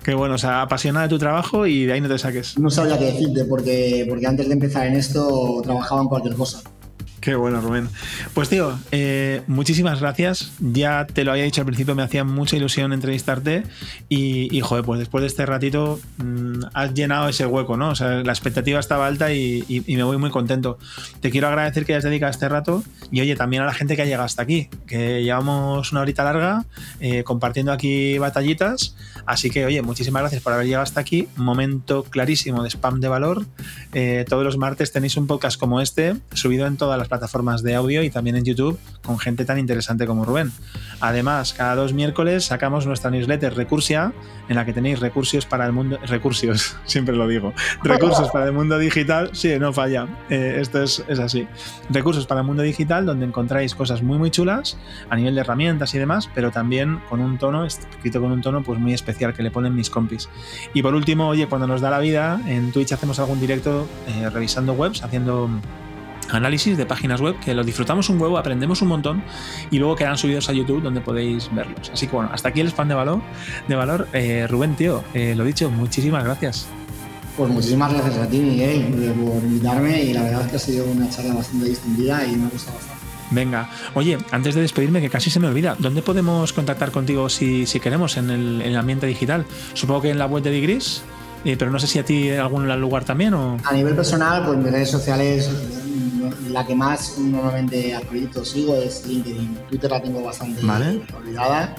Qué 0.09 0.15
bueno, 0.15 0.37
o 0.37 0.39
sea, 0.39 0.63
apasionada 0.63 1.07
de 1.07 1.11
tu 1.11 1.19
trabajo 1.19 1.67
y 1.67 1.85
de 1.85 1.93
ahí 1.93 2.01
no 2.01 2.09
te 2.09 2.17
saques. 2.17 2.59
No 2.59 2.71
sabía 2.71 2.99
qué 2.99 3.13
decirte 3.13 3.45
porque, 3.45 4.07
porque 4.09 4.27
antes 4.27 4.49
de 4.49 4.55
empezar 4.55 4.87
en 4.87 4.95
esto 4.95 5.61
trabajaba 5.63 6.01
en 6.01 6.09
cualquier 6.09 6.35
cosa. 6.35 6.63
Qué 7.29 7.35
bueno, 7.35 7.61
Rubén. 7.61 7.91
Pues 8.33 8.49
tío, 8.49 8.79
eh, 8.91 9.43
muchísimas 9.49 10.01
gracias. 10.01 10.51
Ya 10.61 11.07
te 11.07 11.25
lo 11.25 11.33
había 11.33 11.45
dicho 11.45 11.61
al 11.61 11.67
principio, 11.67 11.95
me 11.95 12.03
hacía 12.03 12.25
mucha 12.25 12.57
ilusión 12.57 12.95
entrevistarte 12.95 13.65
y, 14.09 14.57
y 14.57 14.63
joder, 14.63 14.83
pues 14.83 14.99
después 14.99 15.21
de 15.21 15.27
este 15.27 15.45
ratito 15.45 16.01
mm, 16.17 16.61
has 16.73 16.95
llenado 16.95 17.29
ese 17.29 17.45
hueco, 17.45 17.77
¿no? 17.77 17.91
O 17.91 17.95
sea, 17.95 18.23
la 18.23 18.33
expectativa 18.33 18.81
estaba 18.81 19.07
alta 19.07 19.31
y, 19.35 19.85
me 19.87 20.03
voy 20.05 20.17
muy 20.17 20.31
contento. 20.31 20.79
Te 21.21 21.31
quiero 21.31 21.49
agradecer 21.49 21.85
que 21.85 21.93
hayas 21.93 22.05
dedicado 22.05 22.31
este 22.31 22.49
rato 22.49 22.83
y 23.11 23.21
oye, 23.21 23.37
también 23.37 23.63
a 23.63 23.67
la 23.67 23.75
gente 23.75 23.95
que 23.95 24.01
ha 24.01 24.07
llegado 24.07 24.25
hasta 24.25 24.41
aquí, 24.41 24.71
que 24.87 25.23
llevamos 25.23 25.93
una 25.93 26.01
horita 26.01 26.25
larga 26.25 26.65
eh, 27.01 27.25
compartiendo 27.25 27.73
aquí 27.73 28.17
batallitas. 28.17 28.97
Así 29.27 29.51
que 29.51 29.67
oye, 29.67 29.83
muchísimas 29.83 30.23
gracias 30.23 30.41
por 30.43 30.55
haber 30.55 30.65
llegado 30.65 30.85
hasta 30.85 31.01
aquí. 31.01 31.29
Momento 31.37 32.05
clarísimo 32.05 32.63
de 32.63 32.71
spam 32.71 33.01
de 33.01 33.09
valor. 33.09 33.45
Eh, 33.93 34.25
todos 34.27 34.45
los 34.45 34.57
martes 34.57 34.93
tenéis 34.93 35.19
un 35.19 35.27
podcast 35.27 35.61
como 35.61 35.83
este, 35.83 36.17
subido 36.33 36.67
en 36.67 36.79
todas 36.79 36.99
las 36.99 37.07
plataformas 37.07 37.18
de 37.63 37.75
audio 37.75 38.03
y 38.03 38.11
también 38.11 38.37
en 38.37 38.45
YouTube 38.45 38.79
con 39.03 39.19
gente 39.19 39.45
tan 39.45 39.59
interesante 39.59 40.07
como 40.07 40.25
Rubén. 40.25 40.53
Además, 41.01 41.55
cada 41.55 41.75
dos 41.75 41.93
miércoles 41.93 42.45
sacamos 42.45 42.87
nuestra 42.87 43.11
newsletter 43.11 43.55
Recursia, 43.55 44.13
en 44.49 44.57
la 44.57 44.65
que 44.65 44.73
tenéis 44.73 45.01
recursos 45.01 45.47
para 45.47 45.65
el 45.67 45.73
mundo, 45.73 45.99
recursos, 46.07 46.77
siempre 46.85 47.17
lo 47.17 47.27
digo, 47.27 47.53
recursos 47.83 48.31
para 48.31 48.47
el 48.47 48.53
mundo 48.53 48.79
digital, 48.79 49.31
sí, 49.33 49.59
no 49.59 49.73
falla, 49.73 50.09
eh, 50.29 50.59
esto 50.61 50.83
es, 50.83 51.05
es, 51.09 51.19
así, 51.19 51.47
recursos 51.91 52.27
para 52.27 52.41
el 52.41 52.47
mundo 52.47 52.63
digital 52.63 53.07
donde 53.07 53.27
encontráis 53.27 53.75
cosas 53.75 54.03
muy 54.03 54.19
muy 54.19 54.31
chulas 54.31 54.77
a 55.09 55.17
nivel 55.17 55.35
de 55.35 55.41
herramientas 55.41 55.95
y 55.95 55.99
demás, 55.99 56.29
pero 56.35 56.51
también 56.51 57.01
con 57.09 57.21
un 57.21 57.39
tono, 57.39 57.65
escrito 57.65 58.21
con 58.21 58.33
un 58.33 58.43
tono 58.43 58.63
pues 58.63 58.79
muy 58.79 58.93
especial 58.93 59.33
que 59.33 59.43
le 59.43 59.51
ponen 59.51 59.75
mis 59.75 59.91
compis. 59.91 60.29
Y 60.75 60.83
por 60.83 60.95
último, 60.95 61.29
oye, 61.29 61.47
cuando 61.47 61.67
nos 61.67 61.81
da 61.81 61.91
la 61.91 61.99
vida, 61.99 62.41
en 62.47 62.73
Twitch 62.73 62.93
hacemos 62.93 63.19
algún 63.19 63.41
directo 63.41 63.87
eh, 64.09 64.29
revisando 64.31 64.73
webs, 64.73 65.03
haciendo 65.03 65.49
análisis 66.31 66.77
de 66.77 66.87
páginas 66.87 67.21
web 67.21 67.39
que 67.41 67.55
los 67.55 67.65
disfrutamos 67.65 68.09
un 68.09 68.21
huevo, 68.21 68.39
aprendemos 68.39 68.83
un 68.83 68.89
montón 68.89 69.23
y 69.71 69.79
luego 69.79 69.97
quedan 69.97 70.17
subidos 70.19 70.49
a 70.49 70.53
YouTube 70.53 70.83
donde 70.83 71.01
podéis 71.01 71.53
verlos. 71.55 71.91
Así 71.93 72.07
que 72.07 72.17
bueno, 72.17 72.31
hasta 72.33 72.49
aquí 72.49 72.61
el 72.61 72.69
spam 72.69 72.89
de 72.89 72.95
valor. 72.95 73.21
De 73.67 73.75
valor. 73.75 74.09
Eh, 74.13 74.47
Rubén, 74.49 74.75
tío, 74.77 75.05
eh, 75.15 75.35
lo 75.37 75.45
dicho, 75.45 75.71
muchísimas 75.71 76.25
gracias. 76.25 76.69
Pues 77.37 77.51
muchísimas 77.51 77.93
gracias 77.93 78.17
a 78.17 78.27
ti, 78.27 78.39
Miguel, 78.39 79.15
por 79.15 79.43
invitarme 79.45 80.03
y 80.03 80.13
la 80.13 80.25
verdad 80.25 80.43
es 80.43 80.49
que 80.49 80.57
ha 80.57 80.59
sido 80.59 80.87
una 80.87 81.09
charla 81.09 81.35
bastante 81.35 81.67
distendida 81.67 82.25
y 82.27 82.35
me 82.35 82.47
ha 82.47 82.51
gustado 82.51 82.77
bastante. 82.77 82.99
Venga, 83.31 83.71
oye, 83.95 84.19
antes 84.31 84.55
de 84.55 84.63
despedirme, 84.63 85.01
que 85.01 85.11
casi 85.11 85.31
se 85.31 85.39
me 85.39 85.49
olvida, 85.49 85.77
¿dónde 85.79 86.03
podemos 86.03 86.53
contactar 86.53 86.91
contigo 86.91 87.29
si, 87.29 87.67
si 87.67 87.79
queremos 87.79 88.17
en 88.17 88.31
el, 88.31 88.63
en 88.63 88.71
el, 88.71 88.77
ambiente 88.77 89.07
digital? 89.07 89.45
Supongo 89.75 90.03
que 90.03 90.11
en 90.11 90.19
la 90.19 90.27
web 90.27 90.43
de 90.43 90.51
Digris, 90.51 91.03
eh, 91.45 91.57
pero 91.59 91.71
no 91.71 91.79
sé 91.79 91.87
si 91.87 91.99
a 91.99 92.05
ti 92.05 92.29
en 92.29 92.41
algún 92.41 92.69
lugar 92.81 93.05
también 93.05 93.35
o... 93.35 93.59
A 93.65 93.73
nivel 93.75 93.95
personal, 93.95 94.45
pues 94.47 94.59
mis 94.59 94.73
redes 94.73 94.91
sociales 94.91 95.51
la 96.51 96.67
que 96.67 96.75
más 96.75 97.19
normalmente 97.19 97.95
actualizo 97.95 98.45
sigo 98.45 98.77
es 98.77 99.07
LinkedIn. 99.07 99.59
Twitter 99.69 99.91
la 99.91 100.03
tengo 100.03 100.23
bastante 100.23 100.61
olvidada. 100.61 101.75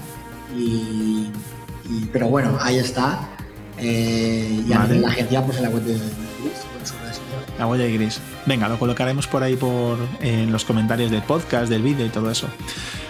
Y, 0.56 1.30
pero 2.12 2.28
bueno, 2.28 2.58
ahí 2.62 2.78
está. 2.78 3.30
Eh, 3.78 4.64
y 4.66 4.70
la 4.70 4.84
agencia, 5.08 5.46
pues 5.46 5.58
en 5.58 5.64
la 5.64 5.70
web 5.70 5.84
de, 5.84 5.94
Gris. 5.94 6.10
La 7.58 7.68
web 7.68 7.80
de 7.80 7.94
Gris. 7.94 8.20
Venga, 8.46 8.68
lo 8.68 8.78
colocaremos 8.78 9.28
por 9.28 9.44
ahí 9.44 9.56
por, 9.56 9.98
en 10.22 10.52
los 10.52 10.66
comentarios 10.66 11.12
del 11.12 11.22
podcast, 11.22 11.70
del 11.70 11.82
vídeo 11.82 12.06
y 12.06 12.10
todo 12.10 12.30
eso. 12.32 12.48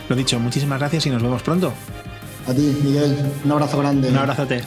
Lo 0.09 0.15
dicho, 0.15 0.39
muchísimas 0.39 0.79
gracias 0.79 1.05
y 1.05 1.09
nos 1.09 1.21
vemos 1.21 1.41
pronto. 1.43 1.73
A 2.47 2.53
ti, 2.53 2.75
Miguel. 2.83 3.15
Un 3.45 3.51
abrazo 3.51 3.77
grande. 3.77 4.09
Un 4.09 4.17
abrazote. 4.17 4.63